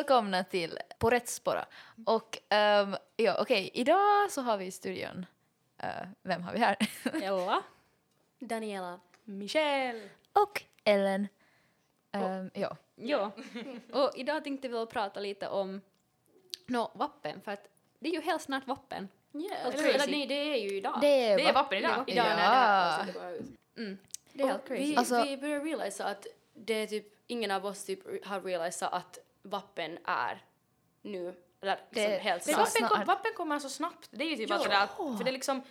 välkomna 0.00 0.44
till 0.44 0.78
På 0.98 1.10
rätt 1.10 1.28
spåra. 1.28 1.64
Och 2.06 2.38
ehm, 2.48 2.96
ja, 3.16 3.36
okej, 3.40 3.70
idag 3.74 4.30
så 4.30 4.42
har 4.42 4.56
vi 4.56 4.64
i 4.66 4.70
studion, 4.70 5.26
eh, 5.78 5.88
vem 6.22 6.42
har 6.42 6.52
vi 6.52 6.58
här? 6.58 6.76
Ella. 7.22 7.62
Daniela. 8.38 9.00
Michelle. 9.24 10.08
och 10.32 10.62
Ellen. 10.84 11.28
Ehm, 12.12 12.50
ja. 12.54 12.76
Ja. 12.96 13.30
Och 13.92 14.10
idag 14.16 14.44
tänkte 14.44 14.68
vi 14.68 14.74
väl 14.74 14.86
prata 14.86 15.20
lite 15.20 15.48
om 15.48 15.80
nå, 16.66 16.90
vappen, 16.94 17.40
för 17.40 17.52
att 17.52 17.68
det 17.98 18.08
är 18.08 18.12
ju 18.12 18.20
helt 18.20 18.42
snart 18.42 18.66
vappen. 18.66 19.08
Yeah. 19.32 19.56
Helt 19.62 19.74
Eller, 19.74 19.88
eller 19.94 20.06
nej, 20.06 20.26
det 20.26 20.34
är 20.34 20.56
ju 20.70 20.76
idag. 20.76 20.98
Det 21.00 21.06
är, 21.30 21.36
Det 21.36 21.48
är 21.48 21.52
vappen 21.52 21.78
idag. 21.78 22.04
Idag 22.06 22.24
när 22.24 22.36
det 22.36 22.42
Ja. 22.42 22.48
här 22.48 22.98
avsnittet 22.98 23.20
kommer 23.22 23.34
ut. 23.34 23.50
Mm. 23.76 23.98
Det 24.32 24.42
är 24.42 24.46
helt 24.46 24.62
Och 24.62 24.68
crazy. 24.68 24.82
Vi, 24.84 24.96
Alltså- 24.96 25.22
vi 25.22 25.36
börjar 25.36 25.60
realisa 25.64 26.04
att 26.06 26.26
det 26.54 26.74
är 26.74 26.86
typ 26.86 27.06
ingen 27.26 27.50
av 27.50 27.66
oss 27.66 27.84
typ 27.84 28.26
har 28.26 28.40
realisat 28.40 28.92
att 28.92 29.18
vappen 29.42 29.98
är 30.04 30.44
nu. 31.02 31.34
Eller 31.62 31.76
Det- 31.90 32.08
liksom 32.08 32.24
helt 32.24 32.44
det 32.44 32.50
Men 32.52 32.60
var 32.60 32.66
snart. 32.66 32.90
kom, 32.90 33.04
vappen 33.04 33.32
kommer 33.36 33.58
så 33.58 33.68
snabbt. 33.68 34.08
Det 34.10 34.24
är 34.24 34.28
ju 34.30 34.36
typ 34.36 34.50
Ja. 34.50 34.58
det 34.58 34.68
där, 34.68 34.86
för 35.16 35.24
det 35.24 35.30
är 35.30 35.32
liksom 35.32 35.62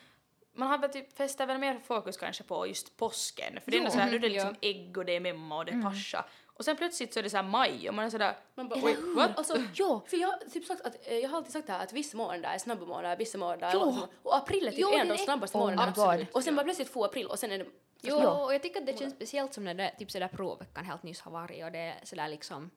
man 0.53 0.67
har 0.67 0.77
väl 0.77 0.89
typ 0.89 1.17
fäster 1.17 1.45
väl 1.45 1.57
mer 1.57 1.79
fokus 1.79 2.17
kanske 2.17 2.43
på 2.43 2.67
just 2.67 2.97
påsken 2.97 3.59
för 3.63 3.71
det 3.71 3.77
är 3.77 3.79
Jo. 3.79 3.85
ändå 3.85 3.91
sådär, 3.91 4.05
nu 4.05 4.15
är 4.15 4.19
det 4.19 4.29
liksom 4.29 4.55
ägg 4.61 4.97
och 4.97 5.05
det 5.05 5.15
är 5.15 5.19
memma 5.19 5.57
och 5.57 5.65
det 5.65 5.71
är 5.71 5.81
pascha 5.81 6.25
och 6.45 6.65
sen 6.65 6.75
plötsligt 6.75 7.13
så 7.13 7.19
är 7.19 7.23
det 7.23 7.29
såhär 7.29 7.43
maj 7.43 7.89
och 7.89 7.95
man 7.95 8.05
är 8.05 8.09
sådär 8.09 8.37
Man 8.55 8.67
bara, 8.69 8.79
wait 8.79 8.97
oj, 8.99 9.13
what? 9.15 9.37
Alltså, 9.37 9.57
Ja. 9.75 10.01
För 10.07 10.17
jag, 10.17 10.27
har 10.27 10.37
typ 10.53 10.65
sagt 10.65 10.81
att, 10.81 11.07
eh, 11.07 11.17
jag 11.17 11.29
har 11.29 11.37
alltid 11.37 11.53
sagt 11.53 11.67
det 11.67 11.73
här 11.73 11.83
att 11.83 11.93
vissa 11.93 12.17
månader 12.17 12.49
är 12.49 12.57
snabba 12.57 12.85
månader, 12.85 13.17
vissa 13.17 13.37
månader 13.37 13.67
Ja. 13.73 13.79
långsamma. 13.79 14.07
Och 14.23 14.35
april 14.35 14.67
är 14.67 14.71
typ 14.71 14.79
Ja, 14.79 14.93
en 14.93 15.11
av 15.11 15.17
de 15.17 15.23
snabbaste 15.23 15.57
Oh 15.57 15.61
månaderna. 15.61 16.26
Och 16.31 16.43
sen 16.43 16.55
bara 16.55 16.63
plötsligt 16.63 16.89
få 16.89 17.05
april 17.05 17.27
och 17.27 17.39
sen 17.39 17.51
är 17.51 17.57
det... 17.57 17.65
Jo, 18.01 18.20
Ja. 18.23 18.45
och 18.45 18.54
jag 18.54 18.61
tycker 18.63 18.79
att 18.79 18.85
det 18.85 18.99
känns 18.99 19.13
speciellt 19.13 19.54
som 19.54 19.63
när 19.63 19.73
det 19.73 19.95
typ 19.99 20.11
sådär 20.11 20.27
provveckan 20.27 20.85
helt 20.85 21.04
nyss 21.04 21.21
har 21.21 21.31
varit 21.31 21.63
och 21.63 21.71
det 21.71 21.79
är 21.79 21.95
sådär 22.04 22.27
liksom 22.27 22.70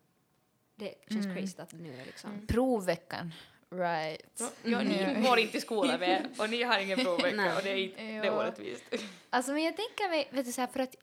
det 0.77 0.95
känns 1.11 1.27
crazy 1.27 1.63
att 1.63 1.71
det 1.71 1.77
nu 1.77 2.01
är 2.01 2.05
liksom 2.05 2.47
Provveckan. 2.47 3.33
Right. 3.71 4.43
Ja, 4.65 4.83
ni 4.83 5.23
går 5.23 5.39
inte 5.39 5.59
i 5.59 5.61
skolan 5.61 6.01
med 6.01 6.29
och 6.39 6.51
ni 6.51 6.63
har 6.63 6.79
ingen 6.79 6.99
provvecka 6.99 7.57
och 7.57 7.63
det 7.63 7.71
är, 7.71 7.77
inte, 7.77 8.03
det 8.03 8.27
är 8.27 8.37
orättvist. 8.37 8.85
Alltså 9.31 9.53
men 9.53 9.63
jag 9.63 9.77
tänker 9.77 10.09
mig, 10.09 10.29
vet 10.31 10.47
du 10.47 10.53
så 10.53 10.61
här, 10.61 10.69
för 10.69 10.81
att 10.81 10.95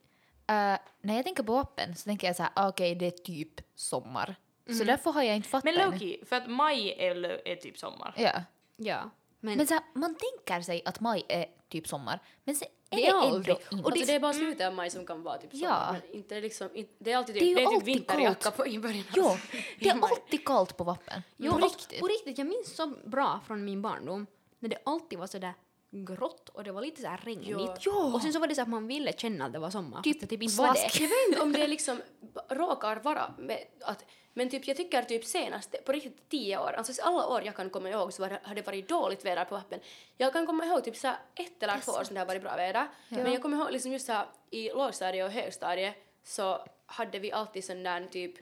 eh, 0.47 0.85
när 1.01 1.15
jag 1.15 1.23
tänker 1.23 1.43
på 1.43 1.53
vapen 1.53 1.95
så 1.95 2.03
tänker 2.03 2.27
jag 2.27 2.35
så 2.35 2.43
här, 2.43 2.51
ah, 2.55 2.69
okej 2.69 2.95
det 2.95 3.05
är 3.05 3.11
typ 3.11 3.61
sommar. 3.75 4.35
Så 4.77 4.83
därför 4.83 5.11
har 5.11 5.23
jag 5.23 5.35
inte 5.35 5.49
fattat 5.49 5.75
Men. 5.75 5.91
Loki, 5.91 6.19
för 6.25 6.35
att 6.35 6.49
maj 6.49 6.95
är, 6.97 7.47
är 7.47 7.55
typ 7.55 7.77
sommar. 7.77 8.13
Ja. 8.17 8.43
Ja. 8.75 9.09
Men, 9.39 9.57
Men 9.57 9.67
så 9.67 9.73
här, 9.73 9.83
man 9.93 10.15
tänker 10.15 10.61
sig 10.61 10.81
att 10.85 10.99
maj 10.99 11.25
är 11.29 11.45
typ 11.69 11.87
sommar, 11.87 12.19
men 12.43 12.55
sen 12.55 12.67
Det 12.89 13.07
är 13.07 13.13
aldrig. 13.13 13.55
inte. 13.71 13.83
Och 13.85 13.91
det, 13.91 14.05
det 14.05 14.15
är 14.15 14.19
bara 14.19 14.33
slutet 14.33 14.67
av 14.67 14.73
maj 14.73 14.89
som 14.89 15.05
kan 15.05 15.23
vara 15.23 15.37
typ 15.37 15.51
sommar. 15.51 15.67
Ja. 15.67 15.91
Men 15.91 16.15
inte 16.15 16.41
liksom, 16.41 16.69
inte, 16.73 16.93
det 16.99 17.11
är 17.11 17.17
alltid 17.17 17.35
typ, 17.35 17.43
Det 17.43 17.51
är 17.51 17.55
det 17.55 17.61
är 17.61 17.65
typ 17.65 17.75
alltid 17.75 17.95
vinterjacka 17.95 18.51
på 18.51 18.67
i 18.67 18.79
början. 18.79 19.03
Jo, 19.15 19.37
det 19.79 19.89
är 19.89 20.03
alltid 20.03 20.45
kallt 20.45 20.77
på 20.77 20.83
vapen. 20.83 21.21
Jo, 21.37 21.51
på 21.51 21.57
riktigt. 21.57 21.99
På 21.99 22.07
riktigt, 22.07 22.37
jag 22.37 22.47
minns 22.47 22.75
så 22.75 22.93
bra 23.05 23.39
från 23.47 23.65
min 23.65 23.81
barndom 23.81 24.27
när 24.59 24.69
det 24.69 24.77
alltid 24.83 25.19
var 25.19 25.27
sådär 25.27 25.53
grått 25.91 26.49
och 26.49 26.63
det 26.63 26.71
var 26.71 26.81
lite 26.81 27.01
såhär 27.01 27.17
regnigt. 27.17 27.85
Ja. 27.85 28.13
Och 28.13 28.21
sen 28.21 28.33
så 28.33 28.39
var 28.39 28.47
det 28.47 28.55
så 28.55 28.61
att 28.61 28.69
man 28.69 28.87
ville 28.87 29.13
känna 29.13 29.45
att 29.45 29.53
det 29.53 29.59
var 29.59 29.69
sommar. 29.69 30.01
Typ 30.01 30.29
typ 30.29 30.43
inte 30.43 30.57
var 30.57 30.73
det. 30.73 30.79
Jag 30.99 31.09
vet 31.09 31.27
inte 31.29 31.41
om 31.41 31.51
det 31.51 31.67
liksom 31.67 32.01
råkar 32.49 32.95
vara 32.95 33.33
med 33.37 33.63
att 33.81 34.05
men 34.39 34.49
typ 34.49 34.67
jag 34.67 34.77
tycker 34.77 35.01
typ 35.03 35.25
senaste, 35.25 35.77
på 35.77 35.91
riktigt 35.91 36.29
tio 36.29 36.57
år, 36.59 36.71
alltså 36.77 37.01
alla 37.01 37.27
år 37.27 37.43
jag 37.45 37.55
kan 37.55 37.69
komma 37.69 37.89
ihåg 37.89 38.13
så 38.13 38.21
var 38.21 38.39
har 38.43 38.55
det 38.55 38.65
varit 38.67 38.89
dåligt 38.89 39.25
väder 39.25 39.45
på 39.45 39.55
vappen. 39.55 39.79
Jag 40.17 40.33
kan 40.33 40.45
komma 40.45 40.65
ihåg 40.65 40.83
typ 40.83 40.95
så 40.97 41.07
ett 41.35 41.63
eller 41.63 41.79
två 41.79 41.91
år 41.91 42.03
som 42.03 42.13
det 42.13 42.19
har 42.21 42.25
varit 42.25 42.41
bra 42.41 42.55
väder. 42.55 42.87
Men 43.09 43.31
jag 43.33 43.41
kommer 43.41 43.57
ihåg 43.57 43.71
liksom 43.71 43.91
just 43.91 44.05
så 44.05 44.11
här, 44.13 44.27
i 44.49 44.69
lågstadiet 44.69 45.25
och 45.25 45.31
högstadiet 45.31 45.95
så 46.23 46.65
hade 46.85 47.19
vi 47.19 47.31
alltid 47.31 47.63
sån 47.63 47.83
där 47.83 48.07
typ 48.11 48.33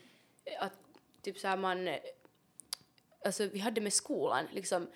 att 0.59 0.73
typ 1.21 1.37
så 1.39 1.47
här 1.47 1.57
man 1.57 1.89
alltså 3.25 3.45
vi 3.45 3.59
hade 3.59 3.81
med 3.81 3.93
skolan 3.93 4.47
liksom 4.51 4.87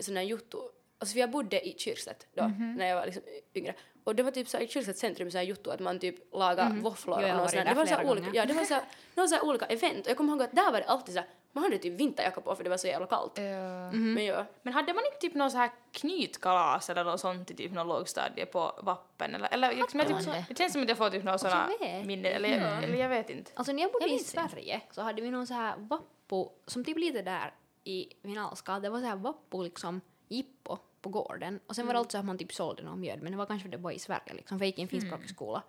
sån 0.00 0.14
där 0.14 0.22
jotto, 0.22 0.70
alltså 0.98 1.18
jag 1.18 1.30
bodde 1.30 1.68
i 1.68 1.78
Kyrkstedt 1.78 2.26
då 2.34 2.42
Mhm. 2.44 2.74
när 2.74 2.86
jag 2.86 2.96
var 2.96 3.06
liksom 3.06 3.22
yngre 3.54 3.74
och 4.08 4.14
det 4.16 4.22
var 4.22 4.30
typ 4.30 4.48
så 4.48 4.56
här, 4.56 4.64
i 4.64 4.68
Kyrkstedt 4.68 4.98
centrum 4.98 5.30
så 5.30 5.38
här 5.38 5.44
jotto 5.44 5.70
att 5.70 5.80
man 5.80 5.98
typ 5.98 6.34
lagar 6.34 6.70
våfflor 6.70 7.20
jag 7.22 7.28
har 7.28 7.34
och 7.34 7.40
något 7.40 7.50
sånt. 7.50 7.64
Det 7.68 7.74
var 7.74 7.86
så 7.86 7.94
här 7.94 7.98
flera 8.00 8.12
olika, 8.12 8.30
ja 8.34 8.46
det 8.46 8.52
var 8.54 8.64
så 8.64 8.74
här, 8.74 8.82
någon 9.14 9.28
så 9.28 9.34
här 9.34 9.44
olika 9.44 9.66
event 9.66 10.04
och 10.06 10.10
jag 10.10 10.16
kommer 10.16 10.32
ihåg 10.32 10.42
att 10.42 10.52
där 10.56 10.72
var 10.72 10.78
det 10.80 10.84
alltid 10.86 11.14
så 11.14 11.20
här, 11.20 11.28
man 11.52 11.64
hade 11.64 11.78
typ 11.78 12.00
vinterjacka 12.00 12.40
på 12.40 12.54
för 12.56 12.64
det 12.64 12.70
var 12.70 12.76
så 12.76 12.86
jävla 12.86 13.06
kallt. 13.06 13.38
Ja. 13.38 13.90
Men 13.92 14.24
ja, 14.24 14.44
Men 14.62 14.72
hade 14.74 14.92
man 14.94 15.02
inte 15.06 15.18
typ 15.20 15.34
någon 15.34 15.50
så 15.50 15.56
här 15.56 15.70
knytkalas 15.92 16.90
eller 16.90 17.04
något 17.04 17.20
sånt 17.20 17.50
i 17.50 17.54
typ 17.54 17.72
någon 17.72 17.88
lågstadie 17.88 18.46
på 18.46 18.72
vappen 18.82 19.34
eller, 19.34 19.48
eller 19.52 19.74
liksom, 19.74 20.00
jag 20.00 20.08
typ, 20.08 20.26
det? 20.26 20.44
det 20.48 20.58
känns 20.58 20.72
som 20.72 20.82
att 20.82 20.88
jag 20.88 20.98
får 20.98 21.10
typ 21.10 21.24
några 21.24 21.38
sådana 21.38 21.68
minnen 22.04 22.32
eller, 22.32 22.48
jag- 22.48 22.84
eller 22.84 22.96
jag 22.98 23.08
vet 23.08 23.30
inte. 23.30 23.50
Alltså 23.54 23.72
när 23.72 23.82
jag 23.82 23.92
bodde 23.92 24.04
Jag 24.04 24.08
i 24.10 24.12
minns 24.12 24.34
inte. 24.34 24.48
Sverige 24.50 24.80
så 24.90 25.02
hade 25.02 25.22
vi 25.22 25.30
någon 25.30 25.46
så 25.46 25.54
här 25.54 25.74
vappo 25.78 26.50
som 26.66 26.84
typ 26.84 26.98
lite 26.98 27.22
där 27.22 27.54
i 27.84 28.12
Vinalska, 28.22 28.78
det 28.80 28.88
var 28.90 29.00
så 29.00 29.06
här 29.06 29.16
vappo 29.16 29.62
liksom 29.62 30.00
jippo 30.28 30.78
på 31.00 31.08
gården 31.08 31.60
och 31.66 31.76
sen 31.76 31.86
var 31.86 31.94
det 31.94 31.98
alltså 31.98 32.18
att 32.18 32.24
man 32.24 32.38
typ 32.38 32.52
sålde 32.52 32.82
någon 32.82 33.00
mjöd 33.00 33.22
men 33.22 33.32
det 33.32 33.38
var 33.38 33.46
kanske 33.46 33.62
för 33.62 33.70
det 33.70 33.76
var 33.78 33.90
i 33.90 33.98
Sverige 33.98 34.34
liksom 34.34 34.58
för 34.58 34.64
jag 34.64 34.68
gick 34.68 34.78
i 34.78 34.82
en 34.82 34.88
finskspråkig 34.88 35.30
skola. 35.30 35.62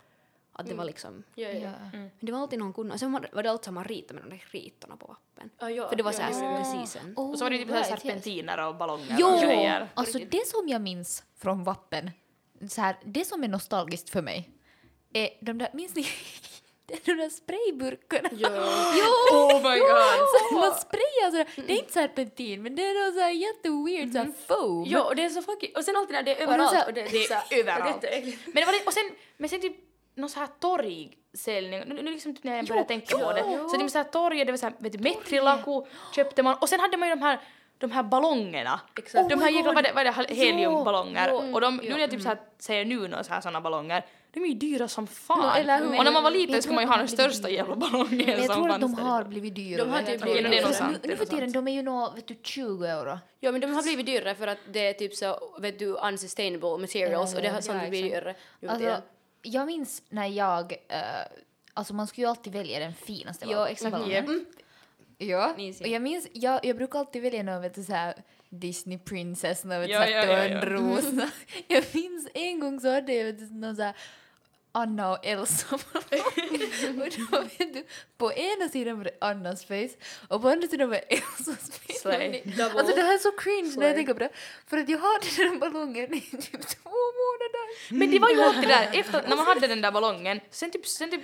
Att 0.53 0.67
det 0.67 0.73
var 0.73 0.85
liksom, 0.85 1.23
ja, 1.35 1.47
ja. 1.47 1.69
Mm. 1.69 1.91
men 1.91 2.11
det 2.19 2.31
var 2.31 2.39
alltid 2.39 2.59
någon 2.59 2.73
kunde 2.73 2.93
och 2.93 2.99
sen 2.99 3.11
var 3.11 3.19
det, 3.19 3.29
var 3.33 3.43
det 3.43 3.51
alltid 3.51 3.73
man 3.73 3.83
ritade 3.83 4.13
med 4.13 4.23
de 4.23 4.29
där 4.29 4.43
kritorna 4.51 4.97
på 4.97 5.07
vappen. 5.07 5.49
Ah, 5.57 5.69
ja, 5.69 5.89
För 5.89 5.95
det 5.95 6.03
var 6.03 6.11
ja, 6.11 6.17
så 6.17 6.21
här 6.21 6.57
ja, 6.57 6.63
season. 6.63 7.13
Oh, 7.15 7.31
Och 7.31 7.37
så 7.37 7.45
var 7.45 7.51
det 7.51 7.57
typ 7.57 7.67
så 7.67 7.73
här 7.73 7.83
right, 7.83 8.01
serpentiner 8.01 8.67
och 8.67 8.75
ballonger 8.75 9.17
Jo, 9.19 9.27
och 9.27 9.41
grejer. 9.41 9.89
alltså 9.93 10.19
det 10.31 10.47
som 10.47 10.67
jag 10.67 10.81
minns 10.81 11.23
från 11.35 11.63
vappen, 11.63 12.11
så 12.69 12.81
här, 12.81 12.95
det 13.03 13.25
som 13.25 13.43
är 13.43 13.47
nostalgiskt 13.47 14.09
för 14.09 14.21
mig 14.21 14.49
är 15.13 15.29
de 15.41 15.57
där, 15.57 15.69
minns 15.73 15.95
ni? 15.95 16.03
de 17.05 17.13
där 17.13 17.29
sprayburkarna. 17.29 18.29
Ja. 18.31 18.49
Oh 19.31 19.55
my 19.71 19.79
god! 19.79 20.27
Så 20.49 20.55
man 20.55 20.73
sprayar 20.75 21.31
sådär, 21.31 21.47
det 21.67 21.73
är 21.73 21.77
inte 21.77 21.93
serpentin 21.93 22.63
men 22.63 22.75
det 22.75 22.81
är 22.85 23.05
något 23.05 23.15
såhär 23.15 23.31
jätteweird 23.31 24.11
såhär 24.11 24.31
foam. 24.47 24.85
Ja, 24.87 25.03
och 25.03 25.15
det 25.15 25.23
är 25.23 25.29
så 25.29 25.41
fucking... 25.41 25.71
Och 25.75 25.83
sen 25.83 25.95
alltid 25.95 26.13
när 26.13 26.23
det 26.23 26.41
är 26.41 26.47
Och 26.47 26.57
de 26.57 26.67
så 26.67 26.75
här- 26.75 26.81
överallt 26.81 26.87
och 26.87 26.93
det, 26.93 27.01
Det 27.03 27.55
är 27.55 27.59
överallt. 27.59 27.95
och 27.95 28.01
det 28.01 28.07
är 28.07 28.11
jätteäckligt. 28.15 28.45
Men, 28.45 28.55
det 28.55 28.65
var 28.65 28.73
det, 28.73 28.85
och 28.85 28.93
sen, 28.93 29.11
men 29.37 29.49
sen 29.49 29.61
typ 29.61 29.75
någon 30.15 30.29
så 30.29 30.39
här 30.39 30.47
torgsäljning, 30.59 31.79
nu, 31.87 32.01
nu 32.01 32.11
liksom 32.11 32.35
typ 32.35 32.43
när 32.43 32.55
jag 32.55 32.65
börjar 32.67 32.83
tänka 32.83 33.17
på 33.17 33.33
det, 33.33 33.43
så 33.71 33.77
det 33.77 33.83
var 33.83 33.87
så 33.89 33.97
här 33.97 34.05
torget, 34.05 34.47
det 34.47 34.51
var 34.53 34.57
så 34.57 34.65
här, 34.65 34.75
vet 34.79 34.91
du, 34.93 34.99
metrilaku 34.99 35.85
köpte 36.15 36.43
man 36.43 36.55
och 36.61 36.69
sen 36.69 36.79
hade 36.79 36.97
man 36.97 37.09
ju 37.09 37.15
de 37.15 37.21
här 37.21 37.39
de 37.79 37.91
här 37.91 38.03
ballongerna. 38.03 38.79
Exakt. 38.97 39.29
de 39.29 39.35
Oh 39.35 39.43
här 39.43 39.51
God. 39.51 39.65
vad 39.65 39.85
vad 39.95 40.05
det, 40.05 40.35
heliumballonger. 40.35 41.29
Jo, 41.31 41.53
och 41.53 41.61
de, 41.61 41.77
nu 41.77 41.89
när 41.89 41.99
jag 41.99 42.11
typ 42.11 42.21
så 42.21 42.27
här, 42.27 42.37
säger 42.59 42.85
nu 42.85 43.07
några 43.07 43.23
så 43.23 43.33
här 43.33 43.41
såna 43.41 43.61
ballonger, 43.61 44.05
de 44.31 44.39
är 44.43 44.47
ju 44.47 44.53
dyra 44.53 44.87
som 44.87 45.07
fan. 45.07 45.63
Ja, 45.67 45.77
hur? 45.77 45.97
och 45.97 46.03
när 46.03 46.11
man 46.11 46.23
var 46.23 46.31
liten 46.31 46.53
jag 46.53 46.63
skulle 46.63 46.75
man 46.75 46.83
ju 46.83 46.89
ha 46.89 46.97
den 46.97 47.07
största 47.07 47.49
jävla 47.49 47.75
ballongen 47.75 48.17
Men 48.17 48.27
jag 48.27 48.45
som 48.45 48.55
tror 48.55 48.69
att 48.69 48.81
de 48.81 48.95
fanns 48.95 49.07
har 49.07 49.23
blivit 49.23 49.55
dyrare. 49.55 49.85
De 49.85 49.91
har 49.91 50.01
typ 50.03 50.21
blivit 50.21 50.45
är 50.45 50.61
För 50.65 50.73
sant. 50.73 50.97
Nu, 51.03 51.11
är 51.13 51.17
för 51.17 51.25
tiden, 51.25 51.51
de 51.51 51.67
är 51.67 51.71
ju 51.71 51.81
nå, 51.81 52.11
vet 52.15 52.27
du, 52.27 52.35
20 52.43 52.85
euro. 52.85 53.19
Ja 53.39 53.51
men 53.51 53.61
de 53.61 53.73
har 53.73 53.83
blivit 53.83 54.05
dyrare 54.05 54.35
för 54.35 54.47
att 54.47 54.57
det 54.71 54.87
är 54.87 54.93
typ 54.93 55.15
så, 55.15 55.55
vet 55.59 55.79
du, 55.79 55.85
unsustainable 55.85 56.77
materials 56.77 57.31
Ja, 57.31 57.37
och 57.37 57.41
det 57.41 57.47
ja, 57.47 57.53
har 57.53 57.61
sånt 57.61 57.83
ja, 57.83 57.89
blivit 57.89 58.11
dyrare. 58.11 58.35
Alltså, 58.67 59.01
jag 59.41 59.65
minns 59.65 60.03
när 60.09 60.27
jag, 60.27 60.71
eh, 60.71 60.99
alltså 61.73 61.93
man 61.93 62.07
skulle 62.07 62.25
ju 62.25 62.29
alltid 62.29 62.53
välja 62.53 62.79
den 62.79 62.93
finaste 62.93 63.45
Ja, 63.49 63.57
val- 63.57 63.67
exakt. 63.71 63.91
ballongen. 63.91 64.25
Mm. 64.25 64.45
Ja, 65.21 65.53
Minns 65.57 65.81
och 65.81 65.87
jag. 65.87 65.93
jag 65.93 66.01
minns, 66.01 66.27
jag, 66.33 66.65
jag 66.65 66.77
brukar 66.77 66.99
alltid 66.99 67.21
välja 67.21 67.43
någon 67.43 67.61
vet 67.61 67.75
du 67.75 67.83
såhär 67.83 68.13
Disney 68.49 68.97
princess, 68.99 69.63
någon 69.63 69.79
vet 69.81 69.89
Ja, 69.89 69.97
såhär 69.99 70.11
ja, 70.11 70.47
ja, 70.47 70.61
törnrosa. 70.61 71.29
Jag 71.67 71.83
minns 71.93 72.27
en 72.33 72.59
gång 72.59 72.79
så 72.79 72.89
hade 72.93 73.13
jag 73.13 73.25
vet 73.25 73.39
du, 73.39 73.45
någon 73.55 73.75
såhär 73.75 73.93
Anna 74.71 75.11
och 75.11 75.25
Elsa 75.25 75.65
och 75.75 75.81
då 77.31 77.41
vet 77.41 77.73
du, 77.73 77.85
på 78.17 78.33
ena 78.33 78.69
sidan 78.69 78.97
var 78.97 79.03
det 79.03 79.17
Annas 79.21 79.65
face 79.65 79.89
och 80.27 80.41
på 80.41 80.49
andra 80.49 80.67
sidan 80.67 80.89
var 80.89 80.95
det 80.95 81.01
Elsas 81.15 81.79
face. 81.79 81.93
Slay. 81.99 82.43
Alltså 82.61 82.95
det 82.95 83.01
här 83.01 83.13
är 83.13 83.17
så 83.17 83.31
cringe 83.31 83.61
när 83.61 83.67
jag 83.67 83.73
Slay. 83.73 83.93
tänker 83.95 84.13
på 84.13 84.19
det. 84.19 84.29
För 84.67 84.77
att 84.77 84.89
jag 84.89 84.97
hade 84.99 85.49
den 85.49 85.59
ballongen 85.59 86.13
i 86.13 86.21
typ 86.21 86.67
två 86.67 86.89
månader. 87.21 87.93
Men 87.99 88.11
det 88.11 88.19
var 88.19 88.29
ju 88.29 88.41
alltid 88.41 88.69
där, 88.69 88.89
efter 88.93 89.21
när 89.29 89.35
man 89.35 89.45
hade 89.45 89.67
den 89.67 89.81
där 89.81 89.91
ballongen, 89.91 90.39
sen 90.49 90.71
typ, 90.71 90.87
sen 90.87 91.11
typ 91.11 91.21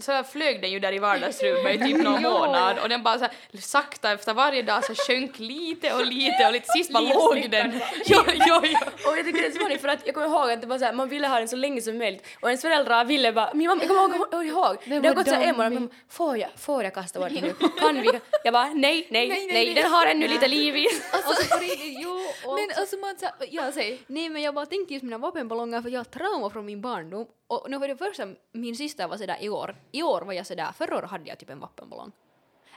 så 0.00 0.24
flög 0.24 0.60
den 0.62 0.70
ju 0.70 0.78
där 0.80 0.92
i 0.92 0.98
vardagsrummet 0.98 1.74
i 1.74 1.78
typ 1.78 2.02
någon 2.02 2.22
månad 2.32 2.78
och 2.78 2.88
den 2.88 3.02
bara 3.02 3.18
så 3.18 3.24
här, 3.24 3.60
sakta 3.60 4.12
efter 4.12 4.34
varje 4.34 4.62
dag 4.62 4.84
så 4.84 4.94
sjönk 4.94 5.38
lite 5.38 5.92
och 5.94 6.06
lite 6.06 6.46
och 6.46 6.52
lite 6.52 6.66
sist 6.66 6.92
bara 6.92 7.02
låg 7.02 7.50
den. 7.50 7.80
Jo, 8.06 8.18
jo, 8.26 8.60
jo. 8.62 8.78
Och 9.10 9.18
jag 9.18 9.24
tycker 9.24 9.40
det 9.40 9.46
är 9.46 9.50
så 9.50 9.58
funny 9.58 9.78
för 9.78 9.88
att 9.88 10.06
jag 10.06 10.14
kommer 10.14 10.26
ihåg 10.28 10.50
att 10.50 10.60
det 10.60 10.66
var 10.66 10.78
så 10.78 10.84
här, 10.84 10.92
man 10.92 11.08
ville 11.08 11.28
ha 11.28 11.38
den 11.38 11.48
så 11.48 11.56
länge 11.56 11.82
som 11.82 11.98
möjligt 11.98 12.26
och 12.40 12.48
ens 12.48 12.62
föräldrar 12.62 13.04
ville 13.04 13.32
bara, 13.32 13.54
min 13.54 13.68
mamma, 13.68 13.82
jag 13.82 13.88
kommer 13.88 14.16
ihåg, 14.16 14.26
jag 14.32 14.46
ihåg, 14.46 15.02
det 15.02 15.08
har 15.08 15.14
gått 15.14 15.28
så 15.28 15.34
här 15.34 15.42
en 15.42 15.56
månad, 15.56 15.72
mamma, 15.72 15.88
får 16.08 16.36
jag, 16.36 16.50
får 16.56 16.84
jag 16.84 16.94
kasta 16.94 17.20
bort 17.20 17.28
den 17.34 17.42
nu? 17.42 17.54
Kan 17.80 18.02
vi? 18.02 18.10
Jag 18.44 18.52
bara, 18.52 18.66
nej, 18.66 19.06
nej, 19.10 19.48
nej, 19.52 19.74
den 19.74 19.90
har 19.92 20.06
ännu 20.06 20.28
lite 20.28 20.48
liv 20.48 20.76
i. 20.76 20.86
Alltså 21.12 21.48
på 21.56 21.60
riktigt, 21.62 21.98
jo. 22.00 22.20
Och 22.44 22.54
Men 22.54 22.68
alltså 22.76 22.96
man 22.96 23.18
sa, 23.18 23.26
ja 23.50 23.72
säg. 23.72 23.98
Nej 24.06 24.28
men 24.28 24.42
jag 24.42 24.54
bara 24.54 24.66
tänkte 24.66 24.94
just 24.94 25.02
mina 25.02 25.18
vapenballonger 25.18 25.82
för 25.82 25.88
jag 25.90 26.00
har 26.00 26.04
trauma 26.04 26.50
från 26.50 26.66
min 26.66 26.80
barndom 26.80 27.26
och 27.50 27.70
nu 27.70 27.78
var 27.78 27.88
det 27.88 27.96
första 27.96 28.28
min 28.52 28.76
syster 28.76 29.08
var 29.08 29.16
sådär 29.16 29.36
i 29.40 29.48
år, 29.48 29.76
i 29.92 30.02
år 30.02 30.20
var 30.22 30.32
jag 30.32 30.46
sådär, 30.46 30.72
förra 30.72 30.96
året 30.98 31.10
hade 31.10 31.28
jag 31.28 31.38
typ 31.38 31.50
en 31.50 31.60
vapenballong. 31.60 32.12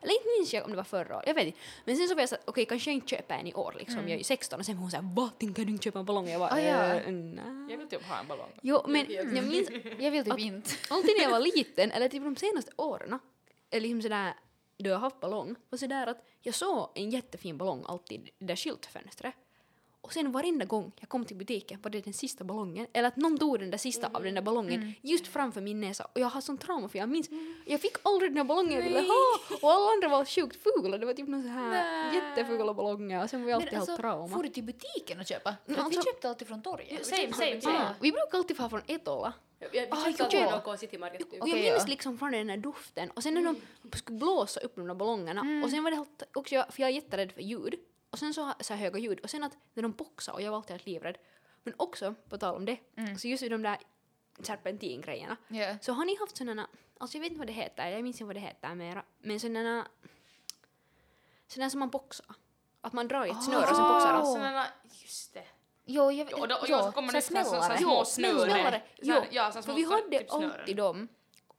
Eller 0.02 0.14
inte 0.14 0.28
minns 0.38 0.54
jag 0.54 0.66
om 0.66 0.72
det 0.72 0.78
var 0.78 0.84
förra 0.84 1.16
året, 1.18 1.28
jag 1.28 1.34
vet 1.34 1.46
inte. 1.48 1.58
Men 1.86 1.98
sen 1.98 2.08
så 2.08 2.16
var 2.16 2.22
jag 2.22 2.30
såhär, 2.30 2.44
okej 2.48 2.66
kanske 2.66 2.90
jag 2.90 2.96
inte 2.96 3.08
köper 3.08 3.36
en 3.36 3.48
i 3.48 3.54
år 3.54 3.76
liksom, 3.80 4.00
jag 4.02 4.12
är 4.12 4.18
ju 4.18 4.24
16 4.24 4.60
och 4.60 4.66
sen 4.66 4.76
var 4.76 4.82
hon 4.82 4.92
såhär, 4.92 5.10
vad 5.16 5.40
tänker 5.40 5.66
du 5.66 5.72
inte 5.72 5.84
köpa 5.84 6.00
en 6.00 6.06
ballong? 6.06 6.28
Jag 6.30 6.40
bara, 6.40 6.50
Ah, 6.52 6.60
ja. 6.60 6.94
"Eh, 6.94 7.12
nej. 7.12 7.44
Jag 7.72 7.78
vill 7.78 7.88
typ 7.90 8.04
ha 8.06 8.20
en 8.20 8.28
ballong. 8.28 8.50
Jo 8.62 8.82
men 8.88 9.06
jag 9.10 9.44
minns 9.44 9.70
Jag 10.00 10.12
vill 10.12 10.26
typ 10.26 10.40
inte. 10.40 10.70
alltid 10.90 11.12
när 11.18 11.24
jag 11.24 11.32
var 11.32 11.40
liten, 11.40 11.92
eller 11.92 12.10
typ 12.10 12.24
de 12.24 12.36
senaste 12.36 12.72
åren, 12.76 13.20
eller 13.70 13.82
liksom 13.82 14.02
sådär 14.02 14.34
då 14.78 14.90
jag 14.90 15.00
haft 15.00 15.20
ballong 15.20 15.56
var 15.70 15.78
så 15.78 15.88
där 15.88 16.08
att 16.08 16.18
jag 16.42 16.56
såg 16.56 16.90
en 16.96 17.10
jättefin 17.10 17.58
ballong 17.58 17.84
alltid 17.88 18.28
i 18.28 18.32
det 18.40 18.46
där 18.46 18.56
skyltfönstret. 18.56 19.34
Och 20.04 20.14
sen 20.14 20.32
varenda 20.32 20.66
gång 20.66 20.92
jag 21.00 21.10
kom 21.10 21.26
till 21.26 21.36
butiken 21.36 21.80
var 21.84 21.92
det 21.92 22.02
den 22.02 22.14
sista 22.14 22.44
ballongen, 22.44 22.88
eller 22.94 23.08
att 23.08 23.16
någon 23.16 23.38
tog 23.38 23.60
den 23.60 23.72
där 23.72 23.78
sista 23.78 24.10
av 24.14 24.24
den 24.24 24.36
där 24.36 24.42
ballongen 24.42 24.94
just 25.02 25.28
framför 25.28 25.62
min 25.62 25.82
näsa. 25.82 26.08
Och 26.14 26.20
jag 26.20 26.28
har 26.28 26.42
sån 26.42 26.58
trauma 26.58 26.90
för 26.90 27.00
jag 27.00 27.10
minns, 27.10 27.30
jag 27.66 27.82
fick 27.82 27.96
aldrig 28.04 28.32
den 28.32 28.36
där 28.36 28.44
ballongen 28.44 28.74
jag 28.74 28.84
ville 28.84 29.00
ha! 29.00 29.58
Och 29.62 29.72
alla 29.72 29.92
andra 29.92 30.08
var 30.08 30.26
sjukt 30.26 30.58
fula, 30.64 30.98
det 30.98 31.06
var 31.06 31.14
typ 31.14 31.28
någon 31.28 31.44
så 31.44 31.50
här 31.50 32.14
jättefula 32.14 32.74
ballonger 32.74 33.24
och 33.24 33.30
sen 33.30 33.40
var 33.42 33.48
vi 33.48 33.54
alltid 33.54 33.72
Men 33.72 33.82
alltså, 33.82 33.98
trauma. 33.98 34.28
får 34.36 34.44
du 34.44 34.50
till 34.50 34.64
butiken 34.64 35.20
och 35.20 35.26
köpa? 35.26 35.56
För 35.66 35.74
Mm, 35.74 35.86
att 35.86 35.92
vi 35.92 35.98
alltså- 35.98 36.12
köpte 36.12 36.30
alltid 36.30 36.48
från 36.48 36.62
torget. 36.62 37.06
Same, 37.06 37.34
same, 37.34 37.58
Ah, 37.58 37.62
same. 37.62 37.96
vi 38.02 38.12
brukar 38.12 38.38
alltid 38.38 38.58
få 38.58 38.70
från 38.70 38.82
Etola. 38.88 39.34
Jag, 39.60 39.76
jag, 39.76 39.88
Ah, 39.92 40.04
vi 40.06 40.14
köpte 40.14 40.38
ja. 40.38 40.52
alltid 40.52 40.68
något 40.72 40.80
City 40.80 40.98
Market 40.98 41.32
typ. 41.32 41.42
Och 41.42 41.50
jag 41.50 41.60
minns 41.60 41.88
liksom 41.88 42.18
från 42.18 42.32
den 42.32 42.50
här 42.50 42.58
doften 42.58 43.10
och 43.12 43.24
sen 43.24 43.34
när 43.34 43.44
de 43.44 43.56
skulle 43.98 44.20
blåsa 44.20 44.60
upp 44.60 44.76
de 44.76 44.88
där 44.88 44.96
ballongerna 44.96 45.42
Mm. 45.42 45.64
och 45.64 45.70
sen 45.70 45.84
var 45.84 45.92
det 45.92 45.98
helt, 45.98 46.24
också, 46.34 46.56
jag- 46.56 46.74
för 46.74 46.82
jag 46.82 46.90
är 46.90 46.94
jätterädd 46.94 47.32
för 47.32 47.42
ljud 47.42 47.76
och 48.14 48.20
sen 48.20 48.34
så, 48.34 48.54
så 48.60 48.74
här 48.74 48.80
höga 48.82 49.00
ljud 49.00 49.20
och 49.20 49.30
sen 49.30 49.44
att 49.44 49.58
när 49.74 49.84
de 49.84 49.92
boxade 49.92 50.36
och 50.36 50.42
jag 50.42 50.52
var 50.52 50.58
alltid 50.58 50.72
helt 50.72 50.86
livrädd. 50.86 51.18
Men 51.64 51.74
också, 51.78 52.16
på 52.30 52.38
tal 52.38 52.56
om 52.56 52.66
det, 52.66 52.78
Mm. 52.96 53.18
så 53.18 53.28
just 53.28 53.44
vid 53.44 53.52
de 53.52 53.62
där 53.62 53.78
serpentingrejerna 54.42 55.38
Ja. 55.48 55.78
så 55.82 55.94
har 55.94 56.06
ni 56.06 56.16
haft 56.20 56.38
sådana, 56.38 56.68
alltså 56.98 57.18
jag 57.18 57.22
vet 57.22 57.30
inte 57.32 57.40
vad 57.40 57.48
det 57.48 57.54
heter, 57.54 57.88
jag 57.88 58.04
minns 58.04 58.16
inte 58.16 58.26
vad 58.26 58.36
det 58.36 58.40
heter 58.40 58.76
mera, 58.76 59.04
men 59.20 59.40
sådana, 59.40 59.88
sådana 61.48 61.70
som 61.70 61.80
man 61.80 61.90
boxar. 61.90 62.26
Att 62.82 62.94
man 62.94 63.08
drar 63.08 63.26
i 63.26 63.30
ett 63.30 63.44
snöre 63.44 63.62
och 63.70 63.76
sen 63.76 63.88
boxar 63.88 64.14
Ah. 64.14 64.18
de. 64.18 64.26
Sådana, 64.26 64.68
just 65.02 65.34
det. 65.34 65.46
Jo, 65.86 66.12
jag 66.12 66.28
Jo, 66.32 66.46
då, 66.46 66.58
jo, 66.62 66.66
jo, 66.70 66.78
så 66.78 66.92
kommer 66.92 67.22
smällare. 67.22 67.78
små 67.78 68.04
Jo, 68.20 68.44
här- 68.54 68.84
Jo, 69.02 69.16
ja, 69.32 69.48
så 69.52 69.54
För 69.54 69.62
små 69.62 69.74
vi 69.74 69.84
hade 69.84 70.20
typ 70.20 70.32
alltid 70.32 70.78
dem. 70.78 71.08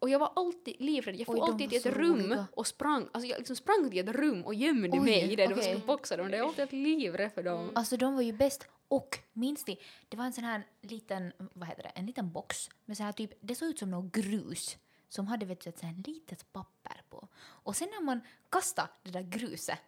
Och 0.05 0.11
jag 0.11 0.19
var 0.19 0.33
alltid 0.37 0.77
livrädd. 0.79 1.17
Jag 1.17 1.27
får 1.27 1.35
de 1.35 1.41
alltid 1.43 1.67
var 1.71 1.79
till 1.79 1.91
ett 1.91 1.97
rum 1.97 2.21
roliga. 2.23 2.47
och 2.53 2.67
sprang. 2.67 3.09
Alltså 3.13 3.29
jag 3.31 3.39
liksom 3.39 3.57
sprang 3.57 3.91
till 3.91 4.09
ett 4.09 4.17
rum 4.17 4.45
och 4.45 4.55
gömde 4.55 4.89
Oj, 4.93 5.01
mig 5.01 5.33
i 5.33 5.37
det. 5.37 5.47
De 5.47 5.53
okej. 5.53 5.65
skulle 5.65 5.87
boxa 5.87 6.17
dem. 6.17 6.31
Det 6.31 6.37
är 6.37 6.43
alltid 6.43 6.73
livrädd 6.73 7.33
för 7.33 7.43
dem. 7.43 7.71
Alltså 7.75 7.97
de 7.97 8.15
var 8.15 8.23
ju 8.23 8.33
bäst. 8.33 8.67
Och 8.89 9.19
minns 9.33 9.67
ni, 9.67 9.79
det 10.09 10.17
var 10.17 10.25
en 10.25 10.33
sån 10.33 10.45
här 10.45 10.63
liten, 10.81 11.33
vad 11.55 11.69
heter 11.69 11.83
det, 11.83 11.89
en 11.89 12.07
liten 12.07 12.33
box 12.33 12.71
med 12.85 12.97
så 12.97 13.03
här 13.03 13.13
typ, 13.13 13.31
det 13.41 13.55
såg 13.55 13.69
ut 13.69 13.79
som 13.79 13.91
något 13.91 14.13
grus 14.13 14.77
som 15.09 15.27
hade 15.27 15.47
vet 15.47 15.61
du, 15.61 15.71
ett 15.71 15.79
så 15.79 15.87
här 15.87 15.95
litet 16.07 16.53
papper 16.53 17.03
på. 17.11 17.29
Och 17.45 17.77
sen 17.77 17.89
när 17.99 18.05
man 18.05 18.21
kastade 18.51 18.89
det 19.03 19.11
där 19.11 19.23
gruset 19.23 19.79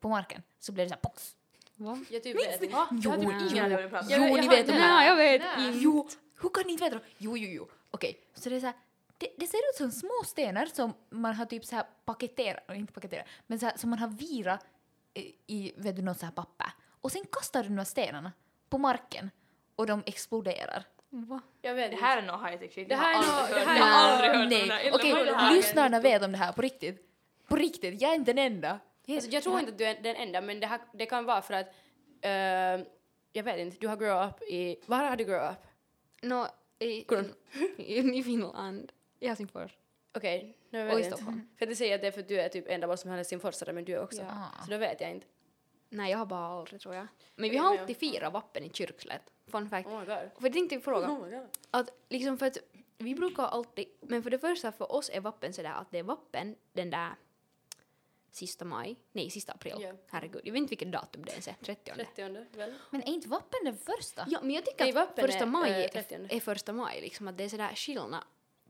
på 0.00 0.08
marken 0.08 0.42
så 0.58 0.72
blev 0.72 0.86
det 0.86 0.88
så 0.88 0.94
här 0.94 1.02
box. 1.02 1.36
Va? 1.76 2.04
Jag 2.10 2.22
typ 2.22 2.36
vet 2.36 2.62
inte. 2.62 2.66
Jo, 2.66 2.70
Jag 2.70 2.78
har 2.78 2.86
typ 2.86 3.04
jo. 3.04 3.10
om. 3.10 4.06
Jo, 4.10 4.10
Jag- 4.10 4.30
ni 4.30 4.36
jag 4.36 4.50
vet 4.50 4.66
det 4.66 4.72
här. 4.72 4.88
Nej, 4.96 5.08
jag 5.08 5.16
vet 5.16 5.42
Nej. 5.56 5.66
inte. 5.66 5.78
Jo, 5.78 6.08
hur 6.42 6.48
kan 6.48 6.62
ni 6.66 6.72
inte 6.72 6.84
veta? 6.84 7.00
Jo, 7.18 7.36
jo, 7.36 7.48
jo. 7.50 7.68
Okej, 7.90 8.20
så 8.34 8.48
det 8.48 8.56
är 8.56 8.60
så 8.60 8.66
här, 8.66 8.74
det, 9.18 9.28
det 9.38 9.46
ser 9.46 9.58
ut 9.58 9.76
som 9.76 9.90
små 9.90 10.22
stenar 10.24 10.66
som 10.66 10.92
man 11.10 11.34
har 11.34 11.44
typ 11.46 11.64
så 11.64 11.76
här 11.76 11.84
paketerat, 12.04 12.62
inte 12.74 12.92
paketerat, 12.92 13.26
men 13.46 13.58
så 13.58 13.66
här, 13.66 13.76
som 13.76 13.90
man 13.90 13.98
har 13.98 14.08
virat 14.08 14.66
i, 15.14 15.32
i 15.46 15.72
vet 15.76 15.96
du, 15.96 16.02
något 16.02 16.18
så 16.18 16.26
här 16.26 16.32
papper. 16.32 16.66
Och 17.00 17.12
sen 17.12 17.24
kastar 17.32 17.62
du 17.62 17.68
de 17.68 17.78
här 17.78 17.84
stenarna 17.84 18.32
på 18.68 18.78
marken 18.78 19.30
och 19.76 19.86
de 19.86 20.02
exploderar. 20.06 20.84
Va? 21.10 21.40
Jag 21.62 21.74
vet 21.74 21.90
Det 21.90 21.96
här 21.96 22.18
är 22.18 22.22
nog 22.22 22.46
high 22.46 22.58
tech 22.58 22.72
shit. 22.74 22.88
Det 22.88 22.94
Jag 22.94 23.00
här 23.00 23.14
har 23.14 23.22
är 23.22 23.48
nog- 23.50 23.58
Jag 23.60 23.66
har 23.66 23.76
är- 23.76 24.12
aldrig 24.12 24.30
hört 24.30 24.36
om 24.42 24.48
Nej, 24.48 24.68
det 24.68 24.74
här. 24.74 24.94
okej, 24.94 25.34
här? 25.34 25.54
lyssnarna 25.56 26.00
vet 26.00 26.22
om 26.22 26.32
det 26.32 26.38
här 26.38 26.52
på 26.52 26.62
riktigt. 26.62 27.10
På 27.48 27.56
riktigt, 27.56 28.00
jag 28.02 28.10
är 28.10 28.14
inte 28.14 28.32
den 28.32 28.52
enda. 28.52 28.78
Alltså, 29.08 29.30
jag 29.30 29.42
tror 29.42 29.58
inte 29.60 29.72
att 29.72 29.78
du 29.78 29.84
är 29.84 30.02
den 30.02 30.16
enda, 30.16 30.40
men 30.40 30.60
det, 30.60 30.66
här, 30.66 30.80
det 30.92 31.06
kan 31.06 31.24
vara 31.24 31.42
för 31.42 31.54
att 31.54 31.66
eh, 32.20 32.86
jag 33.32 33.42
vet 33.44 33.58
inte, 33.58 33.76
du 33.80 33.88
har 33.88 33.96
grow 33.96 34.28
up 34.28 34.42
i, 34.42 34.76
var 34.86 34.98
har 34.98 35.16
du 35.16 35.24
grow 35.24 35.50
up? 35.50 35.58
Nå, 36.22 36.48
i, 36.78 36.86
i, 37.76 38.18
i 38.18 38.22
Finland. 38.22 38.92
I 39.24 39.28
Helsingfors. 39.28 39.76
Okej, 40.16 40.56
nu 40.70 40.80
Och 40.82 40.86
vet 40.86 40.92
i 40.92 40.96
jag 40.96 41.06
inte. 41.06 41.16
Stockholm. 41.16 41.48
För 41.58 41.64
att 41.66 41.70
jag 41.70 41.78
säger 41.78 41.94
att 41.94 42.00
det 42.00 42.06
är 42.06 42.12
för 42.12 42.20
att 42.20 42.28
du 42.28 42.40
är 42.40 42.48
typ 42.48 42.68
enda 42.68 42.86
bara 42.86 42.96
som 42.96 43.10
är 43.10 43.16
helsingforsare, 43.16 43.72
men 43.72 43.84
du 43.84 43.92
är 43.92 44.02
också. 44.02 44.22
Ja. 44.22 44.50
Så 44.64 44.70
då 44.70 44.76
vet 44.76 45.00
jag 45.00 45.10
inte. 45.10 45.26
Nej, 45.88 46.10
jag 46.10 46.18
har 46.18 46.26
bara 46.26 46.46
aldrig 46.46 46.80
tror 46.80 46.94
jag. 46.94 47.06
Men 47.36 47.50
vi 47.50 47.56
har 47.56 47.74
jag- 47.74 47.80
alltid 47.80 47.96
firat 47.96 48.32
vappen 48.32 48.64
i 48.64 48.70
kyrkslätt. 48.70 49.22
Fun 49.46 49.68
fact. 49.70 49.88
Oh 49.88 49.92
my 50.00 50.06
god. 50.06 50.06
För 50.38 50.42
jag 50.42 50.52
tänkte 50.52 50.80
fråga. 50.80 51.08
Oh 51.10 51.24
my 51.24 51.30
god. 51.36 51.46
Att 51.70 51.90
liksom 52.08 52.38
för 52.38 52.46
att 52.46 52.58
vi 52.98 53.14
brukar 53.14 53.42
alltid, 53.42 53.86
men 54.00 54.22
för 54.22 54.30
det 54.30 54.38
första 54.38 54.72
för 54.72 54.92
oss 54.92 55.10
är 55.14 55.20
vappen 55.20 55.52
sådär 55.52 55.72
att 55.74 55.90
det 55.90 55.98
är 55.98 56.02
vappen 56.02 56.56
den 56.72 56.90
där 56.90 57.10
sista 58.30 58.64
maj, 58.64 58.96
nej 59.12 59.30
sista 59.30 59.52
april. 59.52 59.74
Ja. 59.78 59.92
Herregud, 60.10 60.40
jag 60.44 60.52
vet 60.52 60.58
inte 60.58 60.70
vilket 60.70 60.92
datum 60.92 61.24
det 61.24 61.30
ens 61.32 61.48
är, 61.48 61.54
30. 61.62 61.92
30 61.94 62.22
väl? 62.56 62.74
Men 62.90 63.02
är 63.02 63.08
inte 63.08 63.28
vapen 63.28 63.60
den 63.64 63.76
första? 63.76 64.24
Ja, 64.28 64.38
men 64.42 64.50
jag 64.50 64.64
tycker 64.64 64.84
Nej, 64.84 64.96
att 64.96 65.20
första 65.20 65.44
är, 65.44 65.46
maj 65.46 65.70
eh, 65.70 65.78
är, 65.84 65.88
30. 65.88 66.14
är 66.36 66.40
första 66.40 66.72
maj, 66.72 67.00
liksom 67.00 67.28
att 67.28 67.38
det 67.38 67.44
är 67.44 67.48
sådär 67.48 67.72
skillnad 67.74 68.24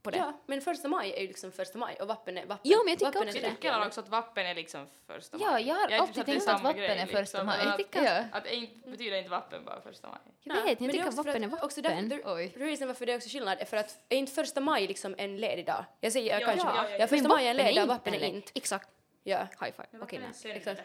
på 0.05 0.11
det. 0.11 0.17
Ja, 0.17 0.33
men 0.45 0.61
första 0.61 0.87
maj 0.87 1.13
är 1.17 1.21
ju 1.21 1.27
liksom 1.27 1.51
första 1.51 1.77
maj 1.77 1.95
och 2.01 2.07
vappen 2.07 2.37
är 2.37 2.45
vappen. 2.45 2.71
Ja, 2.71 2.77
men 2.85 2.91
jag 2.91 2.99
tycker 2.99 3.11
vappen 3.11 3.27
också 3.27 3.39
det. 3.39 3.45
Jag 3.47 3.55
tycker 3.55 3.85
också 3.87 3.99
att 3.99 4.09
vappen 4.09 4.45
är 4.45 4.55
liksom 4.55 4.87
första 5.07 5.37
Ja, 5.41 5.59
jag 5.59 5.75
har 5.75 5.87
typ 5.87 6.01
alltid 6.01 6.19
att 6.19 6.25
tänkt 6.25 6.37
att 6.37 6.43
samma 6.43 6.59
vappen 6.63 6.77
grej, 6.81 6.97
är 6.99 7.05
första 7.05 7.43
maj. 7.43 7.59
Att, 7.59 7.65
Jag 7.65 7.77
tycker- 7.77 8.03
Ja. 8.03 8.23
att 8.31 8.43
det 8.43 8.55
inte, 8.55 8.89
betyder 8.89 9.17
inte 9.17 9.29
vappen 9.29 9.65
bara 9.65 9.81
första 9.81 10.07
maj. 10.07 10.17
Jag 10.43 10.55
vet 10.55 10.67
inte, 10.71 10.83
jag 10.83 10.91
tycker 10.91 11.05
också 11.07 11.23
för 11.23 11.29
vappen 11.29 11.43
är 11.43 11.47
att- 11.57 11.63
också 11.63 11.81
där- 11.81 11.89
vappen. 11.89 12.09
the- 12.09 12.21
Oj. 12.25 12.53
Reason 12.57 12.87
varför 12.87 13.05
det 13.05 13.11
är 13.13 13.17
också 13.17 13.29
skillnad 13.29 13.57
är 13.61 13.65
för 13.65 13.77
att 13.77 13.99
är 14.09 14.17
inte 14.17 14.31
första 14.31 14.61
maj 14.61 14.87
liksom 14.87 15.15
en 15.17 15.37
ledig 15.37 15.65
dag? 15.65 15.85
Jag 15.99 16.11
säger 16.11 16.39
Ja, 16.39 16.45
kanske, 16.47 16.67
ja, 16.67 16.89
ja, 16.89 16.97
ja, 16.97 17.07
första 17.07 17.27
maj 17.27 17.47
är 17.47 17.49
en 17.51 17.55
vappen 17.57 17.65
ledig 17.65 17.81
dag, 17.81 17.87
vappen 17.87 18.13
är 18.13 18.23
inte. 18.23 18.51
Exakt, 18.55 18.89
Ja, 19.23 19.37
high 19.37 19.47
five. 19.75 19.85
Men 19.91 20.01
Okej, 20.03 20.19
vappen 20.19 20.33
är 20.43 20.47
nej. 20.47 20.57
exakt. 20.57 20.81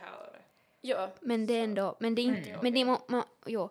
ja. 0.81 1.09
Men 1.21 1.47
det 1.47 1.55
är 1.55 1.65
ändå, 1.65 1.97
men 2.01 2.15
det 2.15 2.23
är 2.23 2.25
inte, 2.25 2.59
men 2.63 2.75
det 2.75 2.81
är 2.81 3.23
jo, 3.47 3.71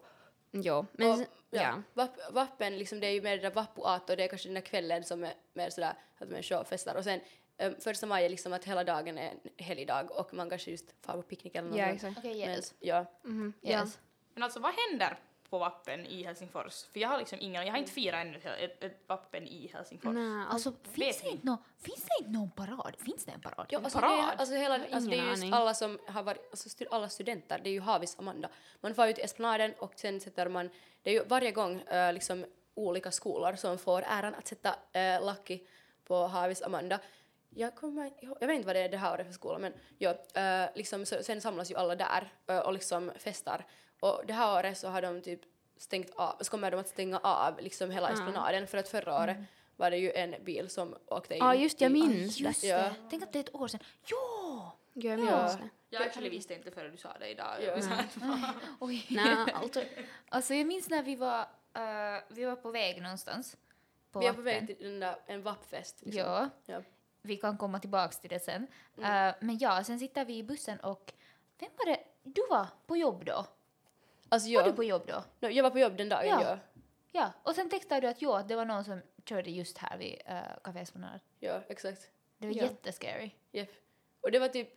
jo, 0.51 0.85
men 0.91 1.11
Och, 1.11 1.19
ja. 1.49 1.61
ja. 1.61 1.81
Vapp, 1.93 2.17
vappen, 2.31 2.77
liksom, 2.77 2.99
det 2.99 3.07
är 3.07 3.11
ju 3.11 3.21
mer 3.21 3.37
det 3.37 3.41
där 3.41 3.51
vappuat 3.51 4.09
och 4.09 4.17
det 4.17 4.23
är 4.23 4.27
kanske 4.27 4.47
den 4.47 4.53
där 4.53 4.61
kvällen 4.61 5.03
som 5.03 5.23
är 5.23 5.33
mer 5.53 5.69
sådär 5.69 5.93
att 6.17 6.29
människor 6.29 6.63
festar 6.63 6.95
och 6.95 7.03
sen 7.03 7.19
um, 7.57 7.75
första 7.79 8.05
maj 8.07 8.25
är 8.25 8.29
liksom 8.29 8.53
att 8.53 8.65
hela 8.65 8.83
dagen 8.83 9.17
är 9.17 9.31
en 9.31 9.39
helgdag 9.57 10.11
och 10.11 10.33
man 10.33 10.49
kanske 10.49 10.71
just 10.71 10.95
far 11.01 11.13
på 11.13 11.21
picknick 11.21 11.55
eller 11.55 11.69
något 11.69 11.77
Ja, 11.77 11.85
exakt. 11.85 12.17
Okej, 12.17 12.45
Men, 12.45 12.55
yes. 12.55 12.73
ja. 12.79 13.05
Mhm, 13.23 13.53
yes. 13.61 13.99
Men 14.33 14.43
alltså 14.43 14.59
vad 14.59 14.73
händer 14.89 15.19
på 15.49 15.59
vappen 15.59 16.05
i 16.05 16.23
Helsingfors? 16.23 16.83
För 16.93 16.99
jag 16.99 17.09
har 17.09 17.17
liksom 17.17 17.39
ingen, 17.41 17.65
jag 17.65 17.73
har 17.73 17.77
inte 17.77 17.91
firat 17.91 18.21
ännu 18.21 18.37
ett, 18.37 18.83
ett, 18.83 19.03
vappen 19.07 19.47
i 19.47 19.71
Helsingfors. 19.73 20.13
Nej, 20.13 20.45
Alltså, 20.49 20.73
finns 20.83 21.21
det, 21.21 21.29
inte 21.29 21.45
nå, 21.45 21.57
finns 21.81 22.03
det 22.03 22.11
inte 22.19 22.31
någon 22.31 22.51
parad? 22.51 22.95
Finns 22.99 23.25
det 23.25 23.31
en 23.31 23.41
parad? 23.41 23.65
Ja, 23.69 23.77
En 23.77 23.83
alltså, 23.83 23.99
det 23.99 24.05
är, 24.05 24.21
parad? 24.21 24.39
alltså, 24.39 24.55
hela, 24.55 24.73
alltså, 24.75 25.09
det 25.09 25.17
är 25.17 25.29
just 25.29 25.53
alla 25.53 25.73
som 25.73 25.99
har 26.07 26.23
varit, 26.23 26.47
alltså, 26.51 26.69
stu, 26.69 26.85
alla 26.91 27.09
studenter, 27.09 27.59
det 27.63 27.69
är 27.69 27.73
ju 27.73 27.79
Havis 27.81 28.19
Amanda. 28.19 28.49
Man 28.81 28.95
får 28.95 29.07
ut 29.07 29.15
till 29.15 29.25
Esplanaden 29.25 29.73
och 29.79 29.93
sen 29.95 30.19
sätter 30.19 30.49
man, 30.49 30.69
det 31.03 31.09
är 31.09 31.13
ju 31.13 31.23
varje 31.23 31.51
gång 31.51 31.81
eh, 31.81 32.13
liksom 32.13 32.45
olika 32.73 33.11
skolor 33.11 33.53
som 33.53 33.77
får 33.77 34.03
äran 34.07 34.35
att 34.35 34.47
sätta 34.47 34.69
uh, 34.69 35.25
Lucky 35.25 35.59
på 36.05 36.27
Havis 36.27 36.61
Amanda. 36.61 36.99
Jag, 37.49 37.75
kommer, 37.75 38.11
jag 38.21 38.47
vet 38.47 38.55
inte 38.55 38.65
vad 38.65 38.75
det 38.75 38.79
är 38.79 38.89
det 38.89 38.97
här 38.97 39.13
året 39.13 39.25
för 39.27 39.33
skola 39.33 39.59
men 39.59 39.73
ja, 39.97 40.15
eh, 40.33 40.69
liksom, 40.75 41.05
så, 41.05 41.23
sen 41.23 41.41
samlas 41.41 41.71
ju 41.71 41.75
alla 41.75 41.95
där 41.95 42.33
eh, 42.47 42.57
och 42.59 42.73
liksom 42.73 43.11
festar. 43.17 43.65
Och 43.99 44.21
det 44.27 44.33
här 44.33 44.59
året 44.59 44.77
så 44.77 44.87
har 44.87 45.01
de 45.01 45.21
typ 45.21 45.41
stängt 45.77 46.09
av, 46.15 46.35
så 46.41 46.51
kommer 46.51 46.71
de 46.71 46.79
att 46.79 46.87
stänga 46.87 47.19
av 47.19 47.59
liksom 47.59 47.91
hela 47.91 48.07
Ah. 48.07 48.11
Esplanaden 48.11 48.67
för 48.67 48.77
att 48.77 48.87
förra 48.89 49.23
året 49.23 49.37
var 49.75 49.91
det 49.91 49.97
ju 49.97 50.11
en 50.11 50.35
bil 50.43 50.69
som 50.69 50.95
åkte 51.07 51.33
in. 51.33 51.39
Ja, 51.39 51.55
just 51.55 51.81
jag 51.81 51.91
minns 51.91 52.39
Just 52.39 52.61
det. 52.61 52.67
Ja. 52.67 52.91
Tänk 53.09 53.23
att 53.23 53.33
det 53.33 53.39
är 53.39 53.43
ett 53.43 53.55
år 53.55 53.67
sedan. 53.67 53.79
Ja! 54.05 54.75
Ja, 54.93 55.09
jag 55.09 55.19
Ja. 55.19 55.41
minns 55.41 55.57
det. 55.57 55.69
Jag 55.89 56.01
actually 56.01 56.29
visste 56.29 56.53
inte 56.53 56.71
förrän 56.71 56.91
du 56.91 56.97
sa 56.97 57.13
det 57.19 57.27
idag. 57.29 57.55
Ja. 57.63 57.75
Var 58.15 58.53
Oj. 58.79 59.05
Nej, 59.09 59.35
alltså, 59.53 59.81
Alltså 60.29 60.53
jag 60.53 60.67
minns 60.67 60.89
när 60.89 61.03
vi 61.03 61.15
var, 61.15 61.39
eh, 61.73 62.21
vi 62.29 62.45
var 62.45 62.55
på 62.55 62.71
väg 62.71 63.01
någonstans. 63.01 63.57
På 64.11 64.19
Vi 64.19 64.25
är 64.25 64.33
på 64.33 64.41
väg 64.41 64.67
till 64.67 64.87
den 64.89 64.99
där, 64.99 65.15
en 65.25 65.41
vappfest. 65.43 66.01
Liksom. 66.01 66.21
Ja, 66.21 66.49
Ja. 66.65 66.81
vi 67.21 67.37
kan 67.37 67.57
komma 67.57 67.79
tillbaks 67.79 68.19
till 68.19 68.29
det 68.29 68.39
sen. 68.39 68.67
Eh, 68.97 69.33
men 69.39 69.57
ja, 69.59 69.83
sen 69.83 69.99
sitter 69.99 70.25
vi 70.25 70.37
i 70.37 70.43
bussen 70.43 70.79
och 70.79 71.13
vem 71.59 71.69
var 71.77 71.85
det? 71.85 71.99
Du 72.23 72.41
var 72.49 72.67
på 72.87 72.97
jobb 72.97 73.25
då? 73.25 73.45
Alltså, 74.29 74.47
Var 74.49 74.53
jag, 74.53 74.65
du 74.65 74.73
på 74.73 74.83
jobb 74.83 75.03
då? 75.07 75.23
no, 75.39 75.47
jag 75.51 75.63
var 75.63 75.69
på 75.69 75.79
jobb 75.79 75.97
den 75.97 76.09
dagen, 76.09 76.27
Ja. 76.27 76.41
ja. 76.43 76.57
Ja, 77.11 77.31
och 77.43 77.55
sen 77.55 77.69
textade 77.69 78.01
du 78.01 78.07
att 78.07 78.23
att 78.23 78.47
det 78.47 78.55
var 78.55 78.65
någon 78.65 78.83
som 78.85 79.01
körde 79.25 79.49
just 79.51 79.77
här 79.77 79.97
vid 79.97 80.21
uh, 80.29 80.41
Café 80.63 80.79
Esplanad. 80.79 81.19
Ja, 81.39 81.61
exakt. 81.67 82.09
Det 82.37 82.47
var 82.47 82.53
Ja. 82.55 82.63
jättescary. 82.63 83.31
Yep. 83.53 83.69
Och 84.21 84.31
det 84.31 84.39
var 84.39 84.47
typ, 84.47 84.69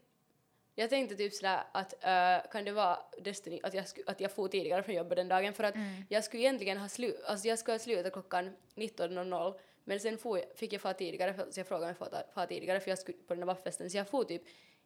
jag 0.75 0.91
tänkte 0.91 1.17
typ 1.17 1.33
sådär 1.35 1.63
att 1.73 1.95
uh, 1.95 2.51
kan 2.53 2.65
det 2.65 2.73
vara 2.73 2.99
Destiny 3.21 3.61
att 3.63 3.75
jag, 3.75 3.89
sku, 3.89 4.03
att 4.07 4.21
jag 4.21 4.33
får 4.33 4.49
tidigare 4.49 4.83
från 4.83 4.95
jobbet 4.95 5.17
den 5.17 5.29
dagen 5.29 5.53
för 5.55 5.65
att 5.65 5.75
Mm. 5.75 6.05
jag 6.09 6.25
skulle 6.25 6.43
egentligen 6.43 6.79
ha 6.79 6.89
slut, 6.89 7.23
alltså 7.25 7.49
jag 7.49 7.59
skulle 7.59 7.75
ha 7.75 7.79
slutat 7.79 8.13
klockan 8.13 8.57
19.00 8.75 9.59
men 9.85 10.01
sen 10.01 10.19
får 10.19 10.39
jag, 10.39 10.47
fick 10.57 10.73
jag 10.73 10.81
få 10.81 10.93
tidigare, 10.93 11.53
så 11.53 11.61
jag 11.61 11.67
frågade 11.67 11.85
om 11.93 11.97
jag 12.01 12.11
får 12.11 12.41
få 12.41 12.47
tidigare 12.47 12.81
för 12.81 12.91
jag 12.91 12.99
skulle 12.99 13.19
på 13.19 13.35
den 13.35 13.41
där 13.41 13.47
vaffesten 13.47 13.91
så 13.91 13.97
jag 13.97 14.09
får 14.09 14.25
typ 14.25 14.43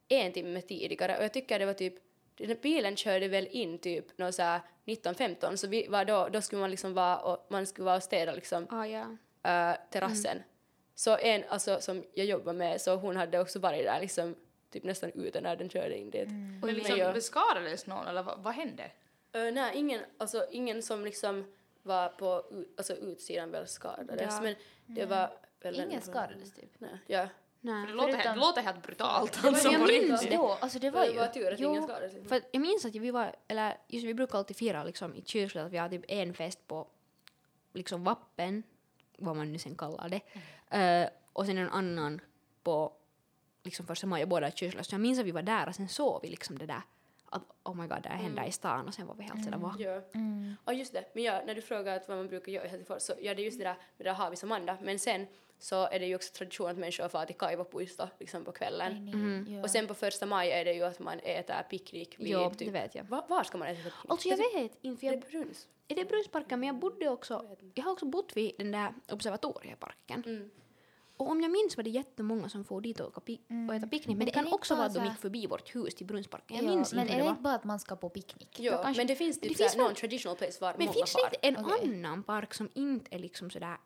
en 0.08 0.32
timme 0.32 0.60
tidigare 0.60 1.16
och 1.18 1.24
jag 1.24 1.32
tycker 1.32 1.58
det 1.58 1.66
var 1.66 1.74
typ 1.74 1.94
den 2.36 2.48
här 2.48 2.58
bilen 2.62 2.96
körde 2.96 3.28
väl 3.28 3.46
in 3.50 3.78
typ 3.78 4.04
så 4.32 4.42
här 4.42 4.60
19.15 4.84 5.56
så 5.56 5.66
vi 5.66 5.86
var 5.88 6.04
då, 6.04 6.28
då 6.28 6.40
skulle 6.40 6.60
man 6.60 6.70
liksom 6.70 6.94
vara 6.94 7.18
och 7.18 7.46
man 7.50 7.66
skulle 7.66 7.84
vara 7.84 7.96
och 7.96 8.02
städa 8.02 8.32
liksom 8.34 8.66
ah, 8.70 8.84
ja. 8.86 9.00
äh, 9.42 9.76
terrassen. 9.90 10.42
Så 10.94 11.16
en 11.16 11.44
alltså, 11.48 11.80
som 11.80 12.04
jag 12.14 12.26
jobbar 12.26 12.52
med, 12.52 12.80
så 12.80 12.96
hon 12.96 13.16
hade 13.16 13.38
också 13.40 13.58
varit 13.58 13.84
där 13.84 14.00
liksom 14.00 14.34
typ 14.70 14.84
nästan 14.84 15.12
ute 15.14 15.40
när 15.40 15.56
den 15.56 15.70
körde 15.70 15.98
in 15.98 16.10
dit. 16.10 16.28
Men 16.28 16.60
Men 16.60 16.74
liksom, 16.74 16.98
jag- 16.98 17.14
beskadades 17.14 17.86
någon 17.86 18.06
eller 18.06 18.22
vad, 18.22 18.38
vad 18.38 18.54
hände? 18.54 18.90
Ö, 19.32 19.50
nej, 19.50 19.76
ingen, 19.76 20.00
alltså, 20.18 20.46
ingen 20.50 20.82
som 20.82 21.04
liksom 21.04 21.52
var 21.82 22.08
på 22.08 22.44
alltså, 22.76 22.94
utsidan 22.96 23.50
väl 23.50 23.66
skadades. 23.66 24.34
Ja. 24.34 24.40
Men 24.42 24.54
det 24.86 25.06
var 25.06 25.30
väl 25.60 25.74
Ingen 25.74 25.90
en- 25.92 26.00
skadades 26.02 26.52
typ. 26.54 26.70
Nej, 26.78 26.98
ja. 27.06 27.28
Nej. 27.66 27.86
För 27.86 27.92
det, 27.92 27.94
låter, 27.96 28.12
Förutom- 28.12 28.32
det 28.34 28.40
låter 28.40 28.62
helt 28.62 28.82
brutalt. 28.82 29.44
Alltså, 29.44 29.68
jag 29.68 29.86
minns 29.88 30.20
det. 30.22 30.36
Då, 30.36 30.58
alltså 30.60 30.78
det 30.78 30.90
var 30.90 31.00
Det 31.00 31.12
ju... 31.12 31.18
var 31.18 31.26
tur 31.26 31.52
att 31.52 31.60
Jo, 31.60 31.70
ingen 31.70 31.82
skadade 31.82 32.10
sig. 32.10 32.24
För 32.24 32.40
jag 32.52 32.60
minns 32.62 32.84
att 32.84 32.94
vi 32.94 33.10
var, 33.10 33.36
eller 33.48 33.76
just 33.88 34.06
vi 34.06 34.14
brukar 34.14 34.38
alltid 34.38 34.56
fira 34.56 34.84
liksom 34.84 35.14
i 35.14 35.22
kyrkan 35.26 35.66
att 35.66 35.72
vi 35.72 35.78
har 35.78 35.88
typ 35.88 36.04
en 36.08 36.34
fest 36.34 36.66
på 36.66 36.86
liksom 37.72 38.04
vappen, 38.04 38.62
vad 39.18 39.36
man 39.36 39.52
nu 39.52 39.58
sen 39.58 39.76
kallar 39.76 40.08
det, 40.08 40.20
Eh, 40.70 41.08
och 41.32 41.46
sen 41.46 41.58
en 41.58 41.70
annan 41.70 42.20
på 42.62 42.92
liksom 43.62 43.86
första 43.86 44.06
maj 44.06 44.22
och 44.22 44.28
båda 44.28 44.50
kyrkan. 44.50 44.84
Så 44.84 44.94
jag 44.94 45.00
minns 45.00 45.18
att 45.18 45.26
vi 45.26 45.30
var 45.30 45.42
där 45.42 45.68
och 45.68 45.74
sen 45.74 45.88
såg 45.88 46.22
vi 46.22 46.28
liksom 46.28 46.58
det 46.58 46.66
där 46.66 46.82
att 47.30 47.42
oh 47.62 47.74
my 47.74 47.86
god, 47.86 48.02
det 48.02 48.08
här 48.08 48.16
hände 48.16 48.46
i 48.46 48.52
stan 48.52 48.88
och 48.88 48.94
sen 48.94 49.06
var 49.06 49.14
vi 49.14 49.22
helt 49.22 49.44
sådär 49.44 49.58
va? 49.58 49.74
Ja. 49.78 50.00
Mm. 50.14 50.54
Ja 50.66 50.72
just 50.72 50.92
det, 50.92 51.04
men 51.12 51.22
ja, 51.24 51.42
när 51.46 51.54
du 51.54 51.62
frågar 51.62 51.96
att 51.96 52.08
vad 52.08 52.16
man 52.16 52.28
brukar 52.28 52.52
göra 52.52 52.64
i 52.64 52.68
Helsingfors 52.68 53.02
så 53.02 53.12
ja 53.20 53.34
det 53.34 53.42
är 53.42 53.44
just 53.44 53.58
det 53.58 53.64
där 53.64 53.74
med 53.74 53.78
det 53.96 54.04
där 54.04 54.14
Havis 54.14 54.42
och 54.42 54.48
Manda 54.48 54.78
men 54.82 54.98
sen 54.98 55.26
så 55.58 55.88
är 55.88 55.98
det 56.00 56.06
ju 56.06 56.14
också 56.14 56.32
tradition 56.34 56.70
att 56.70 56.78
människor 56.78 57.08
far 57.08 57.26
till 57.26 57.36
Kaivopuisto 57.36 58.06
liksom 58.18 58.44
på 58.44 58.52
kvällen. 58.52 59.46
Ja. 59.48 59.62
Och 59.62 59.70
sen 59.70 59.86
på 59.86 59.94
första 59.94 60.26
maj 60.26 60.50
är 60.50 60.64
det 60.64 60.72
ju 60.72 60.82
att 60.84 60.98
man 60.98 61.18
äter 61.18 61.62
picknick 61.70 62.18
vid 62.18 62.28
Jo, 62.28 62.50
typ... 62.50 62.58
det 62.58 62.70
vet 62.70 62.94
jag. 62.94 63.04
Va, 63.04 63.26
var 63.28 63.44
ska 63.44 63.58
man 63.58 63.68
äta 63.68 63.76
picknick? 63.76 64.10
Alltså 64.10 64.28
jag 64.28 64.36
vet 64.36 64.72
inte, 64.82 65.00
för 65.00 65.06
Är 65.06 65.12
jag, 65.12 65.20
det 65.20 65.30
Bruns? 65.30 65.68
är 65.88 65.94
det 65.94 66.04
Brunnsparken 66.04 66.60
men 66.60 66.66
jag 66.66 66.76
bodde 66.76 67.08
också, 67.08 67.56
jag 67.74 67.84
har 67.84 67.92
också 67.92 68.06
bott 68.06 68.36
vid 68.36 68.52
den 68.58 68.72
där 68.72 68.94
observatorieparken. 69.12 70.22
Mm. 70.26 70.50
Och 71.16 71.30
om 71.30 71.40
jag 71.40 71.50
minns 71.50 71.76
var 71.76 71.84
det 71.84 71.90
jättemånga 71.90 72.48
som 72.48 72.64
får 72.64 72.80
dit 72.80 73.00
och, 73.00 73.06
åka 73.08 73.20
pi- 73.20 73.68
och 73.68 73.74
äta 73.74 73.86
picknick. 73.86 74.06
Men, 74.06 74.18
Men 74.18 74.26
det 74.26 74.32
är 74.32 74.42
kan 74.44 74.52
också 74.52 74.74
vara 74.74 74.86
att 74.86 74.94
de 74.94 75.04
gick 75.04 75.18
förbi 75.18 75.46
vårt 75.46 75.74
hus 75.74 75.94
till 75.94 76.06
Brunnsparken. 76.06 76.56
Jag 76.56 76.64
Ja, 76.64 76.70
minns 76.70 76.92
men 76.92 77.00
inte 77.02 77.12
är 77.14 77.16
hur 77.16 77.24
det 77.24 77.30
inte 77.30 77.42
bara 77.42 77.54
att 77.54 77.64
man 77.64 77.78
ska 77.78 77.96
på 77.96 78.08
picknick? 78.08 78.60
Ja, 78.60 78.82
kanske- 78.82 79.00
men 79.00 79.06
det 79.06 79.16
finns 79.16 79.40
typ 79.40 79.48
det 79.48 79.54
finns 79.58 79.76
någon 79.76 79.94
traditional 79.94 80.36
place 80.36 80.58
var 80.60 80.74
Men 80.78 80.92
finns 80.92 81.14
det 81.14 81.20
inte 81.48 81.58
en 81.60 81.66
Okej. 81.66 81.94
annan 81.96 82.22
park 82.22 82.54
som 82.54 82.68
inte 82.74 83.14
är 83.14 83.18
liksom 83.18 83.50
sådär 83.50 83.76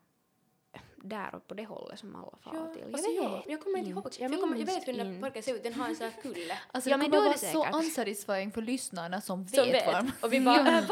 där 1.03 1.35
och 1.35 1.47
på 1.47 1.53
det 1.53 1.65
hållet 1.65 1.99
som 1.99 2.15
alla 2.15 2.37
far 2.41 2.55
Ja, 2.55 2.73
till? 2.73 2.81
Jag 2.81 2.93
alltså, 2.93 3.11
ja, 3.11 3.35
vet 3.37 3.43
jag 3.47 3.61
kommer 3.61 3.77
inte 3.77 3.89
ihåg. 3.91 4.07
Jag, 4.19 4.39
kommer, 4.41 4.57
jag 4.57 4.65
vet 4.65 4.87
hur 4.87 4.93
den 4.93 5.13
där 5.13 5.21
parken 5.21 5.43
ser 5.43 5.55
ut, 5.55 5.63
den 5.63 5.73
har 5.73 5.87
en 5.89 5.95
sån 5.95 6.05
här 6.09 6.21
kulle. 6.21 6.57
Alltså 6.71 6.89
Ja, 6.89 6.97
det 6.97 7.01
men 7.03 7.11
kommer 7.11 7.23
är 7.23 7.53
vara 7.53 7.71
så 7.71 7.77
unsatisfying 7.77 8.51
för 8.51 8.61
lyssnarna 8.61 9.21
som 9.21 9.43
vet, 9.43 9.55
Som 9.55 9.65
vet. 9.71 9.85
var 9.85 9.93
man... 9.93 10.11
Och 10.21 10.33
vi 10.33 10.41
bara... 10.41 10.83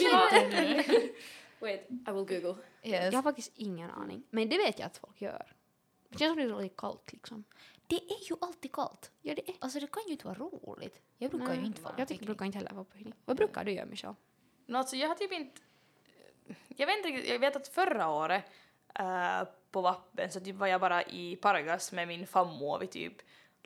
Ja, 0.00 0.30
äh, 0.36 0.84
Wait, 1.60 1.86
I 1.90 2.12
will 2.12 2.14
google. 2.14 2.54
Yes. 2.82 3.04
Jag 3.04 3.12
har 3.12 3.22
faktiskt 3.22 3.52
ingen 3.56 3.90
aning. 3.90 4.22
Men 4.30 4.48
det 4.48 4.58
vet 4.58 4.78
jag 4.78 4.86
att 4.86 4.96
folk 4.98 5.20
gör. 5.20 5.52
Det 6.10 6.18
känns 6.18 6.30
som 6.30 6.36
det 6.48 6.54
är 6.54 6.62
lite 6.62 6.74
kallt 6.78 7.12
liksom. 7.12 7.44
Det 7.86 7.96
är 7.96 8.28
ju 8.30 8.36
alltid 8.40 8.72
kallt. 8.72 9.10
Ja, 9.22 9.34
det 9.34 9.50
är. 9.50 9.54
Alltså 9.58 9.80
det 9.80 9.86
kan 9.86 10.02
ju 10.06 10.12
inte 10.12 10.26
vara 10.26 10.38
roligt. 10.38 11.00
Jag 11.18 11.30
brukar 11.30 11.46
Nej, 11.46 11.58
ju 11.58 11.66
inte 11.66 11.82
vara 11.82 11.94
Jag 11.98 12.08
tycker, 12.08 12.26
brukar 12.26 12.44
inte 12.46 12.58
heller 12.58 12.72
vara 12.72 12.84
på 12.84 12.90
picknick. 12.90 13.14
Vad 13.24 13.36
brukar 13.36 13.64
du 13.64 13.72
göra 13.72 13.86
Michelle? 13.86 14.14
No, 14.66 14.76
alltså, 14.76 14.96
jag 14.96 15.08
har 15.08 15.14
typ 15.14 15.32
inte... 15.32 15.60
Jag 16.68 16.86
vet 16.86 16.96
inte 16.96 17.08
riktigt, 17.08 17.30
jag 17.32 17.38
vet 17.38 17.56
att 17.56 17.68
förra 17.68 18.08
året 18.10 18.44
äh, 18.94 19.42
på 19.70 19.80
Vappen 19.80 20.30
så 20.30 20.40
typ 20.40 20.56
var 20.56 20.66
jag 20.66 20.80
bara 20.80 21.02
i 21.02 21.36
Pargas 21.36 21.92
med 21.92 22.08
min 22.08 22.26
fammo 22.26 22.74
och 22.74 22.82
vi 22.82 22.86
typ 22.86 23.12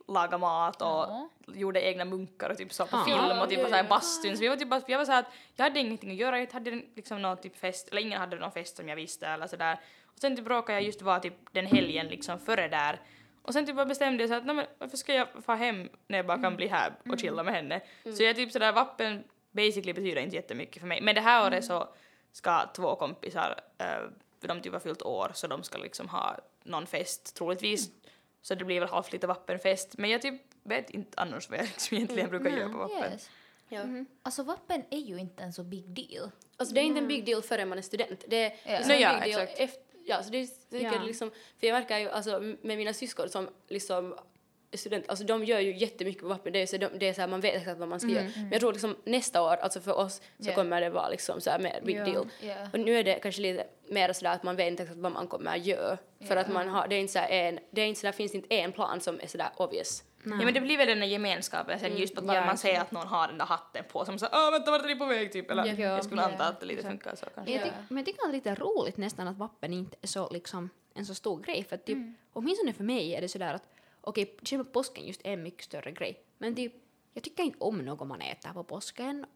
lagade 0.08 0.38
mat 0.38 0.82
och 0.82 0.88
Ja. 0.88 1.28
gjorde 1.46 1.80
egna 1.82 2.04
munkar 2.04 2.50
och 2.50 2.56
typ 2.56 2.72
så 2.72 2.86
på 2.86 2.96
Ja. 2.96 3.04
film 3.04 3.40
och 3.42 3.48
typ 3.48 3.58
Ja, 3.58 3.64
på 3.64 3.70
så 3.70 3.76
här 3.76 3.82
ja. 3.84 3.88
bastun. 3.88 4.36
Så 4.36 4.40
vi 4.40 4.48
var 4.48 4.56
typ 4.56 4.70
bara, 4.70 4.82
jag 4.86 4.98
var 4.98 5.04
så 5.04 5.12
här 5.12 5.20
att 5.20 5.32
jag 5.54 5.64
hade 5.64 5.80
ingenting 5.80 6.10
att 6.10 6.16
göra, 6.16 6.38
jag 6.38 6.52
hade 6.52 6.70
liksom 6.70 7.22
någon 7.22 7.36
typ 7.36 7.56
fest, 7.56 7.88
eller 7.88 8.02
ingen 8.02 8.20
hade 8.20 8.36
någon 8.36 8.52
fest 8.52 8.76
som 8.76 8.88
jag 8.88 8.96
visste 8.96 9.26
eller 9.26 9.46
sådär. 9.46 9.80
Och 10.14 10.20
sen 10.20 10.36
typ 10.36 10.46
råkade 10.46 10.78
jag 10.78 10.82
just 10.86 11.02
vara 11.02 11.20
typ 11.20 11.34
den 11.52 11.66
helgen 11.66 12.06
liksom 12.06 12.38
före 12.38 12.68
där. 12.68 13.00
Och 13.42 13.52
sen 13.52 13.66
typ 13.66 13.76
bara 13.76 13.86
bestämde 13.86 14.22
jag 14.22 14.30
så 14.30 14.34
att 14.34 14.46
men 14.46 14.66
varför 14.78 14.96
ska 14.96 15.14
jag 15.14 15.28
få 15.44 15.52
hem 15.52 15.88
när 16.06 16.18
jag 16.18 16.26
bara 16.26 16.38
kan 16.38 16.56
bli 16.56 16.66
här 16.66 16.92
och 17.08 17.18
chilla 17.20 17.42
med 17.42 17.54
henne. 17.54 17.80
Så 18.16 18.22
jag 18.22 18.36
typ 18.36 18.52
sådär 18.52 18.72
vappen 18.72 19.24
basically 19.50 19.92
betyder 19.92 20.22
inte 20.22 20.36
jättemycket 20.36 20.80
för 20.80 20.86
mig. 20.86 21.00
Men 21.00 21.14
det 21.14 21.20
här 21.20 21.46
året 21.46 21.64
så 21.64 21.88
ska 22.32 22.66
två 22.76 22.96
kompisar, 22.96 23.60
uh, 23.82 24.10
de 24.40 24.60
typ 24.60 24.72
har 24.72 24.80
fyllt 24.80 25.02
år 25.02 25.30
så 25.34 25.46
de 25.46 25.62
ska 25.62 25.78
liksom 25.78 26.08
ha 26.08 26.36
någon 26.64 26.86
fest 26.86 27.36
troligtvis. 27.36 27.90
Så 28.42 28.54
det 28.54 28.64
blir 28.64 28.80
väl 28.80 28.88
halvt 28.88 29.12
lite 29.12 29.26
vappenfest. 29.26 29.98
Men 29.98 30.10
jag 30.10 30.22
typ 30.22 30.42
vet 30.62 30.90
inte 30.90 31.20
annars 31.20 31.50
vad 31.50 31.58
jag 31.58 31.64
liksom 31.64 31.96
egentligen 31.96 32.30
brukar 32.30 32.50
göra 32.50 32.68
på 32.68 32.78
vappen. 32.78 33.12
Yes. 33.12 33.30
Ja. 33.68 33.80
Alltså 34.22 34.42
vappen 34.42 34.84
är 34.90 34.98
ju 34.98 35.18
inte 35.18 35.42
en 35.42 35.52
så 35.52 35.62
big 35.62 35.84
deal. 35.88 36.30
Alltså 36.56 36.74
det 36.74 36.80
är 36.80 36.84
inte 36.84 37.00
en 37.00 37.08
big 37.08 37.26
deal 37.26 37.42
förrän 37.42 37.68
man 37.68 37.78
är 37.78 37.82
student. 37.82 38.24
Det 38.28 38.44
är, 38.44 38.50
Ja. 38.50 38.56
det 38.64 38.72
är 38.72 38.88
Nej, 38.88 39.02
en 39.02 39.02
ja, 39.02 39.20
big 39.20 39.32
deal 39.32 39.42
exakt. 39.42 39.60
efter, 39.60 39.83
ja, 40.06 40.22
så 40.22 40.30
det 40.30 40.38
är, 40.38 40.48
Ja. 40.70 41.02
liksom, 41.06 41.30
för 41.60 41.66
jag 41.66 41.74
märker 41.74 41.98
ju 41.98 42.08
alltså 42.10 42.40
med 42.40 42.78
mina 42.78 42.92
syskon 42.92 43.28
som 43.28 43.48
liksom 43.68 44.14
är 44.70 44.76
student, 44.78 45.08
alltså 45.08 45.24
de 45.24 45.44
gör 45.44 45.60
ju 45.60 45.76
jättemycket 45.76 46.22
på 46.22 46.28
vapen, 46.28 46.52
det 46.52 46.62
är 46.62 46.66
så, 46.66 46.76
de, 46.76 46.88
det 46.98 47.08
är 47.08 47.12
så 47.12 47.20
här, 47.20 47.28
man 47.28 47.40
vet 47.40 47.54
exakt 47.54 47.78
vad 47.78 47.88
man 47.88 48.00
ska 48.00 48.08
göra. 48.10 48.24
Men 48.36 48.48
jag 48.52 48.60
tror 48.60 48.72
liksom 48.72 48.96
nästa 49.04 49.42
år, 49.42 49.56
alltså 49.56 49.80
för 49.80 49.92
oss, 49.98 50.14
så 50.38 50.50
Ja. 50.50 50.54
kommer 50.54 50.80
det 50.80 50.90
vara 50.90 51.08
liksom 51.08 51.40
så 51.40 51.50
här 51.50 51.58
mer 51.58 51.80
big 51.84 51.96
Ja, 51.96 52.04
deal. 52.04 52.28
ja. 52.40 52.54
Och 52.72 52.80
nu 52.80 52.98
är 52.98 53.04
det 53.04 53.14
kanske 53.14 53.42
lite 53.42 53.66
mer 53.88 54.12
sådär 54.12 54.30
att 54.32 54.42
man 54.42 54.56
vet 54.56 54.66
inte 54.68 54.82
exakt 54.82 54.98
vad 54.98 55.12
man 55.12 55.26
kommer 55.26 55.50
att 55.50 55.66
göra. 55.66 55.98
För 56.28 56.36
att 56.36 56.48
man 56.52 56.68
har, 56.68 56.88
det 56.88 56.94
är 56.96 57.00
inte 57.00 57.12
så 57.12 57.18
här 57.18 57.28
en, 57.30 57.58
det 57.70 57.80
är 57.82 57.86
inte 57.86 58.00
så 58.00 58.06
där, 58.06 58.12
finns 58.12 58.34
inte 58.34 58.54
en 58.54 58.72
plan 58.72 59.00
som 59.00 59.20
är 59.20 59.26
sådär 59.26 59.48
obvious. 59.56 60.04
Ja 60.24 60.36
men 60.44 60.54
det 60.54 60.60
blir 60.60 60.76
väl 60.78 60.86
den 60.88 61.00
där 61.00 61.06
gemenskapen 61.06 61.78
sen 61.80 61.96
just 61.96 62.18
att 62.18 62.24
bara 62.24 62.36
Ja, 62.36 62.46
man 62.46 62.58
ser 62.58 62.80
att 62.80 62.90
någon 62.92 63.06
har 63.06 63.28
den 63.28 63.38
där 63.38 63.44
hatten 63.46 63.84
på 63.92 64.04
som 64.04 64.18
så 64.18 64.26
åh 64.32 64.50
vänta 64.50 64.70
vart 64.70 64.82
är 64.82 64.86
ni 64.86 64.96
på 64.96 65.06
väg? 65.06 65.32
typ. 65.32 65.50
Eller 65.50 65.64
Ja. 65.66 65.72
jag 65.74 66.04
skulle 66.04 66.22
Ja. 66.22 66.28
anta 66.28 66.44
att 66.48 66.60
det 66.60 66.66
lite 66.66 66.82
funkar 66.82 67.14
så 67.16 67.26
kanske. 67.34 67.52
Jag 67.54 67.62
tyck, 67.62 67.72
men 67.88 67.96
jag 67.96 68.06
tycker 68.06 68.20
att 68.24 68.30
det 68.32 68.36
är 68.50 68.50
lite 68.50 68.54
roligt 68.54 68.96
nästan 68.96 69.28
att 69.28 69.36
vappen 69.36 69.72
inte 69.72 69.96
är 70.02 70.06
så 70.06 70.30
liksom 70.30 70.70
en 70.94 71.06
så 71.06 71.14
stor 71.14 71.40
grej 71.40 71.64
för 71.64 71.74
att 71.76 71.84
typ 71.86 71.98
åtminstone 72.32 72.72
för 72.72 72.84
mig 72.84 73.14
är 73.14 73.20
det 73.20 73.28
sådär 73.28 73.54
att 73.54 73.68
okej, 74.00 74.36
själva 74.42 74.64
påsken 74.64 75.06
just 75.06 75.20
är 75.24 75.32
en 75.32 75.42
mycket 75.42 75.64
större 75.64 75.92
grej 75.92 76.24
men 76.38 76.54
typ 76.54 76.72
jag 77.12 77.22
tycker 77.22 77.42
inte 77.42 77.58
om 77.60 77.78
något 77.78 78.08
man 78.08 78.20
äter 78.20 78.52
på 78.52 78.64
påsken 78.64 79.26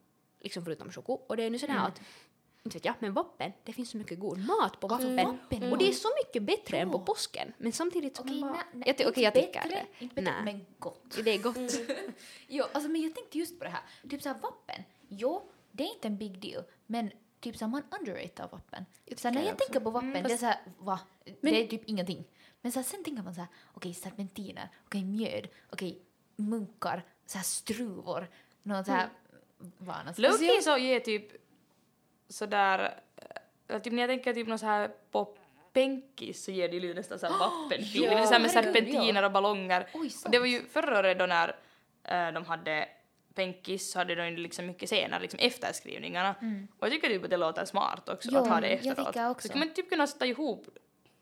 liksom 0.40 0.64
förutom 0.64 0.92
choko 0.92 1.12
och 1.12 1.37
det 1.37 1.42
är 1.45 1.50
nu 1.50 1.59
sådär 1.59 1.75
att 1.87 2.00
inte 2.68 2.76
vet 2.78 2.84
jag, 2.84 2.94
men 2.98 3.12
vappen, 3.12 3.52
det 3.64 3.72
finns 3.72 3.90
så 3.90 3.96
mycket 3.96 4.18
god 4.18 4.38
mat 4.46 4.80
på 4.80 4.88
vappen. 4.88 5.16
vappen- 5.16 5.72
Och 5.72 5.78
det 5.78 5.88
är 5.88 5.92
så 5.92 6.08
mycket 6.25 6.42
bättre 6.42 6.76
än 6.78 6.90
på 6.90 6.98
påsken. 7.00 7.52
Men 7.58 7.72
samtidigt 7.72 8.25
man 8.25 8.40
bara... 8.40 8.62
nej, 8.72 8.94
jag, 8.98 9.08
okej, 9.08 9.22
jag 9.25 9.34
tycker 9.34 9.52
bättre, 9.62 9.68
det. 9.98 10.04
Inte 10.04 10.14
bättre, 10.14 10.42
men 10.44 10.66
gott. 10.78 11.18
Det 11.25 11.30
är 11.30 11.38
gott. 11.38 11.56
Jo, 12.48 12.64
alltså 12.72 12.90
men 12.90 13.02
jag 13.02 13.14
tänkte 13.14 13.38
just 13.38 13.58
på 13.58 13.64
det 13.64 13.70
här. 13.70 13.82
Typ 14.10 14.22
såhär 14.22 14.37
vappen. 14.42 14.82
Jo, 15.08 15.42
det 15.72 15.82
är 15.84 15.94
inte 15.94 16.08
en 16.08 16.16
big 16.16 16.38
deal. 16.40 16.64
Men 16.87 17.10
typ 17.40 17.56
såhär 17.56 17.70
man 17.70 17.82
underratear 18.00 18.48
vappen. 18.52 18.84
Så 19.16 19.30
när 19.30 19.40
jag 19.40 19.50
jag 19.50 19.58
tänker 19.58 19.80
på 19.80 19.90
vappen, 19.90 20.10
Mm, 20.10 20.22
det 20.22 20.32
är 20.32 20.37
såhär, 20.37 20.58
va? 20.78 21.00
Men- 21.25 21.52
det 21.52 21.64
är 21.64 21.66
typ 21.68 21.82
ingenting. 21.88 22.25
Men 22.60 22.72
så 22.72 22.78
här, 22.78 22.84
sen 22.84 23.04
tänker 23.04 23.22
man 23.22 23.34
såhär, 23.34 23.48
okej 23.75 23.94
serpentiner, 23.94 24.68
okej 24.84 25.04
mjöd, 25.04 25.48
okej 25.70 26.02
munkar, 26.37 27.04
såhär 27.26 27.44
struvor, 27.44 28.28
något 28.62 28.87
såhär, 28.87 29.08
Mm. 29.60 29.72
vad 29.78 29.96
annars? 29.96 30.18
Loki 30.18 30.62
så 30.62 30.78
ger 30.78 31.00
typ 31.00 31.32
sådär, 32.28 32.94
äh, 33.68 33.78
typ 33.82 33.92
när 33.92 34.02
jag 34.02 34.08
tänker 34.11 34.35
typ 34.35 34.49
något 34.49 34.61
så 34.61 34.66
här 34.66 34.90
på 35.11 35.37
penkis 35.73 36.44
så 36.44 36.50
ger 36.50 36.68
det 36.68 36.76
ju 36.76 36.94
nästan 36.94 37.18
såhär 37.18 37.38
vappenfil. 37.38 38.02
Ja, 38.04 38.11
det 38.11 38.20
är 38.20 38.26
så 38.26 38.32
här 38.32 38.40
med 38.40 38.50
serpentiner 38.50 39.23
och 39.25 39.32
ballonger. 39.32 39.87
Oj, 39.94 40.11
Och 40.25 40.30
det 40.30 40.38
var 40.38 40.47
ju 40.47 40.62
förra 40.62 40.99
året 40.99 41.18
då 41.18 41.26
när 41.26 41.49
äh, 42.04 42.32
de 42.32 42.44
hade 42.44 42.88
penkis 43.35 43.90
så 43.90 43.99
hade 43.99 44.14
de 44.14 44.28
ju 44.28 44.37
liksom 44.37 44.66
mycket 44.66 44.88
senare 44.88 45.23
liksom 45.23 45.40
efterskrivningarna. 45.40 46.35
Och 46.78 46.87
jag 46.87 46.92
tycker 46.92 47.08
typ 47.08 47.25
att 47.25 47.30
det 47.30 47.37
låter 47.37 47.64
smart 47.64 48.08
också 48.08 48.28
Jo, 48.32 48.38
att 48.38 48.49
ha 48.49 48.61
det 48.61 48.68
jag 48.68 48.76
efteråt. 48.87 49.06
tycker 49.06 49.30
också. 49.30 49.49
Så 49.49 49.52
kan 49.52 49.58
man 49.61 49.75
typ 49.75 49.90
kunna 49.90 50.06
sätta 50.06 50.26
ihop 50.26 50.66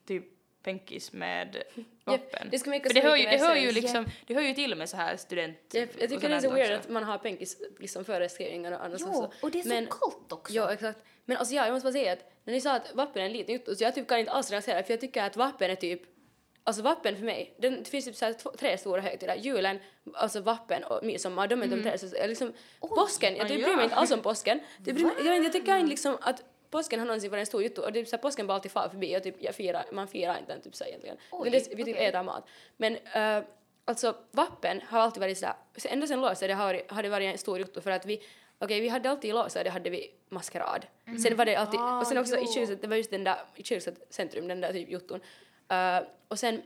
typ 0.06 0.24
penkis 0.66 1.12
med 1.12 1.62
vappen. 2.04 2.48
det 2.50 2.58
skulle 2.58 2.76
make 2.76 2.88
För 2.88 2.94
så 2.94 3.00
det 3.00 3.08
hör 3.08 3.16
ju, 3.16 3.24
det 3.26 3.38
hör 3.38 3.56
ju 3.56 3.72
liksom, 3.72 4.06
det 4.26 4.34
hör 4.34 4.42
ju 4.42 4.54
till 4.54 4.74
med 4.74 4.88
så 4.88 4.96
här 4.96 5.16
student 5.16 5.58
Jag, 5.72 5.88
jag 5.98 6.10
tycker 6.10 6.28
det 6.28 6.34
är 6.34 6.40
så 6.40 6.50
weird 6.50 6.72
också. 6.76 6.80
att 6.80 6.88
man 6.88 7.04
har 7.04 7.18
penkis 7.18 7.56
liksom 7.78 8.04
före 8.04 8.28
skrivningarna 8.28 8.78
och 8.78 8.84
annars 8.84 9.00
Jo, 9.04 9.08
också. 9.08 9.30
och 9.42 9.50
det 9.50 9.58
är 9.58 9.62
så 9.62 9.68
Men- 9.68 9.86
kallt 9.86 10.32
också. 10.32 10.54
Ja, 10.54 10.72
exakt. 10.72 10.98
Men 11.24 11.36
alltså 11.36 11.54
ja, 11.54 11.64
jag 11.64 11.72
måste 11.72 11.86
bara 11.86 11.92
säga 11.92 12.12
att 12.12 12.24
när 12.44 12.52
ni 12.54 12.60
sa 12.60 12.72
att 12.76 12.94
vapen 12.94 13.22
är 13.22 13.26
en 13.26 13.32
liten 13.32 13.76
så 13.76 13.84
jag 13.84 13.94
typ 13.94 14.08
kan 14.08 14.18
inte 14.18 14.32
alls 14.32 14.50
relatera 14.50 14.82
för 14.82 14.92
jag 14.92 15.00
tycker 15.00 15.22
att 15.22 15.36
vapen 15.36 15.70
är 15.70 15.74
typ 15.76 16.02
Alltså 16.68 16.82
vapen 16.82 17.16
för 17.16 17.24
mig, 17.24 17.54
den, 17.58 17.82
det 17.82 17.90
finns 17.90 18.04
typ 18.04 18.16
så 18.16 18.32
två, 18.34 18.50
tre 18.58 18.78
stora 18.78 19.00
högtider. 19.00 19.36
Julen, 19.36 19.78
alltså 20.14 20.40
vapen 20.40 20.84
och 20.84 21.04
midsommar, 21.04 21.46
de 21.48 21.62
är 21.62 21.66
de 21.66 21.82
tre. 21.82 21.98
Så 21.98 22.16
jag 22.16 22.28
liksom, 22.28 22.52
påsken, 22.80 23.36
jag 23.36 23.44
Ah, 23.44 23.48
typ 23.48 23.58
ja. 23.60 23.66
bryr 23.66 23.76
mig 23.76 23.84
inte 23.84 23.96
alls 23.96 24.10
om 24.10 24.20
påsken. 24.22 24.60
Det 24.78 24.92
bryr, 24.92 25.10
jag, 25.24 25.44
jag 25.44 25.52
tycker 25.52 25.76
inte 25.76 25.90
liksom 25.90 26.18
att 26.20 26.42
påsken 26.70 26.98
har 26.98 27.06
någonsin 27.06 27.30
varit 27.30 27.40
en 27.40 27.46
stor 27.46 27.62
jotto 27.62 27.82
och 27.82 27.96
är 27.96 28.04
så 28.04 28.16
här, 28.16 28.22
påsken 28.22 28.46
bara 28.46 28.54
alltid 28.54 28.72
far 28.72 28.88
förbi 28.88 29.16
och 29.16 29.22
typ 29.22 29.34
jag 29.38 29.54
firar, 29.54 29.84
man 29.92 30.08
firar 30.08 30.38
inte 30.38 30.52
den 30.52 30.62
typ 30.62 30.74
så 30.74 30.84
här 30.84 30.88
egentligen. 30.88 31.16
Oj, 31.30 31.50
det, 31.50 31.58
vi 31.58 31.84
typ 31.84 31.96
okej. 31.96 32.06
äter 32.06 32.22
mat. 32.22 32.48
Men 32.76 32.92
uh, 32.92 33.44
alltså 33.84 34.16
vapen 34.30 34.80
har 34.88 35.00
alltid 35.00 35.20
varit 35.20 35.38
sådär, 35.38 35.54
så 35.76 35.88
ända 35.88 36.06
sedan 36.06 36.20
lågstadiet 36.20 36.58
har, 36.58 36.82
har 36.88 37.02
det 37.02 37.08
varit 37.08 37.32
en 37.32 37.38
stor 37.38 37.58
jotto 37.58 37.80
för 37.80 37.90
att 37.90 38.06
vi 38.06 38.22
Okej, 38.58 38.80
vi 38.80 38.88
hade 38.88 39.10
alltid 39.10 39.30
i 39.30 39.32
lågstadiet 39.32 39.72
hade 39.72 39.90
vi 39.90 40.10
maskerad. 40.28 40.86
Sen 41.22 41.36
var 41.36 41.44
det 41.44 41.56
alltid, 41.56 41.80
Ah, 41.80 42.00
och 42.00 42.06
sen 42.06 42.18
också 42.18 42.36
i 42.36 42.40
jo. 42.40 42.52
kyrkset, 42.52 42.82
det 42.82 42.88
var 42.88 42.96
just 42.96 43.10
den 43.10 43.24
där, 43.24 43.36
i 43.54 43.62
kyrkset 43.62 44.06
centrum, 44.10 44.48
den 44.48 44.60
där 44.60 44.72
typ 44.72 44.90
jotton. 44.90 45.20
Uh, 45.72 46.08
och 46.28 46.38
sen, 46.38 46.62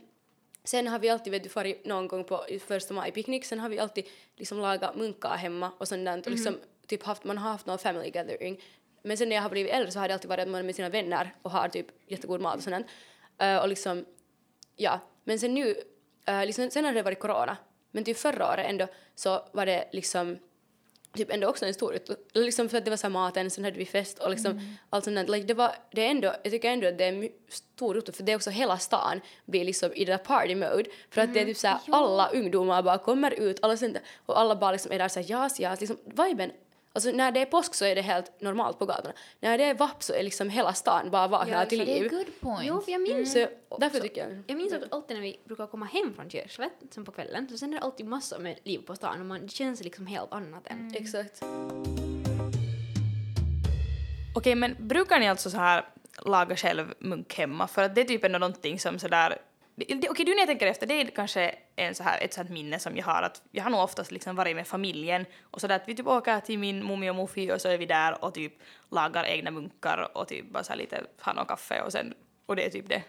sen 0.64 0.88
har 0.88 0.99
vi 0.99 1.09
alltid, 1.09 1.30
vet 1.30 1.42
du, 1.42 1.49
farit 1.49 1.85
någon 1.85 2.09
gång 2.09 2.25
på 2.25 2.49
i 2.49 2.59
första 2.59 2.95
maj 2.95 3.12
picknick, 3.12 3.45
sen 3.45 3.61
har 3.61 3.69
vi 3.69 3.78
alltid 3.78 4.04
liksom 4.37 4.59
lagat 4.59 4.97
munkar 4.97 5.37
hemma 5.37 5.73
och 5.78 5.88
sånt 5.88 6.04
där, 6.04 6.19
och 6.19 6.30
liksom 6.30 6.59
typ 6.87 7.02
haft, 7.02 7.25
man 7.25 7.38
har 7.38 7.50
haft 7.50 7.66
någon 7.66 7.78
family 7.78 8.11
gathering. 8.11 8.61
Men 9.02 9.16
sen 9.16 9.28
när 9.28 9.37
jag 9.37 9.42
har 9.42 9.50
blivit 9.50 9.73
äldre 9.73 9.90
så 9.92 9.99
har 9.99 10.09
det 10.09 10.14
alltid 10.14 10.28
varit 10.28 10.42
att 10.42 10.49
man 10.49 10.59
är 10.61 10.64
med 10.64 10.75
sina 10.75 10.88
vänner 10.88 11.35
och 11.42 11.50
har 11.50 11.69
typ 11.69 11.87
jättegod 12.07 12.40
mat 12.40 12.57
och 12.57 12.62
sånt. 12.62 12.87
Uh, 13.42 13.57
och 13.57 13.69
liksom, 13.69 14.04
ja, 14.76 15.00
men 15.25 15.38
sen 15.38 15.54
nu, 15.54 15.75
uh, 16.30 16.47
liksom, 16.47 16.71
sen 16.71 16.85
har 16.85 16.92
det 16.92 17.02
varit 17.02 17.21
corona, 17.21 17.57
men 17.90 18.04
typ 18.04 18.16
förra 18.19 18.52
året 18.52 18.66
ändå 18.69 18.87
så 19.14 19.49
var 19.52 19.66
det 19.66 19.88
liksom 19.92 20.38
typ 21.16 21.30
ändå 21.30 21.49
också 21.49 21.66
en 21.66 21.75
stor 21.75 21.95
ut, 21.95 22.11
liksom 22.35 22.69
för 22.69 22.78
att 22.78 22.85
det 22.85 22.90
var 22.90 22.97
så 22.97 23.07
här 23.07 23.12
maten, 23.12 23.50
sen 23.50 23.64
hade 23.64 23.78
vi 23.78 23.87
fest 23.87 24.19
och 24.19 24.30
liksom 24.30 24.52
Mm. 24.52 24.64
allt 24.90 25.04
sånt 25.04 25.16
där. 25.16 25.26
Like 25.26 25.47
det 25.47 25.54
var, 25.54 25.73
det 25.92 26.07
är 26.07 26.11
ändå, 26.11 26.35
jag 26.42 26.52
tycker 26.52 26.71
ändå 26.71 26.88
att 26.88 26.99
det 26.99 27.04
är 27.04 27.12
my- 27.12 27.33
stor 27.49 27.97
ut 27.97 28.16
för 28.16 28.23
det 28.23 28.33
är 28.33 28.37
också 28.37 28.50
hela 28.50 28.78
stan 28.78 29.21
blir 29.47 29.64
liksom 29.64 29.92
i 29.95 30.04
det 30.04 30.12
där 30.12 30.19
party 30.19 30.54
mode. 30.54 30.85
För 31.11 31.21
att 31.21 31.35
det 31.35 31.40
är 31.40 31.45
typ 31.45 31.57
såhär 31.57 31.78
alla 31.90 32.28
ungdomar 32.28 32.83
bara 32.83 32.99
kommer 32.99 33.30
ut, 33.30 33.59
alla 33.62 33.76
sånt 33.76 33.97
och 34.26 34.40
alla 34.40 34.57
bara 34.57 34.73
liksom 34.73 34.92
är 34.92 34.99
där 34.99 35.09
såhär 35.09 35.30
jas, 35.30 35.61
jas, 35.61 35.80
liksom 35.80 35.99
viben 36.04 36.52
Alltså 36.92 37.11
när 37.11 37.32
det 37.32 37.40
är 37.40 37.47
påsk 37.47 37.75
så 37.75 37.85
är 37.85 37.94
det 37.94 38.02
helt 38.02 38.40
normalt 38.40 38.78
på 38.78 38.87
gatorna. 38.87 39.14
När 39.40 39.59
det 39.59 39.64
är 39.64 39.75
vapp 39.75 40.02
så 40.02 40.12
är 40.14 40.23
liksom 40.23 40.50
hela 40.50 40.73
stan 40.75 41.11
bara 41.11 41.28
vaknar 41.28 41.59
Ja, 41.61 41.66
till 41.66 41.78
Det 41.78 41.99
är 41.99 42.02
liv. 42.02 42.11
good 42.11 42.40
point. 42.40 42.62
Jo, 42.64 42.82
jag 42.87 43.00
minns 43.00 43.32
Så 43.32 43.47
därför 43.78 44.00
tycker 44.00 44.28
jag... 44.28 44.42
Jag 44.47 44.56
minns 44.56 44.73
att 44.73 44.92
alltid 44.92 45.16
när 45.16 45.23
vi 45.23 45.40
brukar 45.44 45.66
komma 45.66 45.87
hem 45.87 46.14
från 46.14 46.30
Kyrkslätt, 46.30 46.73
sen 46.90 47.04
på 47.04 47.12
kvällen, 47.12 47.49
så 47.50 47.59
sen 47.59 47.75
är 47.75 47.78
det 47.78 47.85
alltid 47.85 48.06
massor 48.06 48.38
med 48.38 48.59
liv 48.64 48.78
på 48.78 48.94
stan 48.97 49.20
och 49.20 49.26
man, 49.26 49.40
det 49.42 49.49
känns 49.52 49.82
liksom 49.85 50.06
helt 50.06 50.32
annat 50.32 50.66
än... 50.66 50.94
Exakt. 50.97 51.42
Okej, 54.35 54.54
men 54.54 54.76
brukar 54.78 55.18
ni 55.20 55.28
alltså 55.28 55.50
så 55.50 55.56
här 55.56 55.85
laga 56.26 56.56
själv 56.56 56.94
munk 56.99 57.35
hemma? 57.35 57.68
För 57.68 57.82
att 57.82 57.94
det 57.94 58.00
är 58.00 58.04
typ 58.04 58.25
ändå 58.25 58.38
någonting 58.38 58.78
som 58.78 58.99
sådär... 58.99 59.38
Okej, 59.77 60.25
du 60.25 60.35
när 60.35 60.39
jag 60.39 60.47
tänker 60.47 60.67
efter, 60.67 60.87
det 60.87 60.95
är 60.95 61.07
kanske 61.07 61.55
en 61.77 61.95
så 61.95 62.03
här, 62.03 62.21
ett 62.21 62.35
sånt 62.35 62.50
minne 62.50 62.79
som 62.79 62.97
jag 62.97 63.05
har 63.05 63.23
att 63.23 63.43
jag 63.50 63.62
har 63.62 63.71
nog 63.71 63.81
oftast 63.81 64.11
liksom 64.11 64.37
varit 64.37 64.57
med 64.57 64.67
familjen 64.67 65.27
och 65.43 65.61
sådär 65.61 65.77
att 65.77 65.89
vi 65.89 65.95
typ 65.95 66.07
åker 66.07 66.41
till 66.41 66.59
min 66.59 66.87
mummi 66.87 67.11
och 67.11 67.17
muffi 67.17 67.53
och 67.53 67.61
så 67.61 67.69
är 67.69 67.79
vi 67.79 67.87
där 67.87 68.25
och 68.25 68.35
typ 68.35 68.53
lagar 68.91 69.25
egna 69.25 69.50
munkar 69.50 70.11
och 70.15 70.29
typ 70.29 70.50
bara 70.50 70.65
så 70.65 70.73
här 70.73 70.79
lite 70.79 71.05
har 71.21 71.35
någon 71.35 71.47
kaffe 71.47 71.83
och 71.83 71.93
sen 71.93 72.15
och 72.47 72.57
det 72.57 72.67
är 72.67 72.71
typ 72.71 72.89
det. 72.89 73.03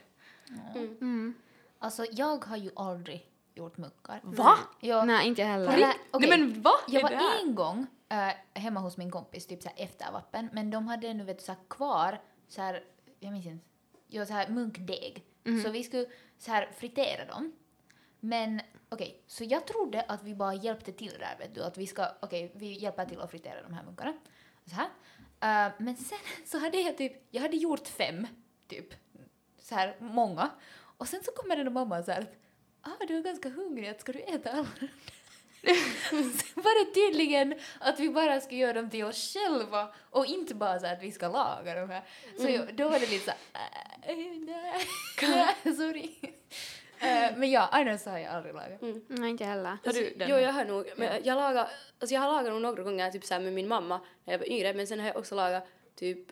Alltså 1.80 2.06
jag 2.12 2.46
har 2.46 2.58
ju 2.58 2.72
aldrig 2.76 3.28
gjort 3.56 3.78
munkar. 3.78 4.20
Va? 4.24 4.58
Ja. 4.80 5.06
Nej, 5.06 5.28
inte 5.28 5.42
jag 5.42 5.48
heller. 5.50 5.74
Eller, 5.74 5.94
okej, 6.12 6.30
Nej 6.30 6.40
men 6.40 6.62
va? 6.62 6.72
Jag 6.88 7.02
var 7.02 7.10
här? 7.10 7.42
en 7.44 7.56
gång 7.56 7.88
eh, 8.10 8.62
hemma 8.62 8.80
hos 8.80 8.98
min 8.98 9.12
kompis, 9.12 9.48
typ 9.48 9.64
såhär 9.64 9.84
efter 9.84 10.12
vappen, 10.12 10.50
men 10.54 10.72
de 10.72 10.88
hade 10.88 11.08
ännu 11.08 11.24
vet 11.24 11.38
du, 11.38 11.44
såhär 11.44 11.60
kvar 11.70 12.20
såhär, 12.48 12.84
jag 13.20 13.32
minns 13.32 13.46
inte, 13.46 13.66
ja, 14.08 14.26
såhär 14.26 14.48
munkdeg. 14.50 15.24
Så 15.64 15.72
vi 15.72 15.84
skulle 15.84 16.06
såhär 16.38 16.70
fritera 16.78 17.26
dem. 17.26 17.54
Men 18.20 18.62
okej, 18.90 19.24
så 19.28 19.44
jag 19.44 19.68
trodde 19.68 20.02
att 20.02 20.24
vi 20.24 20.36
bara 20.36 20.54
hjälpte 20.54 20.92
till 20.92 21.14
där 21.20 21.36
vet 21.40 21.56
du, 21.56 21.64
att 21.64 21.78
vi 21.78 21.88
ska, 21.88 22.08
okej, 22.22 22.52
vi 22.56 22.80
hjälper 22.80 23.06
till 23.06 23.22
att 23.22 23.32
fritera 23.32 23.62
de 23.62 23.74
här 23.74 23.84
munkarna. 23.84 24.14
Så 24.66 24.76
här. 24.76 24.90
Eh, 25.42 25.74
men 25.78 25.96
sen 25.96 26.18
så 26.46 26.58
hade 26.58 26.78
jag 26.78 26.98
typ, 26.98 27.14
jag 27.30 27.42
hade 27.42 27.58
gjort 27.58 27.88
fem, 27.88 28.28
typ, 28.68 28.94
så 29.60 29.76
här 29.76 29.96
många. 30.00 30.50
Och 30.98 31.08
sen 31.08 31.24
så 31.24 31.32
kommer 31.32 31.56
den 31.56 31.68
och 31.68 31.74
mamma 31.74 32.04
så 32.04 32.12
här, 32.12 32.26
ah 32.82 33.06
du 33.08 33.18
är 33.18 33.24
ganska 33.24 33.50
hungrig, 33.50 34.00
ska 34.00 34.12
du 34.12 34.20
äta 34.20 34.52
alla 34.52 34.68
Sen 36.10 36.64
var 36.64 36.86
det 36.86 36.94
tydligen 36.94 37.54
att 37.80 38.00
vi 38.00 38.10
bara 38.10 38.42
ska 38.42 38.56
göra 38.56 38.74
dem 38.74 38.90
till 38.90 39.04
oss 39.04 39.34
själva 39.34 39.94
och 40.10 40.26
inte 40.26 40.56
bara 40.56 40.80
så 40.80 40.86
att 40.86 41.02
vi 41.04 41.12
ska 41.12 41.28
laga 41.28 41.76
dem 41.76 41.90
här. 41.90 42.04
Så 42.38 42.50
jag, 42.50 42.76
då 42.76 42.90
var 42.90 43.00
det 43.00 43.10
lite 43.10 43.26
så 43.26 43.32
här, 43.54 44.14
äh, 44.14 44.16
nej, 45.22 45.56
sorry. 45.76 46.10
Eh, 47.00 47.38
men 47.38 47.52
ja, 47.52 47.70
annars 47.72 48.06
har 48.06 48.18
jag 48.18 48.34
aldrig 48.34 48.56
lagat. 48.56 48.82
Nej, 49.08 49.30
inte 49.30 49.46
heller. 49.46 49.70
Har 49.70 49.78
Alltså, 49.86 50.02
du 50.02 50.14
den? 50.18 50.30
Jo, 50.30 50.36
jag 50.36 50.52
har 50.54 50.66
nog. 50.66 50.86
Men 50.98 51.24
jag, 51.24 51.36
lagar, 51.36 51.68
alltså 52.00 52.14
jag 52.14 52.22
har 52.22 52.28
lagat 52.32 52.52
nog 52.54 52.62
några 52.62 52.84
gånger 52.84 53.12
typ 53.12 53.26
så 53.26 53.34
här 53.34 53.42
med 53.42 53.54
min 53.54 53.68
mamma 53.68 54.02
när 54.26 54.34
jag 54.34 54.40
var 54.40 54.50
yngre, 54.52 54.74
men 54.74 54.88
sen 54.88 55.00
har 55.00 55.08
jag 55.08 55.18
också 55.18 55.36
lagat 55.36 55.64
typ 55.96 56.28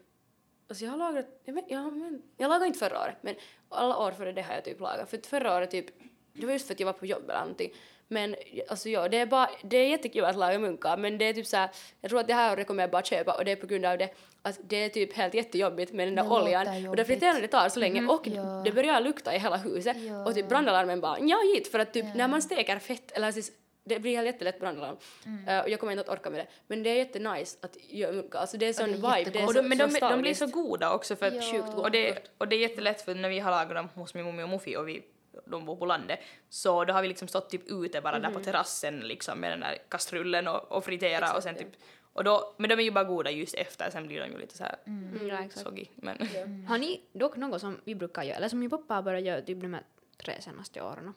Alltså 0.70 0.84
jag 0.86 0.92
har 0.92 0.98
lagat, 0.98 1.26
jag, 1.44 1.54
vet, 1.54 1.66
jag, 1.68 1.94
men, 1.94 2.22
jag 2.38 2.50
lagade 2.50 2.68
inte 2.68 2.80
förra 2.80 3.00
året, 3.02 3.16
men 3.22 3.36
alla 3.70 3.98
år 3.98 4.12
före 4.12 4.32
det 4.32 4.42
har 4.42 4.54
jag 4.54 4.64
typ 4.66 4.80
lagat. 4.80 5.10
För 5.10 5.18
förra 5.30 5.56
året 5.58 5.72
typ, 5.72 5.86
det 6.34 6.46
var 6.46 6.54
just 6.54 6.68
för 6.68 6.74
att 6.74 6.80
jag 6.80 6.86
var 6.86 6.94
på 6.94 7.06
jobb 7.06 7.24
eller 7.30 7.40
någonting. 7.40 7.74
Men 8.12 8.36
alltså 8.68 8.90
ja, 8.90 9.08
det 9.08 9.18
är 9.18 9.26
bara, 9.26 9.50
det 9.64 9.78
är 9.78 9.88
jättekul 9.90 10.26
att 10.26 10.36
laga 10.38 10.60
munkar, 10.60 10.98
men 10.98 11.18
det 11.18 11.26
är 11.26 11.34
typ 11.34 11.48
så 11.48 11.58
här, 11.58 11.70
jag 12.02 12.10
tror 12.10 12.20
att 12.20 12.28
det 12.28 12.34
här 12.34 12.54
året 12.54 12.68
kommer 12.68 12.84
jag 12.84 12.90
bara 12.92 13.04
köpa 13.04 13.34
och 13.34 13.46
det 13.46 13.52
är 13.52 13.56
på 13.56 13.68
grund 13.68 13.86
av 13.86 13.98
det 13.98 14.10
att 14.42 14.60
det 14.70 14.76
är 14.86 14.90
typ 14.90 15.14
helt 15.14 15.34
jättejobbigt 15.34 15.94
med 15.94 16.08
den 16.08 16.16
där 16.16 16.24
Det 16.24 16.30
oljan 16.30 16.68
och 16.68 16.74
det 16.74 16.80
jobbigt. 16.80 17.08
friterande 17.08 17.48
tar 17.48 17.70
så 17.70 17.80
länge 17.80 18.08
och 18.08 18.28
Ja. 18.28 18.62
det 18.66 18.72
börjar 18.72 19.02
lukta 19.02 19.36
i 19.36 19.40
hela 19.40 19.58
huset 19.58 19.98
Ja. 20.08 20.26
och 20.26 20.36
typ 20.36 20.50
brandalarmen 20.50 21.02
bara 21.02 21.20
ja 21.20 21.38
hit 21.56 21.68
för 21.72 21.80
att 21.80 21.94
typ 21.94 22.06
Ja. 22.06 22.12
när 22.16 22.28
man 22.28 22.42
steker 22.42 22.80
fett 22.80 23.12
eller 23.12 23.32
siis, 23.32 23.52
det 23.86 24.00
blir 24.00 24.16
helt 24.16 24.26
jättelätt 24.26 24.60
brandalarm 24.60 24.98
Mm. 25.26 25.64
Och 25.64 25.70
jag 25.70 25.80
kommer 25.80 25.94
inte 25.94 26.02
att 26.02 26.10
orka 26.20 26.30
med 26.30 26.40
det 26.40 26.48
men 26.68 26.84
det 26.84 26.90
är 26.90 26.96
jättenice 26.96 27.58
att 27.62 27.78
göra 27.90 28.12
munkar 28.12 28.40
alltså 28.40 28.58
det 28.58 28.66
är 28.66 28.74
sån 28.74 28.86
det 28.92 29.08
är 29.08 29.18
vibe 29.18 29.32
det 29.32 29.40
är 29.40 29.48
så, 29.48 29.54
de, 29.54 29.62
men 29.70 29.78
de, 29.78 30.00
de 30.00 30.22
blir 30.22 30.34
så 30.34 30.46
goda 30.48 30.94
också 30.94 31.16
för 31.16 31.26
att 31.28 31.34
Ja. 31.36 31.42
Sjukt 31.42 31.78
och, 31.78 31.92
det, 31.92 32.18
och 32.38 32.48
det 32.48 32.56
är 32.56 32.60
jättelätt 32.60 33.02
för 33.02 33.16
när 33.16 33.30
vi 33.30 33.40
har 33.40 33.52
lagat 33.52 33.76
dem 33.76 33.90
hos 33.96 34.14
min 34.14 34.26
mummi 34.26 34.44
och 34.44 34.50
muffi 34.50 34.78
och 34.78 34.88
vi 34.90 35.04
de 35.46 35.66
bor 35.66 35.76
på 35.76 35.86
landet 35.86 36.20
så 36.50 36.86
då 36.86 36.94
har 36.94 37.02
vi 37.02 37.08
liksom 37.08 37.28
stått 37.28 37.50
typ 37.50 37.62
ute 37.68 38.02
bara 38.02 38.20
där 38.20 38.32
på 38.32 38.40
terrassen 38.40 39.00
liksom 39.00 39.40
med 39.40 39.52
den 39.52 39.60
där 39.60 39.78
kastrullen 39.90 40.48
och, 40.48 40.72
och 40.72 40.86
fritera 40.86 41.18
och 41.32 41.38
Exakt, 41.38 41.44
sen 41.44 41.56
ja. 41.58 41.64
typ 41.64 41.82
och 42.14 42.24
då, 42.24 42.54
men 42.58 42.70
de 42.70 42.80
är 42.80 42.84
ju 42.84 42.92
bara 42.92 43.04
goda 43.04 43.32
just 43.32 43.56
efter 43.56 43.90
sen 43.90 44.08
blir 44.08 44.20
de 44.22 44.32
ju 44.32 44.38
lite 44.38 44.58
så 44.58 44.64
här 44.64 44.76
Mm, 44.86 45.28
ja, 45.28 45.40
exakt. 45.40 45.66
soggy 45.66 45.86
men 45.96 46.18
Har 46.68 46.78
ni 46.78 47.02
dock 47.14 47.36
något 47.38 47.62
som 47.62 47.78
vi 47.84 47.96
brukar 47.96 48.24
göra, 48.24 48.38
eller 48.38 48.50
som 48.50 48.60
min 48.60 48.70
pappa 48.70 48.94
har 48.94 49.02
börjat 49.02 49.24
göra 49.24 49.42
typ 49.42 49.62
de 49.62 49.74
här 49.74 49.84
tre 50.18 50.42
senaste 50.42 50.82
åren, 50.82 51.14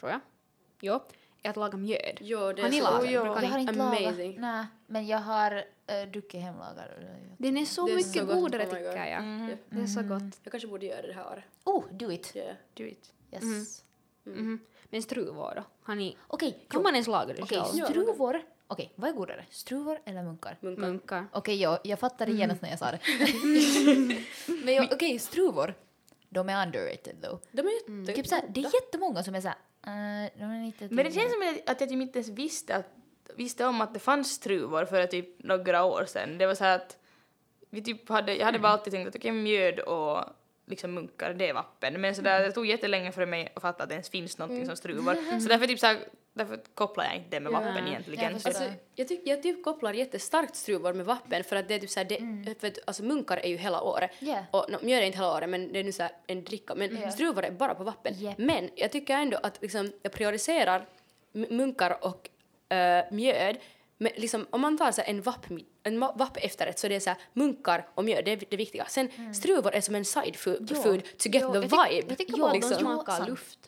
tror 0.00 0.10
jag? 0.10 0.20
Jo, 0.80 1.00
är 1.42 1.50
att 1.50 1.56
laga 1.56 1.78
mjöd. 1.78 2.18
Jo, 2.20 2.38
det 2.38 2.62
Har 2.62 2.68
är 2.68 2.70
ni 2.72 2.78
så 2.80 2.84
lagat? 2.84 3.04
jo. 3.10 3.22
Brukar 3.22 3.42
Jag 3.42 3.48
har 3.50 3.58
inte 3.58 3.72
lagat. 3.72 4.16
Nej, 4.38 4.66
men 4.86 5.06
jag 5.06 5.18
har 5.18 5.52
uh, 5.56 6.10
druckit 6.12 6.40
hemlagad. 6.40 6.84
Den 7.38 7.56
är 7.56 7.64
så 7.64 7.86
Det 7.86 7.92
är 7.92 7.96
mycket 7.96 8.12
så 8.12 8.24
gott, 8.24 8.34
godare 8.40 8.62
oh 8.66 8.74
my 8.74 8.80
God. 8.80 8.90
tycker 8.92 9.06
jag. 9.06 9.18
mm, 9.22 9.56
Det 9.68 9.80
är 9.82 9.86
så 9.86 10.02
gott. 10.02 10.22
jag 10.42 10.50
kanske 10.50 10.68
borde 10.68 10.86
göra 10.86 11.02
det 11.06 11.12
här 11.12 11.26
året 11.32 11.44
Oh, 11.64 11.84
do 11.92 12.12
it. 12.12 12.36
yeah. 12.36 12.56
do 12.74 12.84
it. 12.84 13.12
Yes. 13.32 13.42
Mm. 14.26 14.38
Mhm. 14.38 14.58
Men 14.90 15.02
struvor 15.02 15.52
då? 15.56 15.62
Har 15.82 15.94
ni, 15.94 16.16
Okej, 16.26 16.52
kan 16.68 16.80
jo. 16.80 16.82
man 16.82 16.94
ens 16.94 17.06
laga 17.06 17.34
det 17.34 17.42
Okej, 17.42 17.58
själv? 17.60 17.84
struvor. 17.84 18.42
Okej, 18.66 18.92
vad 18.96 19.10
är 19.10 19.14
godare? 19.14 19.46
Struvor 19.50 19.98
eller 20.04 20.22
munkar? 20.22 20.56
munkar 20.60 20.82
Munkar. 20.82 21.26
Okej, 21.32 21.60
ja, 21.60 21.78
jag 21.84 21.98
fattade 21.98 22.32
genast 22.32 22.62
när 22.62 22.70
jag 22.70 22.78
sa 22.78 22.90
det. 22.90 22.98
Men 24.64 24.74
jag- 24.74 24.88
okej, 24.92 25.18
struvor. 25.18 25.74
De 26.28 26.48
är 26.48 26.66
underrated 26.66 27.22
though. 27.22 27.38
de 27.52 27.60
är 27.66 28.00
jätte 28.00 28.12
Typ 28.12 28.26
såhär, 28.26 28.44
det 28.48 28.60
är 28.60 28.74
jättemånga 28.74 29.22
som 29.22 29.34
är 29.34 29.40
såhär, 29.40 29.56
uh, 29.86 30.30
de 30.38 30.44
är 30.44 30.64
inte 30.66 30.88
Men 30.90 31.04
det 31.04 31.12
känns 31.12 31.32
som 31.32 31.42
att- 31.48 31.62
jag 31.66 31.78
typ 31.78 31.90
inte 31.92 32.18
ens 32.18 32.28
visste, 32.28 32.76
att, 32.76 32.86
visste 33.36 33.66
om 33.66 33.80
att 33.80 33.94
det 33.94 34.00
fanns 34.00 34.30
struvor 34.32 34.84
för 34.84 35.06
typ 35.06 35.42
några 35.44 35.84
år 35.84 36.04
sedan. 36.08 36.38
Det 36.38 36.46
var 36.46 36.54
så 36.54 36.64
här 36.64 36.76
att 36.76 36.96
vi 37.70 37.82
typ 37.82 38.08
hade, 38.08 38.34
jag 38.36 38.46
hade 38.46 38.58
bara 38.58 38.72
alltid 38.72 38.92
tänkt 38.92 39.08
att 39.08 39.16
okej 39.16 39.32
mjöd 39.32 39.78
och 39.80 40.24
liksom 40.68 40.94
munkar, 40.94 41.34
det 41.34 41.48
är 41.48 41.54
vappen. 41.54 42.00
Men 42.00 42.14
så 42.14 42.22
där, 42.22 42.40
det 42.40 42.52
tog 42.52 42.66
jättelänge 42.66 43.12
för 43.12 43.26
mig 43.26 43.52
att 43.54 43.62
fatta 43.62 43.82
att 43.82 43.88
det 43.88 43.92
ens 43.94 44.10
finns 44.10 44.38
någonting 44.38 44.66
som 44.66 44.76
struvor. 44.76 45.14
Så 45.40 45.48
därför 45.48 45.66
typ 45.66 45.78
så 45.78 45.86
här, 45.86 45.98
därför 46.32 46.60
kopplar 46.74 47.04
jag 47.04 47.14
inte 47.16 47.28
det 47.30 47.40
med 47.40 47.52
Ja. 47.52 47.58
vappen 47.60 47.76
Jag 47.76 47.88
egentligen. 47.88 48.40
Så, 48.40 48.48
Alltså, 48.48 48.64
jag, 48.94 49.08
tyck, 49.08 49.20
jag 49.24 49.42
typ 49.42 49.64
kopplar 49.64 49.92
jättestarkt 49.92 50.56
struvor 50.56 50.92
med 50.92 51.06
vappen 51.06 51.44
för 51.44 51.56
att 51.56 51.68
det 51.68 51.74
är 51.74 51.78
typ 51.78 51.90
såhär, 51.90 52.06
det, 52.44 52.60
för 52.60 52.66
att, 52.68 52.78
alltså 52.86 53.02
munkar 53.02 53.36
är 53.36 53.48
ju 53.48 53.56
hela 53.56 53.82
året. 53.82 54.10
Yeah. 54.20 54.44
Och 54.50 54.70
no, 54.70 54.78
mjöl 54.82 55.02
är 55.02 55.06
inte 55.06 55.18
hela 55.18 55.34
året 55.36 55.48
men 55.48 55.72
det 55.72 55.78
är 55.78 55.84
nu 55.84 55.92
såhär 55.92 56.12
en 56.26 56.44
dricka. 56.44 56.74
Men 56.74 57.00
Ja. 57.00 57.10
struvor 57.10 57.44
är 57.44 57.50
bara 57.50 57.74
på 57.74 57.84
vappen. 57.84 58.14
Japp. 58.18 58.38
Men 58.38 58.70
jag 58.74 58.92
tycker 58.92 59.14
ändå 59.14 59.38
att 59.42 59.62
liksom, 59.62 59.92
jag 60.02 60.12
prioriterar 60.12 60.86
munkar 61.32 61.98
och 62.04 62.28
äh, 62.76 63.04
mjöd. 63.10 63.56
Men 64.00 64.12
liksom, 64.16 64.46
om 64.50 64.60
man 64.60 64.78
tar 64.78 64.92
så 64.92 65.02
en 65.06 65.22
vapp, 65.22 65.46
en 65.82 66.00
vapp 66.00 66.36
efterrätt 66.36 66.78
så 66.78 66.88
det 66.88 66.94
är 66.94 67.00
så 67.00 67.10
här, 67.10 67.18
munkar 67.32 67.88
och 67.94 68.04
mjöd, 68.04 68.24
det 68.24 68.32
är 68.32 68.42
det 68.50 68.56
viktiga. 68.56 68.84
Sen 68.88 69.34
struvor 69.34 69.74
är 69.74 69.80
som 69.80 69.94
en 69.94 70.04
side 70.04 70.36
food, 70.36 70.70
Ja. 70.74 70.82
food 70.82 71.02
to 71.18 71.28
get 71.28 71.42
Jo, 71.42 71.52
the 71.52 71.58
jag 71.58 71.62
vibe. 71.62 72.06
Jag 72.08 72.18
tycker 72.18 72.32
Jo, 72.36 72.38
bara 72.38 72.52
liksom. 72.52 72.70
de 72.72 72.78
smakar 72.80 73.26
luft. 73.26 73.58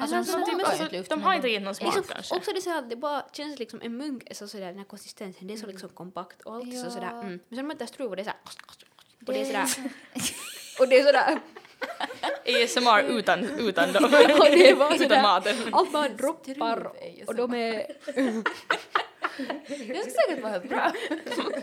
Alltså, 0.00 0.16
Eller 0.16 0.24
de 0.26 0.32
så- 0.32 0.38
smakar 0.46 0.64
alltså, 0.82 0.96
luft, 0.96 1.10
de 1.10 1.22
har 1.22 1.34
inte 1.34 1.48
gett 1.48 1.62
någon 1.62 1.74
smak 1.74 1.94
Liksom, 1.96 2.14
kanske. 2.14 2.34
också 2.36 2.50
det 2.52 2.58
är 2.58 2.60
så 2.60 2.70
här 2.70 2.78
att 2.78 2.90
det 2.90 2.96
bara 2.96 3.24
känns 3.32 3.58
liksom 3.58 3.80
en 3.82 3.96
munk 3.96 4.22
är 4.30 4.34
så 4.34 4.48
sådär 4.48 4.66
den 4.66 4.78
här 4.78 4.84
konsistensen, 4.84 5.46
det 5.46 5.54
är 5.54 5.58
så 5.58 5.66
liksom 5.66 5.88
kompakt 5.88 6.42
och 6.42 6.54
allt 6.54 6.64
är 6.74 6.76
så 6.78 6.86
Ja. 6.86 6.90
sådär 6.90 7.10
mm. 7.10 7.26
Men 7.28 7.38
sen 7.38 7.56
när 7.56 7.62
man 7.62 7.76
tar 7.76 7.86
struvor 7.86 8.16
det 8.16 8.22
är 8.22 8.24
såhär 8.24 8.38
och 9.26 9.32
det 9.32 9.40
är 9.40 9.44
Det- 9.52 9.66
sådär 9.68 9.90
och 10.80 10.88
det 10.88 10.98
är 11.00 11.04
sådär 11.04 11.40
ASMR 12.46 13.18
utan, 13.18 13.44
utan 13.44 13.92
dem. 13.92 14.04
och 14.04 14.10
det 14.10 14.70
är 14.70 14.76
bara 14.76 14.94
utan 14.96 15.22
maten. 15.22 15.56
allt 15.72 15.92
bara 15.92 16.08
droppar 16.08 16.92
och 17.26 17.34
de 17.34 17.54
är 17.54 17.86
Det 19.68 19.74
skulle 19.74 20.10
säkert 20.10 20.42
vara 20.42 20.52
helt 20.52 20.68
bra. 20.68 20.92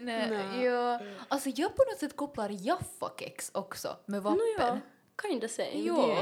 Nej, 0.00 0.30
Nej. 0.30 0.64
ja. 0.64 1.00
Alltså 1.28 1.48
jag 1.48 1.76
på 1.76 1.82
något 1.90 1.98
sätt 1.98 2.16
kopplar 2.16 2.48
Jaffa-kex 2.48 3.50
också 3.54 3.96
med 4.06 4.22
vappen. 4.22 4.38
No, 4.38 4.62
ja, 4.62 4.78
kinda 5.22 5.48
same. 5.48 5.70
Jo. 5.74 6.16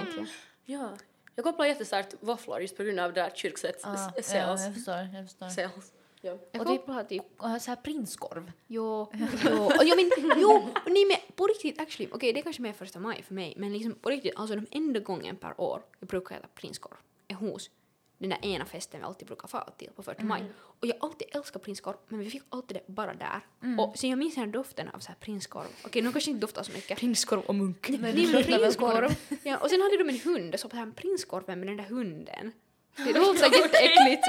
Ja. 0.65 0.91
Jag 1.35 1.45
kopplar 1.45 1.67
jättestarkt 1.67 2.15
våfflor 2.21 2.61
just 2.61 2.77
på 2.77 2.83
grund 2.83 3.01
av 3.01 3.13
det 3.13 3.21
där 3.21 3.31
kyrksets 3.35 3.85
Ah, 3.85 4.13
ja, 4.17 4.23
sales. 4.23 4.65
jag 4.65 4.75
förstår. 4.75 4.95
Jag 5.15 5.25
förstår. 5.25 5.49
sales. 5.49 5.93
Ja. 6.21 6.39
jag 6.53 6.61
Och 6.61 6.67
kopplar 6.67 7.05
typ 7.05 7.23
Och 7.37 7.63
så 7.63 7.71
här 7.71 7.77
prinskorv. 7.77 8.53
Jo, 8.67 9.13
jo, 9.45 9.63
och 9.65 9.85
jag 9.85 9.97
men, 9.97 10.33
jo, 10.41 10.69
nej 10.87 11.05
men 11.05 11.17
på 11.37 11.47
riktigt 11.47 11.81
actually, 11.81 12.11
okej 12.13 12.33
det 12.33 12.41
är 12.41 12.43
kanske 12.43 12.63
mer 12.63 12.73
första 12.73 12.99
maj 12.99 13.23
för 13.23 13.35
mig, 13.35 13.55
men 13.57 13.73
liksom 13.73 13.95
på 13.95 14.11
riktigt, 14.11 14.33
alltså 14.37 14.55
de 14.57 14.67
enda 14.71 15.01
gången 15.01 15.37
per 15.37 15.61
år 15.61 15.83
jag 16.01 16.09
brukar 16.09 16.37
äta 16.37 16.49
prinskorv 16.55 16.97
är 17.29 17.35
hos 17.35 17.71
den 18.19 18.31
där 18.31 18.45
ena 18.47 18.65
festen 18.65 19.01
vi 19.01 19.07
alltid 19.07 19.27
brukar 19.27 19.49
fara 19.49 19.71
till 19.71 19.91
på 19.97 20.03
första 20.03 20.23
maj. 20.25 20.43
Och 20.81 20.87
jag 20.87 20.97
alltid 21.01 21.29
älskat 21.35 21.63
prinskorv, 21.63 21.97
men 22.09 22.21
vi 22.21 22.31
fick 22.31 22.43
alltid 22.49 22.77
det 22.77 22.93
bara 22.93 23.15
där. 23.15 23.41
Och 23.79 23.99
sen 23.99 24.11
jag 24.11 24.19
minns 24.19 24.35
den 24.35 24.45
här 24.45 24.53
doften 24.53 24.89
av 24.89 24.99
så 24.99 25.09
här 25.09 25.17
prinskorv. 25.21 25.67
Okej, 25.85 26.03
nu 26.03 26.13
kanske 26.13 26.31
inte 26.31 26.41
doftar 26.41 26.63
så 26.63 26.73
mycket. 26.73 26.99
Prinskorv 26.99 27.41
och 27.41 27.55
munk. 27.55 27.89
Nej, 27.89 27.99
men 27.99 28.43
prinskorv. 28.43 29.15
Ja, 29.43 29.57
och 29.59 29.71
sen 29.71 29.81
hade 29.81 29.97
de 29.97 30.09
en 30.09 30.19
hund, 30.19 30.61
så 30.61 30.69
på 30.69 30.77
den 30.77 30.85
här 30.87 30.93
prinskorven 30.95 31.59
med 31.61 31.69
den 31.69 31.77
där 31.77 31.85
hunden. 31.85 32.53
Det 32.97 33.13
låter 33.19 33.39
så 33.51 33.57
jätteäckligt. 33.57 34.23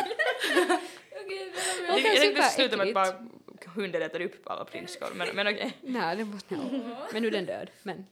Okej, 1.25 1.53
Jag 1.87 1.95
låter 1.95 2.07
jag 2.07 2.17
tänkte 2.21 2.43
sluta 2.49 2.77
med 2.77 2.87
att 2.87 2.93
bara 2.93 3.27
hunden 3.75 4.01
äter 4.01 4.21
upp 4.21 4.41
alla 4.47 4.65
prinskorv, 4.65 5.15
men, 5.15 5.27
men 5.35 5.47
okej. 5.47 5.77
Nej, 5.81 6.15
det 6.17 6.25
måste 6.25 6.55
jag. 6.55 6.81
Men 7.13 7.21
nu 7.21 7.27
är 7.27 7.31
den 7.31 7.45
död. 7.45 7.69
Men. 7.83 8.05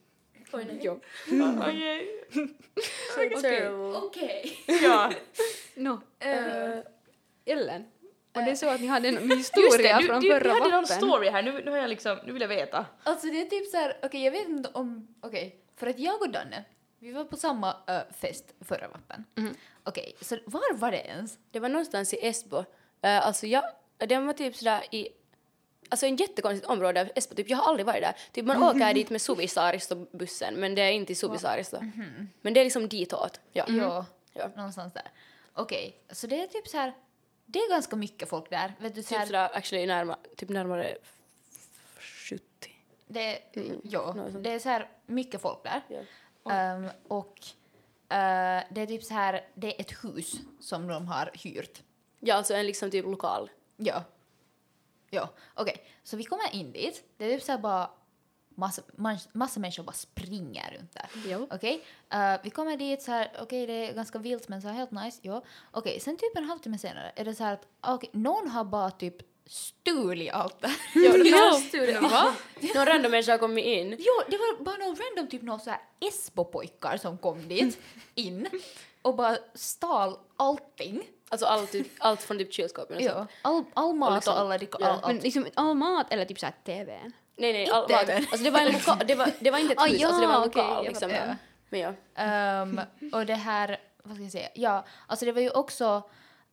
Oj, 0.51 0.65
nej. 0.67 0.79
Jo. 0.81 0.99
Okej. 1.57 2.19
Okej. 3.95 4.59
Ja. 4.83 5.11
Nå, 5.87 5.99
Eh, 6.19 6.79
Ellen. 7.45 7.85
Och 8.33 8.43
det 8.43 8.51
är 8.51 8.55
så 8.55 8.69
att 8.69 8.81
ni 8.81 8.87
hade 8.87 9.07
en 9.07 9.31
historia 9.37 9.95
det, 9.97 10.01
du, 10.01 10.07
från 10.07 10.21
du, 10.21 10.27
du 10.27 10.39
förra 10.39 10.53
hade 10.53 10.63
någon 10.69 10.71
vappen. 10.83 10.97
story 10.97 11.29
här, 11.29 11.43
nu, 11.43 11.61
nu 11.65 11.71
har 11.71 11.77
jag 11.77 11.89
liksom, 11.89 12.19
nu 12.25 12.31
vill 12.31 12.41
jag 12.41 12.49
veta. 12.49 12.85
Alltså 13.03 13.27
det 13.27 13.41
är 13.41 13.45
typ 13.45 13.67
så 13.67 13.77
här, 13.77 13.97
okej 14.03 14.23
jag 14.23 14.31
vet 14.31 14.47
inte 14.49 14.69
om, 14.73 15.15
okej, 15.21 15.55
för 15.75 15.87
att 15.87 15.99
jag 15.99 16.21
och 16.21 16.29
Danne, 16.29 16.63
vi 16.99 17.11
var 17.11 17.23
på 17.25 17.37
samma 17.37 17.75
ö, 17.87 18.01
fest 18.19 18.53
förra 18.61 18.87
vappen. 18.87 19.25
Okej, 19.83 20.15
så 20.21 20.37
var 20.45 20.73
var 20.73 20.91
det 20.91 20.97
ens? 21.07 21.37
Det 21.51 21.59
var 21.59 21.69
någonstans 21.69 22.13
i 22.13 22.27
Esbo. 22.27 22.57
Uh, 22.57 22.63
alltså 23.01 23.47
jag, 23.47 23.63
den 23.97 24.25
var 24.25 24.33
typ 24.33 24.55
sådär 24.55 24.83
i 24.91 25.07
Alltså 25.89 26.05
en 26.05 26.15
jättekonstigt 26.15 26.69
område 26.69 27.01
av 27.01 27.07
Esbo, 27.15 27.35
typ 27.35 27.49
jag 27.49 27.57
har 27.57 27.69
aldrig 27.69 27.85
varit 27.85 28.01
där. 28.01 28.15
Typ 28.31 28.45
man 28.45 28.63
åker 28.69 28.93
dit 28.93 29.09
med 29.09 29.21
Suvisaaristo-bussen 29.21 30.53
men 30.55 30.75
det 30.75 30.81
är 30.81 30.91
inte 30.91 31.11
i 31.11 31.15
Suvisaaristo. 31.15 31.77
Men 32.41 32.53
det 32.53 32.59
är 32.59 32.63
liksom 32.63 32.87
ditåt. 32.89 33.39
Ja. 33.53 33.65
Ja, 33.67 34.05
Ja. 34.33 34.47
någonstans 34.55 34.93
där. 34.93 35.11
Okej, 35.57 36.01
så 36.09 36.27
det 36.27 36.41
är 36.41 36.47
typ 36.47 36.67
så 36.67 36.77
här, 36.77 36.93
det 37.45 37.59
är 37.59 37.69
ganska 37.69 37.95
mycket 37.95 38.29
folk 38.29 38.49
där. 38.49 38.73
Vet 38.79 38.95
du, 38.95 39.03
så 39.03 39.09
Typ 39.09 39.17
här, 39.17 39.25
sådär 39.25 39.49
actually 39.53 39.85
närma, 39.87 40.17
typ 40.35 40.49
närmare 40.49 40.97
70. 41.99 42.43
det, 43.07 43.39
ja, 43.83 44.13
något 44.13 44.31
sånt. 44.31 44.43
det 44.43 44.51
är 44.51 44.59
så 44.59 44.69
här 44.69 44.89
mycket 45.05 45.41
folk 45.41 45.63
där. 45.63 45.81
Ja. 46.43 46.51
Ehm, 46.51 46.89
och 47.07 47.39
eh, 48.09 48.63
det 48.71 48.81
är 48.81 48.85
typ 48.85 49.03
så 49.03 49.13
här, 49.13 49.47
det 49.53 49.75
är 49.75 49.81
ett 49.81 50.03
hus 50.03 50.33
som 50.59 50.87
de 50.87 51.07
har 51.07 51.31
hyrt. 51.33 51.83
Ja, 52.19 52.35
alltså 52.35 52.53
en 52.53 52.65
liksom 52.65 52.91
typ 52.91 53.05
lokal. 53.05 53.49
Ja. 53.77 54.03
Ja, 55.09 55.29
okej. 55.53 55.85
Så 56.03 56.17
vi 56.17 56.23
kommer 56.23 56.55
in 56.55 56.71
dit. 56.71 57.03
Det 57.17 57.25
är 57.25 57.35
typ 57.35 57.43
så 57.43 57.51
här 57.51 57.59
bara 57.59 57.89
massa, 58.57 58.81
massa 59.33 59.59
människor 59.59 59.83
bara 59.83 59.91
springer 59.93 60.77
runt 60.77 60.93
där. 60.93 61.09
Jo. 61.25 61.47
Okej, 61.51 61.83
eh, 62.09 62.33
vi 62.43 62.49
kommer 62.49 62.77
dit 62.77 63.01
så 63.01 63.11
här, 63.11 63.31
okej 63.41 63.67
det 63.67 63.73
är 63.89 63.93
ganska 63.93 64.19
vilt 64.19 64.47
men 64.47 64.61
så 64.61 64.67
här 64.67 64.75
helt 64.75 64.91
nice, 64.91 65.19
ja. 65.21 65.43
Okej, 65.71 65.99
sen 65.99 66.17
typ 66.17 66.37
en 66.37 66.43
halvtimme 66.43 66.77
senare 66.77 67.11
är 67.15 67.25
det 67.25 67.35
så 67.35 67.43
här 67.43 67.53
att 67.53 67.67
okej, 67.81 68.09
någon 68.13 68.47
har 68.47 68.63
bara 68.63 68.91
typ 68.91 69.15
stulit 69.49 70.31
allt 70.33 70.61
där. 70.61 70.75
Ja, 70.95 71.11
de 71.17 71.29
Ja. 71.29 71.37
har 71.37 71.59
stulit. 71.59 72.01
Va? 72.01 72.33
Någon 72.75 72.85
random 72.85 73.11
människa 73.11 73.31
har 73.31 73.37
kommit 73.39 73.65
in. 73.65 73.95
Jo, 73.99 74.13
det 74.29 74.37
var 74.37 74.63
bara 74.63 74.75
någon 74.77 74.95
random 74.95 75.29
typ 75.31 75.41
någon 75.41 75.59
så 75.59 75.69
här 75.69 75.79
Esbo-pojkar 75.99 76.97
som 76.97 77.17
kom 77.17 77.47
dit 77.47 77.79
in 78.15 78.47
och 79.01 79.15
bara 79.15 79.37
stal 79.53 80.17
allting. 80.37 81.03
Alltså 81.29 81.45
allt, 81.45 81.71
typ, 81.71 81.87
allt 81.97 82.21
från 82.21 82.37
typ 82.37 82.53
kylskåpen 82.53 82.97
och 82.97 83.03
sånt. 83.03 83.15
Ja, 83.15 83.27
all, 83.41 83.63
all 83.73 83.93
mat 83.95 84.27
och 84.27 84.39
alla 84.39 84.57
dricka, 84.57 84.77
Ja. 84.81 84.87
all, 84.87 84.99
Men 85.01 85.15
allt. 85.15 85.23
liksom 85.23 85.45
all 85.55 85.75
mat 85.75 86.07
eller 86.13 86.25
typ 86.25 86.39
såhär 86.39 86.53
TVn? 86.65 87.11
Nej, 87.37 87.53
nej, 87.53 87.69
all, 87.69 87.91
Inte. 87.91 88.15
Alltså 88.15 88.43
det 88.43 88.49
var 88.49 88.59
en 88.59 88.71
lokal, 88.71 88.97
det 89.07 89.15
var, 89.15 89.31
det 89.39 89.51
var 89.51 89.59
inte 89.59 89.73
ett 89.73 89.79
Ah, 89.81 89.85
hus, 89.85 90.03
alltså 90.03 90.21
det 90.21 90.27
var 90.27 90.35
en 90.35 90.39
ja, 90.41 90.45
lokal 90.45 90.85
jag 90.85 90.91
liksom. 90.91 91.09
fattar. 91.09 91.37
Men 91.69 91.79
ja. 91.79 91.93
Ehm, 92.15 92.79
och 93.13 93.25
det 93.25 93.35
här, 93.35 93.79
vad 94.03 94.15
ska 94.15 94.23
jag 94.23 94.31
säga, 94.31 94.49
ja, 94.55 94.85
alltså 95.07 95.25
det 95.25 95.31
var 95.31 95.41
ju 95.41 95.49
också 95.49 96.03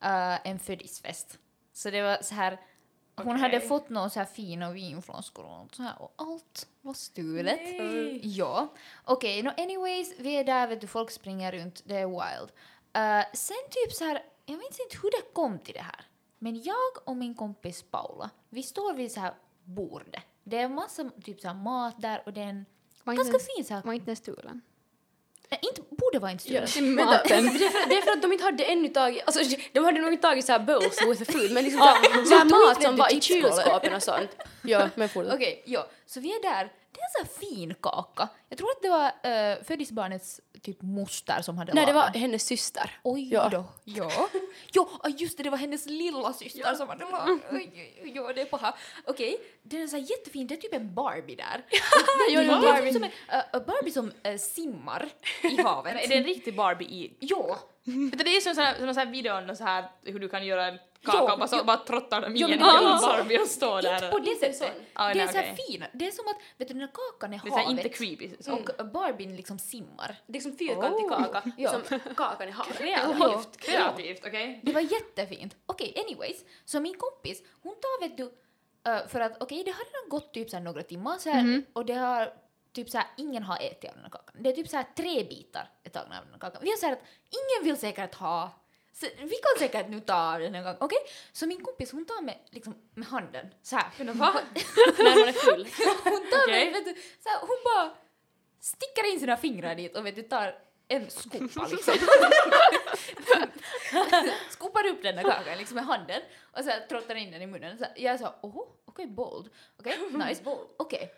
eh, 0.04 0.48
en 0.48 0.58
födelsedagsfest. 0.58 1.38
Så 1.72 1.90
det 1.90 2.02
var 2.02 2.18
så 2.22 2.34
här, 2.34 2.60
hon 3.16 3.26
Okej. 3.28 3.40
hade 3.40 3.60
fått 3.60 3.88
någon 3.88 4.10
så 4.10 4.18
här 4.18 4.26
fina 4.26 4.70
vinflaskor 4.70 5.44
och 5.44 5.56
allt 5.56 5.74
så 5.74 5.82
här 5.82 6.02
och 6.02 6.14
allt 6.16 6.66
var 6.80 6.94
stulet. 6.94 7.60
Ja. 8.22 8.68
Okej, 9.04 9.42
no 9.42 9.50
anyways, 9.56 10.14
vi 10.18 10.36
är 10.36 10.44
där, 10.44 10.66
vet 10.66 10.80
du, 10.80 10.86
folk 10.86 11.10
springer 11.10 11.52
runt, 11.52 11.82
det 11.84 11.96
är 11.96 12.06
wild. 12.06 12.52
Eh, 12.92 13.26
sen 13.32 13.56
typ 13.70 13.92
så 13.92 14.04
här, 14.04 14.22
jag 14.46 14.58
minns 14.58 14.80
inte 14.80 14.96
hur 15.02 15.10
det 15.10 15.34
kom 15.34 15.58
till 15.58 15.74
det 15.74 15.82
här, 15.82 16.04
men 16.38 16.62
jag 16.62 17.08
och 17.08 17.16
min 17.16 17.34
kompis 17.34 17.82
Paula, 17.82 18.30
vi 18.48 18.62
står 18.62 18.94
vid 18.94 19.12
så 19.12 19.20
här 19.20 19.34
bordet. 19.64 20.22
Det 20.44 20.58
är 20.58 20.68
massa 20.68 21.10
typ 21.24 21.40
så 21.40 21.48
här 21.48 21.54
mat 21.54 21.94
där 22.02 22.22
och 22.26 22.32
det 22.32 22.40
är 22.40 22.46
en 22.46 22.66
Var 23.04 23.14
ganska 23.14 23.34
inte, 23.34 23.46
fin 23.56 23.64
så 23.64 23.74
här, 23.74 23.82
var 23.82 23.92
inte 23.92 24.06
den 24.06 24.16
stulen? 24.16 24.60
Nej, 25.50 25.60
inte, 25.62 25.82
borde 25.90 26.18
vara 26.18 26.30
inte 26.30 26.44
stulet. 26.44 26.80
Maten. 26.80 27.44
Det 27.58 27.64
är, 27.66 27.70
för, 27.70 27.88
det 27.88 27.94
är 27.94 28.02
för 28.02 28.10
att 28.10 28.22
de 28.22 28.32
inte 28.32 28.44
hade 28.44 28.64
ännu 28.64 28.88
tagit, 28.88 29.22
alltså 29.26 29.56
de 29.72 29.84
hade 29.84 30.00
nog 30.00 30.12
inte 30.12 30.22
tagit 30.22 30.44
såhär 30.44 30.58
bowls 30.58 31.02
with 31.08 31.24
the 31.24 31.32
food 31.32 31.52
men 31.52 31.64
liksom 31.64 31.80
såhär, 31.80 32.24
såhär 32.24 32.44
mat 32.44 32.82
som 32.82 32.96
var 32.96 33.12
i 33.12 33.20
tipsskålar. 33.20 33.50
kylskåpen 33.50 33.94
och 33.94 34.02
sånt. 34.02 34.30
Ja, 34.62 34.88
men 34.94 35.08
fortsätt. 35.08 35.34
Okej, 35.34 35.62
ja. 35.66 35.86
Så 36.06 36.20
vi 36.20 36.28
är 36.28 36.42
där. 36.42 36.72
Det 36.92 37.00
är 37.00 37.04
en 37.04 37.26
sån 37.26 37.26
här 37.26 37.48
fin 37.48 37.74
kaka. 37.80 38.28
Jag 38.48 38.58
tror 38.58 38.70
att 38.70 38.82
det 38.82 38.88
var 38.88 39.06
uh, 39.06 39.64
födelsebarnets 39.64 40.40
typ 40.64 40.82
moster 40.82 41.42
som 41.42 41.58
hade 41.58 41.74
Nej, 41.74 41.86
det 41.86 41.92
var 41.92 42.08
hennes 42.08 42.46
syster. 42.46 42.90
Oj 43.02 43.28
Ja. 43.32 43.48
då. 43.48 43.64
Ja. 43.84 44.28
Jo, 44.72 44.88
ah, 45.02 45.08
just 45.08 45.36
det, 45.36 45.42
det 45.42 45.50
var 45.50 45.58
hennes 45.58 45.86
lilla 45.86 46.32
syster 46.32 46.74
som 46.74 46.88
hade 46.88 47.04
lagat. 47.04 47.28
Oj, 47.28 47.70
oj, 47.74 48.00
oj, 48.02 48.12
ja, 48.14 48.32
det 48.32 48.40
är 48.40 48.44
paha. 48.44 48.74
Okej, 49.04 49.36
den 49.62 49.82
är 49.82 49.86
så 49.86 49.96
jättefin. 49.96 50.46
Det 50.46 50.54
är 50.54 50.56
typ 50.56 50.74
en 50.74 50.94
Barbie 50.94 51.36
där. 51.36 51.64
Ja, 52.30 52.40
det 52.40 52.46
det 52.46 52.68
är 52.68 52.82
typ 52.82 52.92
som 52.92 53.04
en 53.04 53.10
uh, 53.60 53.66
Barbie 53.66 53.90
som 53.90 54.12
eh, 54.22 54.36
simmar 54.36 55.08
i 55.42 55.62
havet. 55.62 56.04
Är 56.04 56.08
det 56.08 56.14
en 56.14 56.24
riktig 56.24 56.56
Barbie 56.56 56.84
i... 56.84 57.16
Ja. 57.18 57.58
Vet 57.84 58.18
du, 58.18 58.24
det 58.24 58.36
är 58.36 58.40
som 58.40 58.54
som 58.54 58.86
sån 58.94 58.98
här 58.98 59.54
så 59.54 59.64
här, 59.64 59.90
hur 60.04 60.18
du 60.18 60.28
kan 60.28 60.46
göra 60.46 60.78
en 61.06 61.12
kaka 61.12 61.18
Jo, 61.26 61.32
och 61.32 61.38
bara, 61.38 61.48
så, 61.48 61.56
jo. 61.56 61.64
bara 61.64 61.76
trottar 61.76 62.20
dem 62.20 62.36
i 62.36 62.42
en 62.42 62.48
det 62.50 62.54
är 62.54 62.58
hel 62.90 62.98
så. 63.00 63.06
Barbie 63.06 63.38
och 63.38 63.46
står 63.46 63.78
Inte 63.78 64.00
där. 64.00 64.10
på 64.10 64.18
det 64.18 64.30
Inte 64.30 64.52
sättet. 64.52 64.82
Ah, 64.92 65.14
det 65.14 65.20
är 65.20 65.26
så 65.26 65.36
här 65.38 65.52
okej. 65.52 65.66
fin. 65.68 65.84
Det 65.92 66.06
är 66.06 66.10
som 66.10 66.24
att, 66.28 66.36
vet 66.58 66.68
du, 66.68 66.74
när 66.74 66.86
kakan 66.86 67.34
är 67.34 67.40
Det 67.44 67.48
är 67.48 67.52
här 67.52 67.64
havet 67.64 67.78
inte 67.84 67.88
creepy. 67.88 68.30
Så. 68.40 68.52
och 68.78 68.86
Barbien 68.86 69.36
liksom 69.36 69.58
simmar. 69.58 70.16
Det 70.26 70.38
är 70.38 70.42
som 70.42 70.56
fyrkantig 70.56 71.04
Oh. 71.04 71.22
kaka, 71.22 71.42
Ja. 71.56 71.70
som 71.70 71.98
kakan 72.16 72.48
i 72.48 72.50
havet. 72.50 72.78
Kreativt, 72.78 73.56
kreativt, 73.60 74.26
okej? 74.26 74.60
Det 74.62 74.72
var 74.72 74.80
jättefint. 74.80 75.56
Okej, 75.66 75.94
anyways. 76.06 76.44
Så 76.64 76.80
min 76.80 76.94
kompis, 76.98 77.42
hon 77.62 77.74
tar 77.74 78.00
vet 78.08 78.16
du, 78.16 78.22
eh, 78.90 79.06
för 79.08 79.20
att 79.20 79.42
okej, 79.42 79.62
det 79.64 79.70
har 79.70 79.84
redan 79.84 80.08
gått 80.08 80.34
typ 80.34 80.50
så 80.50 80.56
här 80.56 80.64
några 80.64 80.82
timmar 80.82 81.18
så 81.18 81.30
här, 81.30 81.62
och 81.72 81.86
det 81.86 81.94
har 81.94 82.32
typ 82.72 82.90
så 82.90 82.98
här, 82.98 83.06
ingen 83.16 83.42
har 83.42 83.56
ätit 83.56 83.90
av 83.90 83.94
den 83.94 84.02
här 84.04 84.10
kakan. 84.10 84.34
Det 84.38 84.50
är 84.50 84.52
typ 84.52 84.68
så 84.68 84.76
här 84.76 84.86
tre 84.96 85.24
bitar 85.24 85.70
är 85.84 85.90
tagna 85.90 86.18
av 86.18 86.24
den 86.24 86.32
här 86.32 86.40
kakan. 86.40 86.60
Vi 86.62 86.70
har 86.70 86.76
sagt 86.76 86.92
att 86.92 87.08
ingen 87.30 87.64
vill 87.68 87.80
säkert 87.80 88.14
ha 88.14 88.50
så 88.94 89.06
vi 89.06 89.36
kan 89.44 89.58
säkert 89.58 89.88
nu 89.88 90.00
ta 90.00 90.34
av 90.34 90.40
den 90.40 90.54
här 90.54 90.62
kakan. 90.62 90.78
Okej? 90.80 90.98
Så 91.32 91.46
min 91.46 91.64
kompis 91.64 91.92
hon 91.92 92.04
tar 92.04 92.22
med, 92.22 92.38
liksom, 92.50 92.74
med 92.94 93.08
handen 93.08 93.46
så 93.62 93.76
här. 93.76 93.90
När 94.04 94.14
man 94.14 94.36
är 95.28 95.32
full. 95.32 95.68
Hon 96.04 96.30
tar 96.30 96.44
Okej. 96.44 96.64
med, 96.64 96.72
vet 96.72 96.84
du, 96.84 97.02
så 97.22 97.28
här, 97.28 97.40
hon 97.40 97.58
bara 97.64 97.96
stickar 98.60 99.12
in 99.12 99.20
sina 99.20 99.36
fingrar 99.36 99.74
dit 99.74 99.96
och 99.96 100.06
vet 100.06 100.16
du, 100.16 100.22
tar 100.22 100.58
en 100.88 101.10
skopa 101.10 101.66
liksom. 101.70 101.94
Skopar 104.50 104.86
upp 104.86 105.02
den 105.02 105.16
där 105.16 105.22
kakan 105.22 105.58
liksom 105.58 105.74
med 105.74 105.84
handen 105.84 106.22
och 106.52 106.64
så 106.64 106.70
här, 106.70 106.86
trottar 106.86 107.14
in 107.14 107.30
den 107.30 107.42
i 107.42 107.46
munnen. 107.46 107.78
Så 107.78 107.84
här, 107.84 107.92
jag 107.96 108.20
sa 108.20 108.34
oho, 108.42 108.66
okej 108.84 109.06
bold, 109.06 109.50
okej 109.78 109.98
nice, 110.12 110.42
okej. 110.76 111.14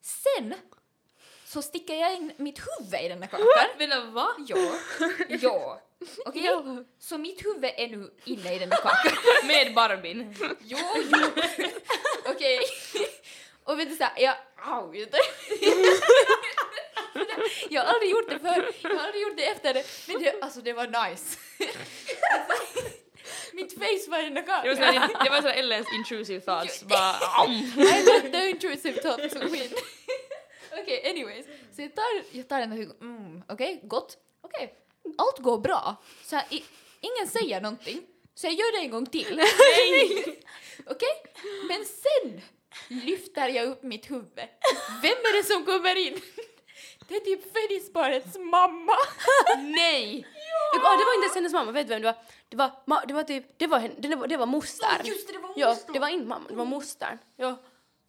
Sen 0.00 0.54
så 1.48 1.62
sticker 1.62 1.94
jag 1.94 2.14
in 2.14 2.32
mitt 2.36 2.58
huvud 2.58 3.00
i 3.00 3.08
den 3.08 3.20
där 3.20 3.26
kakan. 3.26 3.46
Men 3.78 4.12
va? 4.12 4.28
Ja, 4.46 4.56
ja. 5.28 5.80
Okej? 6.26 6.50
Så 6.98 7.18
mitt 7.18 7.44
huvud 7.44 7.70
är 7.76 7.88
nu 7.88 8.10
inne 8.24 8.54
i 8.54 8.58
den 8.58 8.68
där 8.68 8.76
kakan. 8.76 9.12
Med 9.46 9.74
Barbin. 9.74 10.34
Jo, 10.60 10.78
jo. 10.96 11.30
Okej. 12.26 12.60
Och 13.64 13.78
vet 13.78 13.88
du 13.88 13.96
såhär, 13.96 14.12
jag... 14.16 14.34
Au, 14.64 14.92
du. 14.92 15.08
Jag 17.70 17.82
har 17.82 17.92
aldrig 17.92 18.10
gjort 18.10 18.30
det 18.30 18.38
förr, 18.38 18.72
jag 18.82 18.90
har 18.90 19.06
aldrig 19.06 19.22
gjort 19.22 19.36
det 19.36 19.46
efter 19.46 19.74
det, 19.74 19.84
men 20.08 20.22
det, 20.22 20.40
alltså 20.40 20.60
det 20.60 20.72
var 20.72 20.86
nice. 20.86 21.38
Mitt 23.52 23.72
face 23.72 24.10
var 24.10 24.18
i 24.18 24.22
den 24.22 24.34
där 24.34 24.62
Det 24.62 24.68
var 24.68 24.74
sån 24.74 25.24
det 25.24 25.30
var 25.30 25.42
sån 25.42 25.50
Ellens 25.50 25.86
intrusive 25.92 26.40
thoughts. 26.40 26.82
Bara. 26.82 27.14
I 27.46 28.04
got 28.04 28.32
the 28.32 28.50
intrusive 28.50 29.02
thought 29.02 29.20
Okej, 30.82 31.10
anyways. 31.10 31.46
Så 31.76 31.82
jag 31.82 31.94
tar, 31.94 32.04
jag 32.32 32.48
tar 32.48 32.60
den 32.60 32.72
och 32.72 33.02
mm, 33.02 33.42
okej, 33.48 33.80
gott. 33.82 34.16
Okej, 34.40 34.74
allt 35.18 35.38
går 35.38 35.58
bra. 35.58 35.96
Så 36.24 36.36
här, 36.36 36.44
i, 36.50 36.64
ingen 37.00 37.28
säger 37.28 37.60
någonting. 37.60 38.02
Så 38.34 38.46
jag 38.46 38.54
gör 38.54 38.72
det 38.72 38.78
en 38.84 38.90
gång 38.90 39.06
till. 39.06 39.32
Okej? 40.86 41.22
Men 41.68 41.84
sen 41.84 42.40
lyfter 42.88 43.48
jag 43.48 43.66
upp 43.68 43.82
mitt 43.82 44.10
huvud. 44.10 44.30
Vem 45.02 45.18
är 45.28 45.36
det 45.36 45.44
som 45.44 45.64
kommer 45.64 45.96
in? 45.96 46.20
Det 47.08 47.16
är 47.16 47.20
typ 47.20 47.52
födelsebarnets 47.52 48.38
mamma. 48.38 48.92
Nej! 49.58 50.26
Ja, 50.74 50.96
det 50.96 51.04
var 51.04 51.14
inte 51.14 51.24
ens 51.24 51.34
hennes 51.34 51.52
mamma, 51.52 51.72
vet 51.72 51.86
du 51.88 51.94
vem 51.94 52.02
det 52.02 52.06
var? 52.08 52.16
Det 52.48 52.56
var, 52.56 53.06
det 53.06 53.14
var 53.14 53.22
typ, 53.22 53.58
det 53.58 53.66
var, 53.66 53.90
det 53.98 54.16
var, 54.16 54.26
det 54.26 54.36
var 54.36 54.46
moster. 54.46 55.00
Just 55.04 55.26
det, 55.26 55.32
det 55.32 55.38
var 55.38 55.52
Ja, 55.56 55.68
moster. 55.68 55.92
det 55.92 55.98
var 55.98 56.08
inte 56.08 56.26
mamma, 56.26 56.44
det 56.48 56.54
var 56.54 56.64
mostern. 56.64 57.18
Ja. 57.36 57.56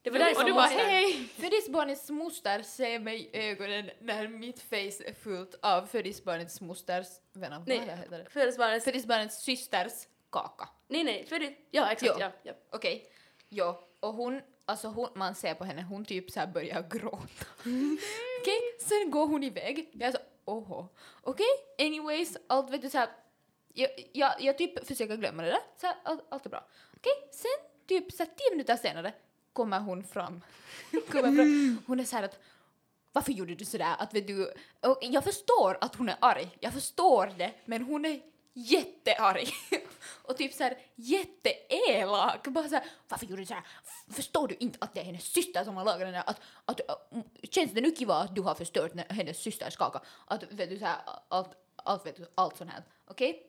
Det 0.01 0.09
var 0.09 0.19
därifrån 0.19 0.43
Och 0.43 0.49
du 0.49 0.53
bara 0.53 0.63
moster. 0.63 0.85
hej! 0.85 1.27
Födelsebarnets 1.35 2.09
moster 2.09 2.61
ser 2.63 2.99
mig 2.99 3.29
i 3.33 3.37
ögonen 3.49 3.89
när 3.99 4.27
mitt 4.27 4.59
face 4.61 5.03
är 5.05 5.13
fullt 5.13 5.55
av 5.61 5.85
födelsebarnets 5.85 6.61
mosters... 6.61 7.07
Vänta, 7.33 7.59
vad 7.59 7.77
heter 7.77 8.17
det? 8.17 8.29
Födelsebarnets... 8.29 8.85
Födelsebarnets 8.85 9.43
systers 9.43 9.93
kaka. 10.31 10.69
Nej, 10.87 11.03
nej, 11.03 11.25
födel... 11.25 11.53
Ja, 11.71 11.91
exakt, 11.91 12.11
Jo. 12.15 12.21
ja. 12.21 12.31
ja. 12.43 12.53
Okej, 12.69 13.11
ja. 13.49 13.83
Och 13.99 14.13
hon, 14.13 14.41
alltså 14.65 14.87
hon, 14.87 15.09
man 15.15 15.35
ser 15.35 15.53
på 15.53 15.63
henne, 15.63 15.81
hon 15.81 16.05
typ 16.05 16.31
så 16.31 16.39
här 16.39 16.47
börjar 16.47 16.81
gråta. 16.89 17.45
Okej, 18.41 18.59
sen 18.79 19.11
går 19.11 19.27
hon 19.27 19.43
iväg. 19.43 19.89
Jag 19.93 20.13
sa 20.13 20.19
oho. 20.45 20.87
Okej, 21.21 21.47
anyways, 21.79 22.37
allt 22.47 22.69
vet 22.69 22.81
du 22.81 22.89
så 22.89 22.97
här, 22.97 23.09
jag, 23.73 23.89
jag, 24.13 24.41
jag 24.41 24.57
typ 24.57 24.87
försöker 24.87 25.17
glömma 25.17 25.43
det 25.43 25.49
där, 25.49 25.61
så 25.81 25.87
här, 25.87 25.95
allt, 26.03 26.25
allt 26.29 26.45
är 26.45 26.49
bra. 26.49 26.67
Okej, 26.97 27.29
sen 27.31 27.51
typ 27.87 28.11
så 28.11 28.23
här, 28.23 28.31
tio 28.37 28.51
minuter 28.51 28.75
senare 28.75 29.13
kommer 29.59 29.79
hon 29.79 30.03
fram. 30.03 30.41
kommer 31.11 31.35
fram. 31.35 31.77
Hon 31.87 31.99
är 31.99 32.03
så 32.03 32.15
här 32.15 32.23
att 32.23 32.39
varför 33.11 33.31
gjorde 33.31 33.55
du 33.55 33.65
sådär? 33.65 33.95
Att 33.99 34.13
vet 34.13 34.27
du, 34.27 34.53
jag 35.01 35.23
förstår 35.23 35.77
att 35.81 35.95
hon 35.95 36.09
är 36.09 36.17
arg, 36.21 36.49
jag 36.59 36.73
förstår 36.73 37.33
det, 37.37 37.53
men 37.65 37.81
hon 37.83 38.05
är 38.05 38.21
jättearg. 38.53 39.49
och 40.23 40.37
typ 40.37 40.53
såhär 40.53 40.77
jätteelak. 40.95 42.47
Bara 42.47 42.69
såhär, 42.69 42.85
varför 43.07 43.25
gjorde 43.25 43.41
du 43.41 43.45
såhär? 43.45 43.63
Förstår 44.09 44.47
du 44.47 44.55
inte 44.59 44.77
att 44.81 44.93
det 44.93 44.99
är 44.99 45.03
hennes 45.03 45.23
syster 45.23 45.63
som 45.63 45.77
har 45.77 45.85
lagat 45.85 45.99
den 45.99 46.13
där? 46.13 46.23
Att, 46.25 46.41
att, 46.65 46.79
äh, 46.89 47.21
känns 47.43 47.71
det 47.71 47.81
nu 47.81 47.91
kiva 47.91 48.15
att 48.15 48.35
du 48.35 48.41
har 48.41 48.55
förstört 48.55 48.93
när- 48.93 49.09
hennes 49.09 49.37
systers 49.37 49.75
kaka? 49.75 50.01
Att 50.25 50.43
vet 50.51 50.69
du 50.69 50.79
såhär, 50.79 50.97
allt, 51.27 51.49
allt, 51.75 52.05
vet 52.05 52.15
du, 52.15 52.25
allt 52.35 52.57
sånt 52.57 52.71
här. 52.71 52.83
Okej? 53.05 53.47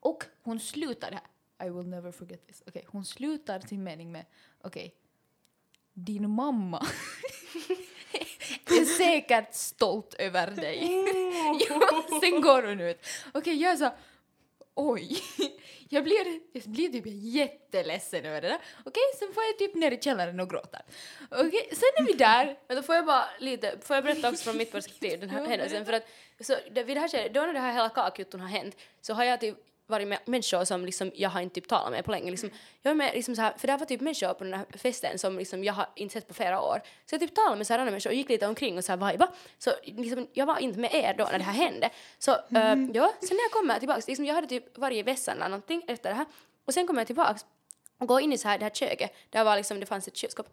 Och 0.00 0.24
hon 0.42 0.60
slutar 0.60 1.10
det 1.10 1.16
här. 1.16 1.26
I 1.66 1.70
will 1.70 1.86
never 1.86 2.12
forget 2.12 2.46
this. 2.46 2.62
Okej, 2.66 2.84
hon 2.88 3.04
slutar 3.04 3.60
sin 3.60 3.84
mening 3.84 4.12
med, 4.12 4.24
okej, 4.62 4.94
din 6.04 6.30
mamma 6.30 6.86
är 8.66 8.84
säkert 8.84 9.54
stolt 9.54 10.14
över 10.14 10.50
dig. 10.50 11.04
ja, 11.68 12.04
sen 12.20 12.40
går 12.40 12.62
hon 12.62 12.80
ut. 12.80 13.06
Okej, 13.34 13.62
jag 13.62 13.78
sa 13.78 13.94
oj. 14.74 15.22
Jag 15.92 16.04
blir, 16.04 16.40
jag 16.52 16.62
blir 16.62 16.88
typ 16.88 17.04
jätteledsen 17.06 18.24
över 18.24 18.40
det 18.40 18.48
där. 18.48 18.58
Okej, 18.84 19.02
sen 19.18 19.32
får 19.34 19.42
jag 19.42 19.58
typ 19.58 19.74
ner 19.74 19.90
i 19.90 19.98
källaren 20.00 20.40
och 20.40 20.50
gråta. 20.50 20.78
Okej, 21.30 21.68
sen 21.72 21.88
är 21.96 22.06
vi 22.06 22.12
där. 22.12 22.58
Men 22.66 22.76
då 22.76 22.82
får 22.82 22.94
jag 22.94 23.06
bara 23.06 23.24
lite, 23.38 23.78
får 23.82 23.96
jag 23.96 24.04
berätta 24.04 24.28
också 24.28 24.44
från 24.44 24.56
mitt 24.56 24.72
perspektiv 24.72 25.20
den 25.20 25.30
här 25.30 25.46
händelsen 25.46 25.86
för 25.86 25.92
att 25.92 26.08
så 26.40 26.56
det, 26.70 26.82
vid 26.82 26.96
det 26.96 27.00
här 27.00 27.08
skedet, 27.08 27.34
då 27.34 27.40
när 27.40 27.52
det 27.52 27.60
här 27.60 27.72
hela 27.72 27.88
kakjutton 27.88 28.40
har 28.40 28.48
hänt 28.48 28.76
så 29.00 29.14
har 29.14 29.24
jag 29.24 29.40
typ 29.40 29.56
varit 29.90 30.08
med 30.08 30.18
människor 30.24 30.64
som 30.64 30.84
liksom 30.84 31.10
jag 31.14 31.30
har 31.30 31.40
inte 31.40 31.54
typ 31.54 31.68
talat 31.68 31.90
med 31.90 32.04
på 32.04 32.10
länge. 32.10 32.30
Liksom, 32.30 32.50
jag 32.82 32.90
är 32.90 32.94
med 32.94 33.14
liksom 33.14 33.36
så 33.36 33.42
här, 33.42 33.54
för 33.58 33.66
det 33.66 33.76
var 33.76 33.86
typ 33.86 34.00
människor 34.00 34.34
på 34.34 34.44
den 34.44 34.54
här 34.54 34.66
festen 34.78 35.18
som 35.18 35.38
liksom 35.38 35.64
jag 35.64 35.72
har 35.72 35.86
inte 35.96 36.12
sett 36.12 36.28
på 36.28 36.34
flera 36.34 36.60
år. 36.60 36.80
Så 37.06 37.14
jag 37.14 37.20
typ 37.20 37.34
talade 37.34 37.56
med 37.56 37.66
så 37.66 37.72
här 37.72 37.80
andra 37.80 37.90
människor 37.90 38.10
och 38.10 38.16
gick 38.16 38.28
lite 38.28 38.46
omkring 38.46 38.78
och 38.78 38.84
så 38.84 38.92
här 38.92 39.12
vibea. 39.12 39.28
Så 39.58 39.70
liksom, 39.82 40.26
jag 40.32 40.46
var 40.46 40.58
inte 40.58 40.78
med 40.78 40.94
er 40.94 41.14
då 41.18 41.24
när 41.24 41.38
det 41.38 41.44
här 41.44 41.52
hände. 41.52 41.90
Så 42.18 42.30
eh, 42.32 42.38
ja, 42.94 43.12
sen 43.20 43.36
när 43.36 43.44
jag 43.44 43.52
kommer 43.52 43.78
tillbaks, 43.78 44.08
liksom, 44.08 44.24
jag 44.24 44.34
hade 44.34 44.46
typ 44.46 44.78
varit 44.78 44.96
i 44.96 45.02
vässan 45.02 45.36
eller 45.36 45.48
någonting 45.48 45.84
efter 45.88 46.10
det 46.10 46.16
här 46.16 46.26
och 46.64 46.74
sen 46.74 46.86
kommer 46.86 47.00
jag 47.00 47.06
tillbaks 47.06 47.44
och 47.98 48.08
går 48.08 48.20
in 48.20 48.32
i 48.32 48.38
så 48.38 48.48
här 48.48 48.58
det 48.58 48.64
här 48.64 48.70
köket 48.70 49.14
där 49.30 49.44
var 49.44 49.56
liksom, 49.56 49.80
det 49.80 49.86
fanns 49.86 50.08
ett 50.08 50.16
kylskåp 50.16 50.46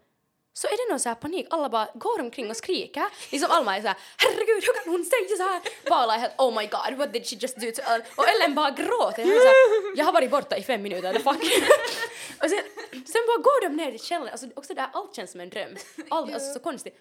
så 0.52 0.66
är 0.66 0.76
det 0.76 0.92
någon 0.92 1.00
så 1.00 1.08
här 1.08 1.16
panik, 1.16 1.46
alla 1.50 1.68
bara 1.68 1.88
går 1.94 2.20
omkring 2.20 2.50
och 2.50 2.56
skriker. 2.56 3.04
Liksom 3.30 3.50
Alma 3.50 3.76
är 3.76 3.80
så 3.80 3.88
här, 3.88 3.96
herregud 4.16 4.64
hur 4.64 4.74
kan 4.74 4.92
hon 4.92 5.04
säga 5.04 5.36
så 5.36 5.42
här? 5.42 5.60
Paula 5.88 6.14
är 6.14 6.18
helt 6.18 6.34
oh 6.38 6.58
my 6.60 6.66
god 6.66 6.98
what 6.98 7.12
did 7.12 7.26
she 7.26 7.36
just 7.36 7.56
do 7.56 7.70
to 7.72 7.82
Ellen? 7.90 8.06
Och 8.16 8.28
Ellen 8.28 8.54
bara 8.54 8.70
gråter. 8.70 9.22
Jag, 9.22 9.42
så 9.42 9.48
här, 9.48 9.96
jag 9.96 10.04
har 10.04 10.12
varit 10.12 10.30
borta 10.30 10.56
i 10.56 10.62
fem 10.62 10.82
minuter, 10.82 11.12
the 11.12 11.18
fuck. 11.18 11.42
och 12.42 12.50
sen, 12.50 12.62
sen 12.90 13.22
bara 13.26 13.42
går 13.42 13.68
de 13.68 13.76
ner 13.76 13.90
till 13.90 14.00
källaren, 14.00 14.32
alltså 14.32 14.46
också 14.54 14.74
där 14.74 14.88
allt 14.92 15.16
känns 15.16 15.30
som 15.30 15.40
en 15.40 15.50
dröm. 15.50 15.76
Allt, 16.08 16.34
alltså 16.34 16.52
så 16.52 16.60
konstigt. 16.60 16.94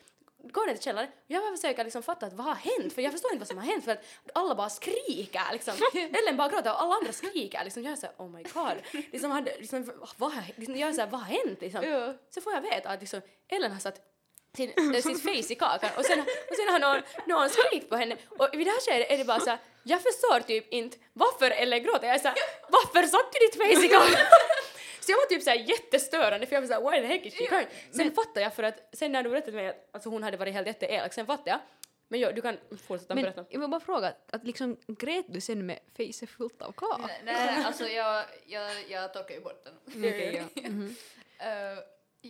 Går 0.52 0.66
ner 0.66 0.74
till 0.74 0.84
källaren, 0.84 1.10
jag 1.28 1.42
bara 1.42 1.56
försöker 1.56 1.84
liksom 1.84 2.04
fatta 2.04 2.26
att 2.26 2.34
vad 2.34 2.46
har 2.46 2.56
hänt? 2.56 2.94
För 2.94 3.02
jag 3.02 3.12
förstår 3.12 3.32
inte 3.32 3.40
vad 3.40 3.48
som 3.48 3.58
har 3.58 3.66
hänt 3.66 3.86
för 3.86 3.92
att 3.92 4.04
alla 4.34 4.56
bara 4.56 4.70
skriker 4.70 5.42
liksom. 5.52 5.74
Ellen 5.94 6.38
bara 6.38 6.50
gråter 6.50 6.72
och 6.72 6.82
alla 6.82 6.96
andra 6.96 7.14
skriker 7.14 7.64
liksom. 7.64 7.84
Jag 7.84 7.92
är 7.92 7.96
såhär 7.96 8.16
oh 8.18 8.30
my 8.30 8.44
god. 8.44 9.04
Liksom, 9.12 9.32
hade, 9.32 9.58
liksom, 9.60 9.92
vad, 10.18 10.32
liksom, 10.56 10.76
jag 10.76 10.90
är 10.90 10.94
såhär 10.94 11.10
vad 11.10 11.22
har 11.22 11.28
hänt 11.28 11.62
liksom? 11.62 11.84
Ja. 11.84 12.14
Så 12.30 12.42
får 12.42 12.54
jag 12.54 12.62
veta 12.62 12.90
att 12.90 13.00
liksom, 13.00 13.22
Ellen 13.50 13.72
har 13.72 13.80
satt 13.80 14.02
sin, 14.56 14.94
äh, 14.96 15.02
sitt 15.02 15.24
face 15.24 15.54
i 15.54 15.56
kakan 15.56 15.90
och 15.98 16.06
sen, 16.06 16.20
och 16.20 16.56
sen 16.56 16.68
har 16.70 16.80
någon, 16.80 17.02
någon 17.26 17.50
skrikit 17.50 17.90
på 17.90 17.96
henne 17.96 18.18
och 18.30 18.50
vid 18.54 18.68
det 18.68 18.72
här 18.72 18.82
skedet 18.86 19.12
är 19.12 19.18
det 19.18 19.26
bara 19.26 19.40
såhär, 19.40 19.60
jag 19.84 20.02
förstår 20.02 20.40
typ 20.40 20.74
inte 20.74 20.98
varför 21.14 21.52
Ellen 21.52 21.84
gråter. 21.84 22.08
Jag 22.08 22.16
är 22.16 22.20
såhär, 22.20 22.38
varför 22.70 23.08
satte 23.08 23.38
du 23.40 23.46
ditt 23.46 23.56
face 23.56 23.86
i 23.86 23.90
kakan? 23.90 24.26
Så 25.08 25.12
jag 25.12 25.17
var 25.17 25.26
typ 25.26 25.43
såhär 25.43 25.58
jättestörande 25.58 26.46
för 26.46 26.56
jag 26.56 26.62
var 26.62 26.67
såhär 26.67 26.91
why 26.91 27.02
the 27.02 27.08
heck 27.08 27.26
is 27.26 27.34
she 27.34 27.46
crying? 27.46 27.67
Sen 27.91 28.12
fattade 28.12 28.41
jag 28.41 28.54
för 28.54 28.63
att 28.63 28.89
sen 28.93 29.12
när 29.12 29.24
du 29.24 29.30
berättade 29.30 29.52
för 29.52 29.58
mig 29.58 29.67
att 29.70 29.89
alltså, 29.91 30.10
hon 30.10 30.24
hade 30.24 30.38
varit 30.38 30.54
helt 30.54 30.67
jätteelak, 30.67 31.13
sen 31.13 31.26
fattade 31.26 31.50
jag. 31.50 31.60
Men 32.08 32.20
jo, 32.20 32.30
du 32.36 32.41
kan 32.41 32.58
fortsätta 32.88 33.15
Men 33.15 33.24
berätta. 33.24 33.46
jag 33.50 33.60
vill 33.60 33.70
bara 33.70 33.80
fråga, 33.82 34.13
att 34.32 34.43
liksom 34.43 34.78
grät 34.88 35.26
du 35.28 35.41
sen 35.41 35.65
med 35.65 35.80
face 35.98 36.28
fullt 36.28 36.62
av 36.62 36.72
kak? 36.72 37.00
Nej, 37.00 37.22
nej, 37.24 37.63
alltså 37.65 37.88
jag, 37.88 38.26
jag, 38.46 38.72
jag 38.89 39.13
torkar 39.13 39.36
ju 39.36 39.41
bort 39.41 39.63
den. 39.63 39.74
Okej, 39.88 40.46
ja. 40.56 40.62
Mhm. 40.70 40.96
Eh, 41.39 41.78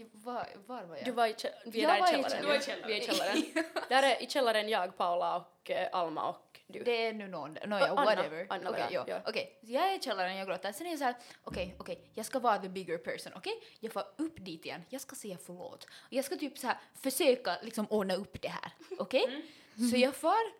i- 0.01 0.09
var, 0.13 0.47
var 0.67 0.83
var 0.83 0.95
jag? 0.95 1.05
Du 1.05 1.11
var 1.11 1.27
i, 1.27 1.35
vi 1.65 1.83
är 1.83 1.83
Jag 1.83 1.93
där 1.93 1.99
var 2.01 2.07
i 2.07 2.19
i 2.19 2.23
källaren. 2.23 2.41
Du 2.41 2.47
var 2.47 2.55
i 2.55 2.61
källaren. 2.61 2.87
Vi 2.87 2.93
är 2.93 3.01
i 3.01 3.05
källaren. 3.05 3.43
där 3.89 4.03
är 4.03 4.23
i 4.23 4.27
källaren 4.27 4.69
jag, 4.69 4.97
Paula 4.97 5.35
och 5.37 5.69
eh, 5.71 5.89
Alma 5.91 6.29
och 6.29 6.59
du. 6.67 6.83
Det 6.83 7.05
är 7.07 7.13
nu 7.13 7.27
någon, 7.27 7.53
no, 7.53 7.59
ja, 7.75 7.87
Anna. 7.87 8.05
whatever. 8.05 8.47
Anna, 8.49 8.69
Okej, 8.69 8.85
ja. 9.07 9.21
Okej, 9.27 9.59
så 9.65 9.71
jag 9.71 9.91
är 9.91 9.95
i 9.97 9.99
källaren, 10.01 10.37
jag 10.37 10.47
gråter. 10.47 10.71
Sen 10.71 10.87
är 10.87 10.91
jag 10.91 10.99
så 10.99 11.05
här, 11.05 11.15
okej, 11.43 11.75
okej, 11.79 12.01
jag 12.13 12.25
ska 12.25 12.39
vara 12.39 12.57
the 12.57 12.69
bigger 12.69 12.97
person, 12.97 13.33
okej? 13.35 13.53
Jag 13.79 13.93
får 13.93 14.03
upp 14.17 14.35
dit 14.45 14.65
igen, 14.65 14.81
jag 14.89 15.01
ska 15.01 15.15
säga 15.15 15.37
förlåt. 15.45 15.83
Och 15.83 16.13
jag 16.13 16.25
ska 16.25 16.35
typ 16.35 16.57
så 16.57 16.67
här 16.67 16.77
försöka 16.95 17.57
liksom 17.61 17.87
ordna 17.89 18.15
upp 18.15 18.41
det 18.41 18.47
här, 18.47 18.71
okej? 18.99 19.45
Så 19.91 19.97
jag 19.97 20.15
far 20.15 20.51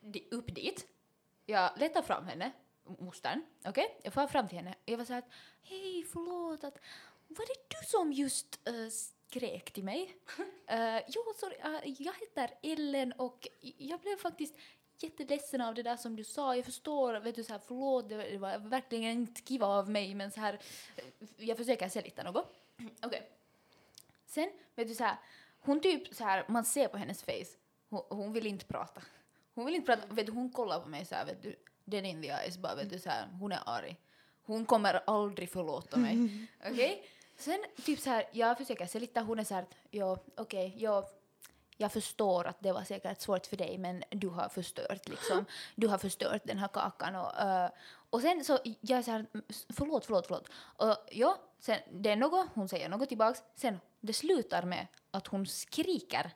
di- 0.00 0.28
upp 0.30 0.54
dit, 0.54 0.86
jag 1.46 1.70
letar 1.78 2.02
fram 2.02 2.26
henne, 2.26 2.52
mostern, 2.98 3.42
okej? 3.64 4.00
Jag 4.02 4.12
far 4.12 4.26
fram 4.26 4.48
till 4.48 4.58
henne 4.58 4.70
och 4.84 4.88
jag 4.88 4.98
var 4.98 5.04
så 5.04 5.12
här, 5.12 5.18
att, 5.18 5.28
hej, 5.62 6.04
förlåt, 6.12 6.64
att, 6.64 6.78
var 7.28 7.46
det 7.46 7.76
du 7.80 7.86
som 7.86 8.12
just 8.12 8.68
eh, 8.68 8.88
skrek 8.90 9.70
till 9.72 9.84
mig? 9.84 10.16
Uh, 10.72 11.00
jo, 11.08 11.22
sorry, 11.40 11.56
eh, 11.56 12.02
jag 12.02 12.14
heter 12.20 12.50
Ellen 12.62 13.12
och 13.12 13.48
jag 13.78 14.00
blev 14.00 14.16
faktiskt 14.16 14.54
jätteledsen 14.98 15.60
av 15.60 15.74
det 15.74 15.82
där 15.82 15.96
som 15.96 16.16
du 16.16 16.24
sa. 16.24 16.56
Jag 16.56 16.64
förstår, 16.64 17.20
vet 17.20 17.34
du, 17.34 17.44
så 17.44 17.52
här, 17.52 17.60
förlåt, 17.66 18.08
det 18.08 18.38
var- 18.38 18.58
verkligen 18.58 19.10
inte 19.10 19.42
kiva 19.42 19.66
av 19.66 19.90
mig, 19.90 20.14
men 20.14 20.30
så 20.30 20.40
här, 20.40 20.60
eh, 20.96 21.04
jag 21.36 21.56
försöker 21.56 21.88
se 21.88 22.02
lite 22.02 22.22
något. 22.22 22.52
Okej. 23.02 23.30
Sen, 24.26 24.50
vet 24.74 24.88
du 24.88 24.94
så 24.94 25.04
här, 25.04 25.16
hon 25.60 25.80
typ 25.80 26.14
så 26.14 26.24
här, 26.24 26.44
man 26.48 26.64
ser 26.64 26.88
på 26.88 26.96
hennes 26.96 27.22
face, 27.22 27.56
hon, 27.88 28.02
hon 28.08 28.32
vill 28.32 28.46
inte 28.46 28.64
prata. 28.66 29.02
Hon 29.54 29.64
vill 29.66 29.74
inte 29.74 29.86
prata, 29.96 30.14
vet 30.14 30.26
du, 30.26 30.32
hon 30.32 30.50
kollar 30.50 30.80
på 30.80 30.88
mig 30.88 31.04
så 31.04 31.14
här, 31.14 31.24
vet 31.26 31.42
du, 31.42 31.56
den 31.84 32.04
in 32.06 32.22
the 32.22 32.28
eyes, 32.28 32.58
bara 32.58 32.74
vet 32.74 32.90
du 32.90 32.98
så 32.98 33.10
här, 33.10 33.28
hon 33.40 33.52
är 33.52 33.60
arg. 33.66 33.96
Hon 34.46 34.66
kommer 34.66 35.00
aldrig 35.06 35.50
förlåta 35.50 35.96
mig. 35.96 36.46
Okej? 36.70 37.02
Sen 37.38 37.64
typ 37.84 38.00
så 38.00 38.10
här, 38.10 38.24
jag 38.32 38.58
försöker 38.58 38.86
se 38.86 39.00
lite, 39.00 39.20
hon 39.20 39.38
är 39.38 39.44
så 39.44 39.54
här, 39.54 39.66
ja, 39.90 40.18
okej, 40.36 40.74
jag, 40.78 41.04
jag 41.76 41.92
förstår 41.92 42.46
att 42.46 42.56
det 42.60 42.72
var 42.72 42.84
säkert 42.84 43.20
svårt 43.20 43.46
för 43.46 43.56
dig 43.56 43.78
men 43.78 44.04
du 44.10 44.28
har 44.28 44.48
förstört 44.48 45.08
liksom, 45.08 45.44
du 45.74 45.88
har 45.88 45.98
förstört 45.98 46.42
den 46.44 46.58
här 46.58 46.68
kakan 46.68 47.16
och, 47.16 47.40
eh, 47.40 47.70
och 48.10 48.20
sen 48.20 48.44
så 48.44 48.58
jag 48.80 48.98
är 48.98 49.02
så 49.02 49.10
här, 49.10 49.26
förlåt, 49.68 50.04
förlåt, 50.04 50.26
förlåt. 50.26 50.48
Och 50.54 50.96
ja, 51.10 51.38
sen 51.60 51.78
det 51.90 52.10
är 52.10 52.16
något, 52.16 52.46
hon 52.54 52.68
säger 52.68 52.88
något 52.88 53.08
tillbaks, 53.08 53.42
sen 53.56 53.80
det 54.00 54.12
slutar 54.12 54.62
med 54.62 54.86
att 55.10 55.26
hon 55.26 55.46
skriker 55.46 56.30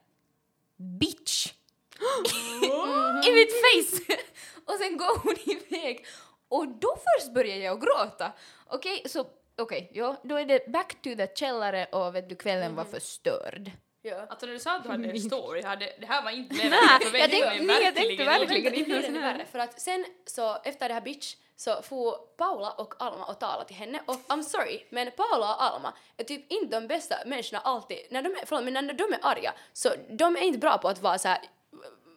bitch 0.76 1.46
i 3.26 3.32
mitt 3.32 3.52
face 3.52 4.14
och 4.64 4.74
sen 4.78 4.96
går 4.96 5.18
hon 5.22 5.36
iväg 5.46 6.06
och 6.50 6.68
då 6.68 6.96
först 6.96 7.32
börjar 7.34 7.56
jag 7.56 7.80
gråta. 7.80 8.32
Okej, 8.66 9.02
så 9.08 9.26
okej, 9.58 9.90
ja, 9.94 10.16
då 10.22 10.36
är 10.36 10.44
det 10.44 10.66
back 10.68 10.88
to 11.02 11.10
the 11.16 11.26
källare 11.34 11.86
och 11.92 12.14
vet 12.14 12.28
du, 12.28 12.36
kvällen 12.36 12.74
var 12.76 12.84
förstörd. 12.84 13.70
Ja. 14.02 14.26
Alltså 14.28 14.46
när 14.46 14.52
du 14.52 14.58
sa 14.58 14.76
att 14.76 14.82
du 14.82 14.88
hade 14.88 15.08
en 15.10 15.20
story, 15.20 15.62
hade, 15.62 15.92
det 16.00 16.06
här 16.06 16.22
var 16.22 16.30
inte 16.30 16.54
Nej, 16.56 16.70
för 17.10 17.18
jag 17.18 17.30
tänkte- 17.30 17.62
nej, 17.62 17.82
jag 17.84 17.94
tänkte 17.94 18.24
verkligen 18.24 18.72
Det 18.72 18.78
inte 18.78 19.10
här. 19.20 19.32
värre 19.32 19.46
för 19.52 19.58
att 19.58 19.80
sen 19.80 20.04
så 20.26 20.56
efter 20.64 20.88
det 20.88 20.94
här 20.94 21.00
bitch 21.00 21.36
så 21.56 21.82
får 21.82 22.12
Paula 22.36 22.70
och 22.70 22.94
Alma 22.98 23.24
och 23.24 23.38
tala 23.40 23.64
till 23.64 23.76
henne 23.76 24.00
och 24.06 24.14
I'm 24.28 24.42
sorry 24.42 24.82
men 24.90 25.10
Paula 25.10 25.54
och 25.54 25.62
Alma 25.62 25.92
är 26.16 26.24
typ 26.24 26.52
inte 26.52 26.80
de 26.80 26.86
bästa 26.86 27.16
människorna 27.26 27.60
alltid 27.60 27.98
när 28.10 28.22
de 28.22 28.28
är, 28.28 28.46
förlåt, 28.46 28.64
men 28.64 28.86
när 28.86 28.92
de 28.92 29.02
är 29.12 29.18
arga 29.22 29.54
så 29.72 29.88
de 30.10 30.36
är 30.36 30.40
inte 30.40 30.58
bra 30.58 30.78
på 30.78 30.88
att 30.88 31.02
vara 31.02 31.18
så 31.18 31.28
här 31.28 31.38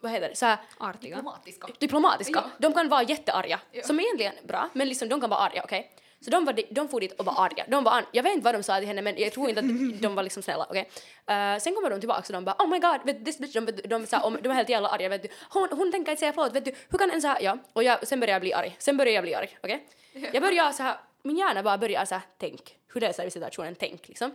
vad 0.04 0.12
heter 0.12 0.30
det, 0.30 0.36
så 0.36 0.46
här 0.46 0.58
Artiga. 0.78 1.16
Diplomatiska. 1.16 1.68
diplomatiska. 1.80 2.44
Ja. 2.46 2.50
De 2.58 2.74
kan 2.74 2.90
vara 2.90 3.04
jättearga, 3.04 3.60
Ja. 3.72 3.84
som 3.84 4.00
är 4.00 4.04
egentligen 4.04 4.34
bra, 4.44 4.70
men 4.74 4.90
liksom 4.90 5.10
de 5.10 5.22
kan 5.22 5.30
vara 5.30 5.40
arga, 5.40 5.64
okej? 5.64 5.92
Så 6.22 6.30
de, 6.30 6.46
var, 6.46 6.60
de 6.70 6.88
for 6.88 7.00
dit 7.00 7.12
och 7.20 7.26
var 7.26 7.46
arga. 7.46 7.66
De 7.68 7.84
var 7.84 7.92
an- 7.92 8.06
jag 8.12 8.24
vet 8.24 8.34
inte 8.34 8.46
vad 8.46 8.56
de 8.56 8.64
sa 8.64 8.78
till 8.80 8.88
henne 8.88 9.02
men 9.02 9.18
jag 9.18 9.34
tror 9.34 9.50
inte 9.50 9.60
att 9.60 10.02
de 10.02 10.16
var 10.16 10.24
liksom 10.24 10.44
snälla, 10.44 10.66
okej? 10.70 10.90
Eh, 11.28 11.58
sen 11.60 11.76
kommer 11.76 11.90
de 11.90 12.00
tillbaka 12.00 12.20
och 12.28 12.34
de 12.34 12.46
bara 12.46 12.56
oh 12.60 12.68
my 12.70 12.80
god, 12.80 13.00
vet, 13.06 13.26
this 13.26 13.38
bitch, 13.40 13.54
de, 13.54 13.66
de, 13.66 13.72
de, 13.88 14.06
sa, 14.08 14.22
om, 14.24 14.38
de 14.42 14.50
är 14.50 14.54
helt 14.54 14.70
jävla 14.70 14.90
arga, 14.90 15.10
vet 15.10 15.22
du. 15.24 15.30
Hon, 15.50 15.68
hon 15.72 15.92
tänker 15.92 16.12
inte 16.12 16.20
säga 16.20 16.34
förlåt, 16.34 16.56
vet 16.56 16.66
du, 16.66 16.74
hur 16.90 16.98
kan 16.98 17.12
en 17.12 17.22
så 17.22 17.28
här, 17.28 17.42
ja. 17.42 17.58
Och 17.74 17.84
jag, 17.84 18.08
sen 18.08 18.20
börjar 18.20 18.34
jag 18.36 18.42
bli 18.42 18.54
arg, 18.54 18.76
sen 18.80 18.98
börjar 18.98 19.14
jag 19.14 19.24
bli 19.24 19.36
arg, 19.36 19.58
okej? 19.64 19.88
Jag 20.34 20.42
börjar 20.44 20.72
så 20.72 20.84
här, 20.84 20.96
min 21.24 21.38
hjärna 21.38 21.64
bara 21.64 21.78
börjar 21.78 22.06
så 22.06 22.16
här, 22.16 22.24
tänk, 22.38 22.78
hur 22.94 23.02
det 23.02 23.08
är 23.08 23.14
så 23.14 23.22
här 23.22 23.28
i 23.28 23.32
situationen, 23.32 23.76
tänk 23.80 24.08
liksom. 24.08 24.32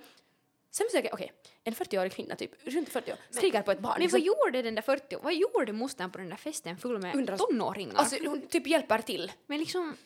Sen 0.79 0.87
försöker 0.91 1.09
jag, 1.09 1.15
okej, 1.15 1.33
en 1.65 1.75
40-årig 1.75 2.13
kvinna 2.13 2.37
typ, 2.37 2.51
runt 2.65 2.89
40 2.89 3.13
år, 3.13 3.19
skriker 3.31 3.63
på 3.63 3.73
ett 3.73 3.79
barn. 3.81 3.93
Men 3.93 4.03
liksom. 4.03 4.21
vad 4.21 4.27
gjorde 4.27 4.63
den 4.63 4.75
där 4.75 4.83
40 4.83 5.17
Vad 5.23 5.35
gjorde 5.35 5.73
mostern 5.73 6.11
på 6.11 6.19
den 6.19 6.29
där 6.29 6.37
festen 6.37 6.79
full 6.79 6.99
med 6.99 7.15
Undrar- 7.17 7.37
tonåringar? 7.39 7.95
Alltså 7.95 8.17
hon 8.25 8.47
typ 8.49 8.67
hjälper 8.67 8.99
till. 8.99 9.33
men 9.47 9.59
liksom... 9.59 9.97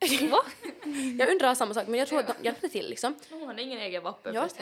Va? 0.30 0.44
jag 1.18 1.28
undrar 1.28 1.54
samma 1.54 1.74
sak 1.74 1.86
men 1.86 1.98
jag 1.98 2.08
tror 2.08 2.18
att 2.18 2.26
de 2.26 2.34
hjälpte 2.44 2.68
till 2.68 2.88
liksom. 2.90 3.14
Hon 3.30 3.46
hade 3.46 3.62
ingen 3.62 3.78
egen 3.80 4.02
vapen 4.02 4.34
Ja. 4.34 4.42
först 4.48 4.56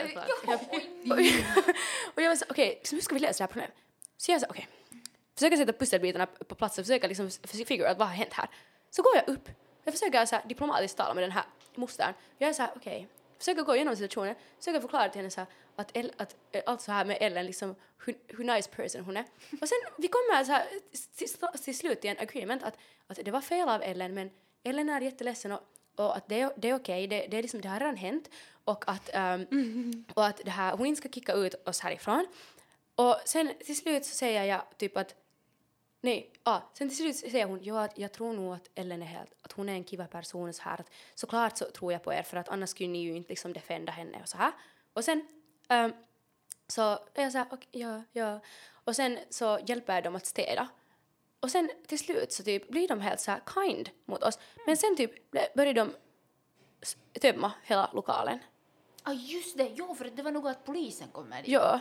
och 2.14 2.22
jag 2.22 2.29
var 2.29 2.37
så 2.37 2.44
okej, 2.51 2.68
liksom, 2.79 2.96
hur 2.96 3.03
ska 3.03 3.14
vi 3.14 3.20
lösa 3.20 3.38
det 3.38 3.42
här 3.44 3.53
problemet? 3.53 3.75
Så 4.16 4.33
jag 4.33 4.40
sa 4.40 4.46
okej, 4.51 4.68
försöker 5.35 5.57
sätta 5.57 5.72
pusselbitarna 5.72 6.27
på 6.27 6.55
plats 6.55 6.79
och 6.79 6.85
försöka 6.85 7.07
liksom 7.09 7.27
f- 7.44 7.66
figure 7.66 7.88
out 7.88 7.98
vad 7.98 8.09
har 8.09 8.14
hänt 8.14 8.33
här. 8.33 8.48
Så 8.90 9.03
går 9.03 9.16
jag 9.16 9.29
upp 9.29 9.48
Jag 9.85 9.94
försöker 9.94 10.27
så 10.27 10.37
här, 10.37 10.44
diplomatiskt 10.48 10.96
tala 10.98 11.14
med 11.14 11.22
den 11.25 11.31
här 11.33 11.44
mostern. 11.75 12.14
Jag 12.38 12.48
är 12.51 12.53
så 12.53 12.62
här, 12.62 12.70
okej, 12.77 13.09
försöker 13.42 13.62
gå 13.62 13.74
igenom 13.76 13.96
situationen, 13.96 14.35
försöker 14.59 14.81
förklara 14.81 15.09
till 15.09 15.18
henne 15.18 15.31
så 15.31 15.40
här, 15.40 15.48
att, 15.76 15.96
El, 15.96 16.12
att 16.16 16.37
eh, 16.52 16.62
allt 16.66 16.81
så 16.81 16.92
här 16.92 17.05
med 17.05 17.18
Ellen, 17.20 17.46
liksom 17.46 17.74
hur, 18.05 18.14
hur 18.28 18.44
nice 18.44 18.70
person 18.70 19.05
hon 19.05 19.16
är. 19.16 19.24
Och 19.61 19.68
sen 19.68 19.78
vi 19.98 20.09
kommer 20.09 20.44
så 20.44 20.52
här 20.52 20.66
till, 21.16 21.28
till 21.64 21.76
slut 21.78 22.00
till 22.00 22.11
en 22.11 22.18
agreement 22.18 22.62
att, 22.62 22.76
att 23.07 23.18
det 23.24 23.31
var 23.31 23.40
fel 23.40 23.68
av 23.68 23.83
Ellen 23.83 24.14
men 24.14 24.31
Ellen 24.64 24.88
är 24.88 25.00
jätteledsen 25.00 25.52
och, 25.52 25.61
och 25.96 26.16
att 26.16 26.28
det, 26.28 26.40
är- 26.40 26.52
det 26.57 26.70
är 26.70 26.74
okej, 26.74 27.07
det, 27.07 27.26
det, 27.31 27.37
är 27.37 27.42
liksom, 27.42 27.61
det 27.61 27.68
har 27.68 27.81
redan 27.81 27.96
hänt 27.96 28.31
och 28.64 28.85
att, 28.88 29.11
um, 29.16 30.05
och 30.14 30.26
att 30.26 30.37
det 30.44 30.50
här, 30.50 30.76
hon 30.76 30.87
inte 30.87 31.00
ska 31.00 31.09
kicka 31.09 31.33
ut 31.33 31.68
oss 31.68 31.81
härifrån. 31.81 32.26
Och 32.94 33.16
sen 33.24 33.52
till 33.66 33.76
slut 33.76 34.05
så 34.05 34.14
säger 34.14 34.44
jag 34.44 34.62
typ 34.78 34.96
att 34.96 35.14
Nej, 36.05 36.33
ja, 36.45 36.71
sen 36.73 36.88
till 36.88 36.97
slut 36.97 37.17
säger 37.17 37.47
hon 37.47 37.59
ja, 37.62 37.85
att 37.85 37.99
jag 37.99 38.12
tror 38.12 38.33
nog 38.33 38.55
att 38.55 38.71
Ellen 38.75 39.03
är 39.03 39.07
helt, 39.07 39.33
att 39.43 39.53
hon 39.53 39.69
är 39.69 39.73
en 39.73 39.85
kiva 39.85 40.07
person 40.07 40.53
så 40.53 40.62
här 40.62 40.81
att 40.81 40.91
såklart 41.15 41.57
så 41.57 41.65
tror 41.65 41.93
jag 41.93 42.03
på 42.03 42.12
er 42.12 42.23
för 42.23 42.37
att 42.37 42.49
annars 42.49 42.71
skulle 42.71 42.88
ni 42.88 43.03
ju 43.03 43.17
inte 43.17 43.29
liksom 43.29 43.53
defenda 43.53 43.93
henne 43.93 44.21
och 44.23 44.29
så 44.29 44.37
här. 44.37 44.53
Och 44.93 45.05
sen 45.05 45.27
ehm, 45.69 45.93
så 46.67 46.83
är 47.15 47.23
jag 47.23 47.33
så 47.33 47.38
här, 47.38 47.47
okej, 47.51 47.69
ja, 47.71 48.03
ja. 48.12 48.41
Och 48.85 48.97
sen 48.97 49.19
så 49.31 49.59
hjälper 49.67 49.95
jag 49.95 50.05
dem 50.05 50.17
att 50.17 50.27
städa. 50.27 50.69
Och 51.41 51.51
sen 51.51 51.71
till 51.87 51.99
slut 51.99 52.33
så 52.33 52.43
typ 52.43 52.69
blir 52.69 52.88
de 52.88 53.01
helt 53.01 53.21
så 53.21 53.31
här 53.31 53.41
kind 53.55 53.91
mot 54.05 54.23
oss. 54.23 54.38
Men 54.67 54.77
sen 54.77 54.97
typ 54.97 55.31
börjar 55.55 55.75
de 55.75 55.95
tömma 57.21 57.53
hela 57.62 57.91
lokalen. 57.93 58.38
Ja, 59.05 59.12
just 59.12 59.57
det. 59.59 59.71
Jo, 59.75 59.95
för 59.95 60.05
det 60.05 60.23
var 60.23 60.31
nog 60.31 60.49
att 60.49 60.65
polisen 60.65 61.09
kommer 61.09 61.43
dit. 61.43 61.49
Ja, 61.49 61.81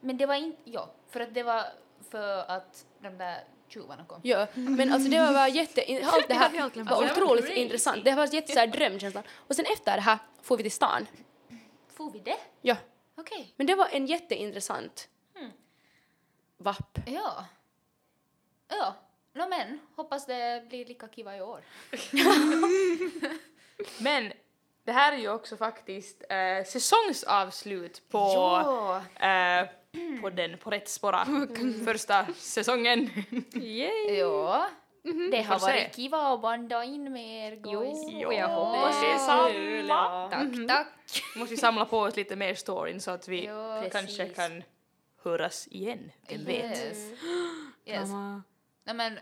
Men 0.00 0.16
det 0.16 0.26
var 0.26 0.34
inte... 0.34 0.58
Ja, 0.64 0.94
för 1.08 1.20
att 1.20 1.34
det 1.34 1.42
var 1.42 1.64
för 2.10 2.50
att 2.50 2.84
de 3.02 3.18
där 3.18 3.44
tjuvarna 3.68 4.04
kom. 4.04 4.20
ja. 4.22 4.46
Men 4.54 4.92
alltså 4.92 5.10
det 5.10 5.18
var 5.20 5.32
bara 5.32 5.48
jätte... 5.48 5.80
Allt 6.04 6.28
det 6.28 6.34
här 6.34 6.84
var 6.84 7.04
otroligt 7.12 7.50
intressant. 7.50 8.04
Det 8.04 8.14
var 8.14 8.34
jätte 8.34 8.52
så 8.52 8.58
här 8.58 8.66
drömkänsla. 8.66 9.22
Och 9.30 9.56
sen 9.56 9.64
efter 9.72 9.94
det 9.96 10.02
här 10.02 10.18
får 10.42 10.56
vi 10.56 10.62
till 10.62 10.72
stan. 10.72 11.06
Får 11.94 12.10
vi 12.10 12.18
det? 12.18 12.36
Ja. 12.62 12.76
Okej. 13.16 13.52
Men 13.56 13.66
det 13.66 13.74
var 13.74 13.88
en 13.92 14.06
jätteintressant 14.06 15.08
Hmm. 15.38 15.50
vapp. 16.56 16.98
Ja. 17.06 17.44
Ja. 18.68 18.94
No, 19.32 19.48
men 19.48 19.80
hoppas 19.96 20.26
det 20.26 20.64
blir 20.68 20.86
lika 20.86 21.08
kiva 21.08 21.36
i 21.36 21.42
år. 21.42 21.60
Men 23.98 24.32
det 24.84 24.92
här 24.92 25.12
är 25.12 25.16
ju 25.16 25.28
också 25.28 25.56
faktiskt 25.56 26.22
eh, 26.30 26.64
säsongsavslut 26.66 28.02
på, 28.10 28.18
Ja. 28.18 28.96
eh, 29.28 29.68
på 30.20 30.30
den 30.30 30.58
på 30.58 30.70
Rätt 30.70 30.88
spåra 30.88 31.26
första 31.84 32.26
säsongen. 32.34 33.10
Yay! 33.54 34.16
Ja. 34.18 34.68
Det 35.30 35.42
har 35.42 35.58
varit 35.58 35.96
kiva 35.96 36.18
att 36.18 36.42
banda 36.42 36.84
in 36.84 37.12
med 37.12 37.52
er 37.52 37.56
guys. 37.56 37.98
Jo, 38.08 38.32
jag 38.32 38.48
hoppas 38.48 39.00
det 39.02 39.18
samma. 39.18 40.28
Tack, 40.30 40.68
tack. 40.68 40.86
Måste 41.36 41.54
vi 41.54 41.56
samla 41.60 41.84
på 41.84 41.98
oss 41.98 42.16
lite 42.16 42.36
mer 42.36 42.54
storyn 42.54 43.00
så 43.00 43.10
att 43.10 43.28
vi 43.28 43.44
Ja, 43.44 43.84
kanske 43.92 44.16
precis. 44.16 44.36
kan 44.36 44.62
höras 45.22 45.66
igen. 45.70 46.10
Vem 46.28 46.44
vet? 46.44 46.78
Yes. 46.78 46.98
yes. 47.86 48.08
No, 48.86 48.94
men 48.94 49.12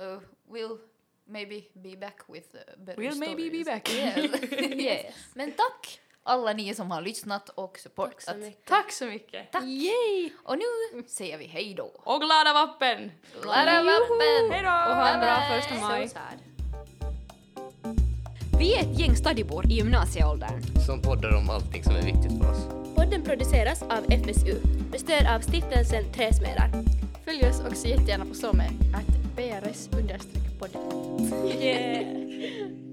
uh, 0.00 0.18
we'll 0.50 0.78
maybe 1.26 1.62
be 1.72 1.96
back 1.96 2.20
with 2.28 2.54
uh, 2.54 2.60
better 2.84 3.02
We'll 3.02 3.18
maybe 3.18 3.50
be 3.50 3.64
stories. 3.64 3.66
back. 3.66 3.88
Yes. 3.90 4.50
Yes. 4.80 5.14
Men 5.34 5.52
tack 5.52 6.00
alla 6.28 6.52
ni 6.52 6.74
som 6.74 6.90
har 6.90 7.00
lyssnat 7.02 7.48
och 7.48 7.72
Tack 7.72 7.78
så 7.78 7.82
supportat. 7.88 8.36
mycket. 8.38 8.64
Tack 8.64 8.92
så 8.92 9.04
mycket. 9.06 9.52
Tack. 9.52 9.62
Yay! 9.64 10.30
Och 10.44 10.58
nu 10.58 11.02
säger 11.08 11.38
vi 11.38 11.46
hej 11.46 11.74
då. 11.74 11.84
Och 11.84 12.20
glada 12.20 12.52
vappen! 12.52 13.10
Glada 13.42 13.82
vappen! 13.82 14.50
Hej 14.52 14.62
då! 14.62 14.68
Och 14.68 14.96
ha 14.96 15.08
en 15.08 15.20
bra 15.20 15.42
första 15.50 15.74
maj. 15.74 16.10
Vi 18.58 18.74
är 18.74 18.80
ett 18.80 18.98
gäng 19.00 19.16
stadibor 19.16 19.66
i 19.66 19.74
gymnasieåldern. 19.74 20.62
som 20.86 21.02
poddar 21.02 21.36
om 21.36 21.50
allting 21.50 21.84
som 21.84 21.96
är 21.96 22.02
viktigt 22.02 22.38
för 22.42 22.50
oss. 22.50 22.66
Podden 22.96 23.22
produceras 23.22 23.82
av 23.82 24.04
FSU 24.10 24.54
med 24.90 25.00
stöd 25.00 25.26
av 25.36 25.40
stiftelsen 25.40 26.12
Träsmedar. 26.12 26.70
Följ 27.24 27.48
oss 27.48 27.60
också 27.70 27.86
jättegärna 27.86 28.24
på 28.24 28.34
SOME, 28.34 28.70
att 28.94 29.36
brs-podden. 29.36 30.20
Yeah. 31.62 32.87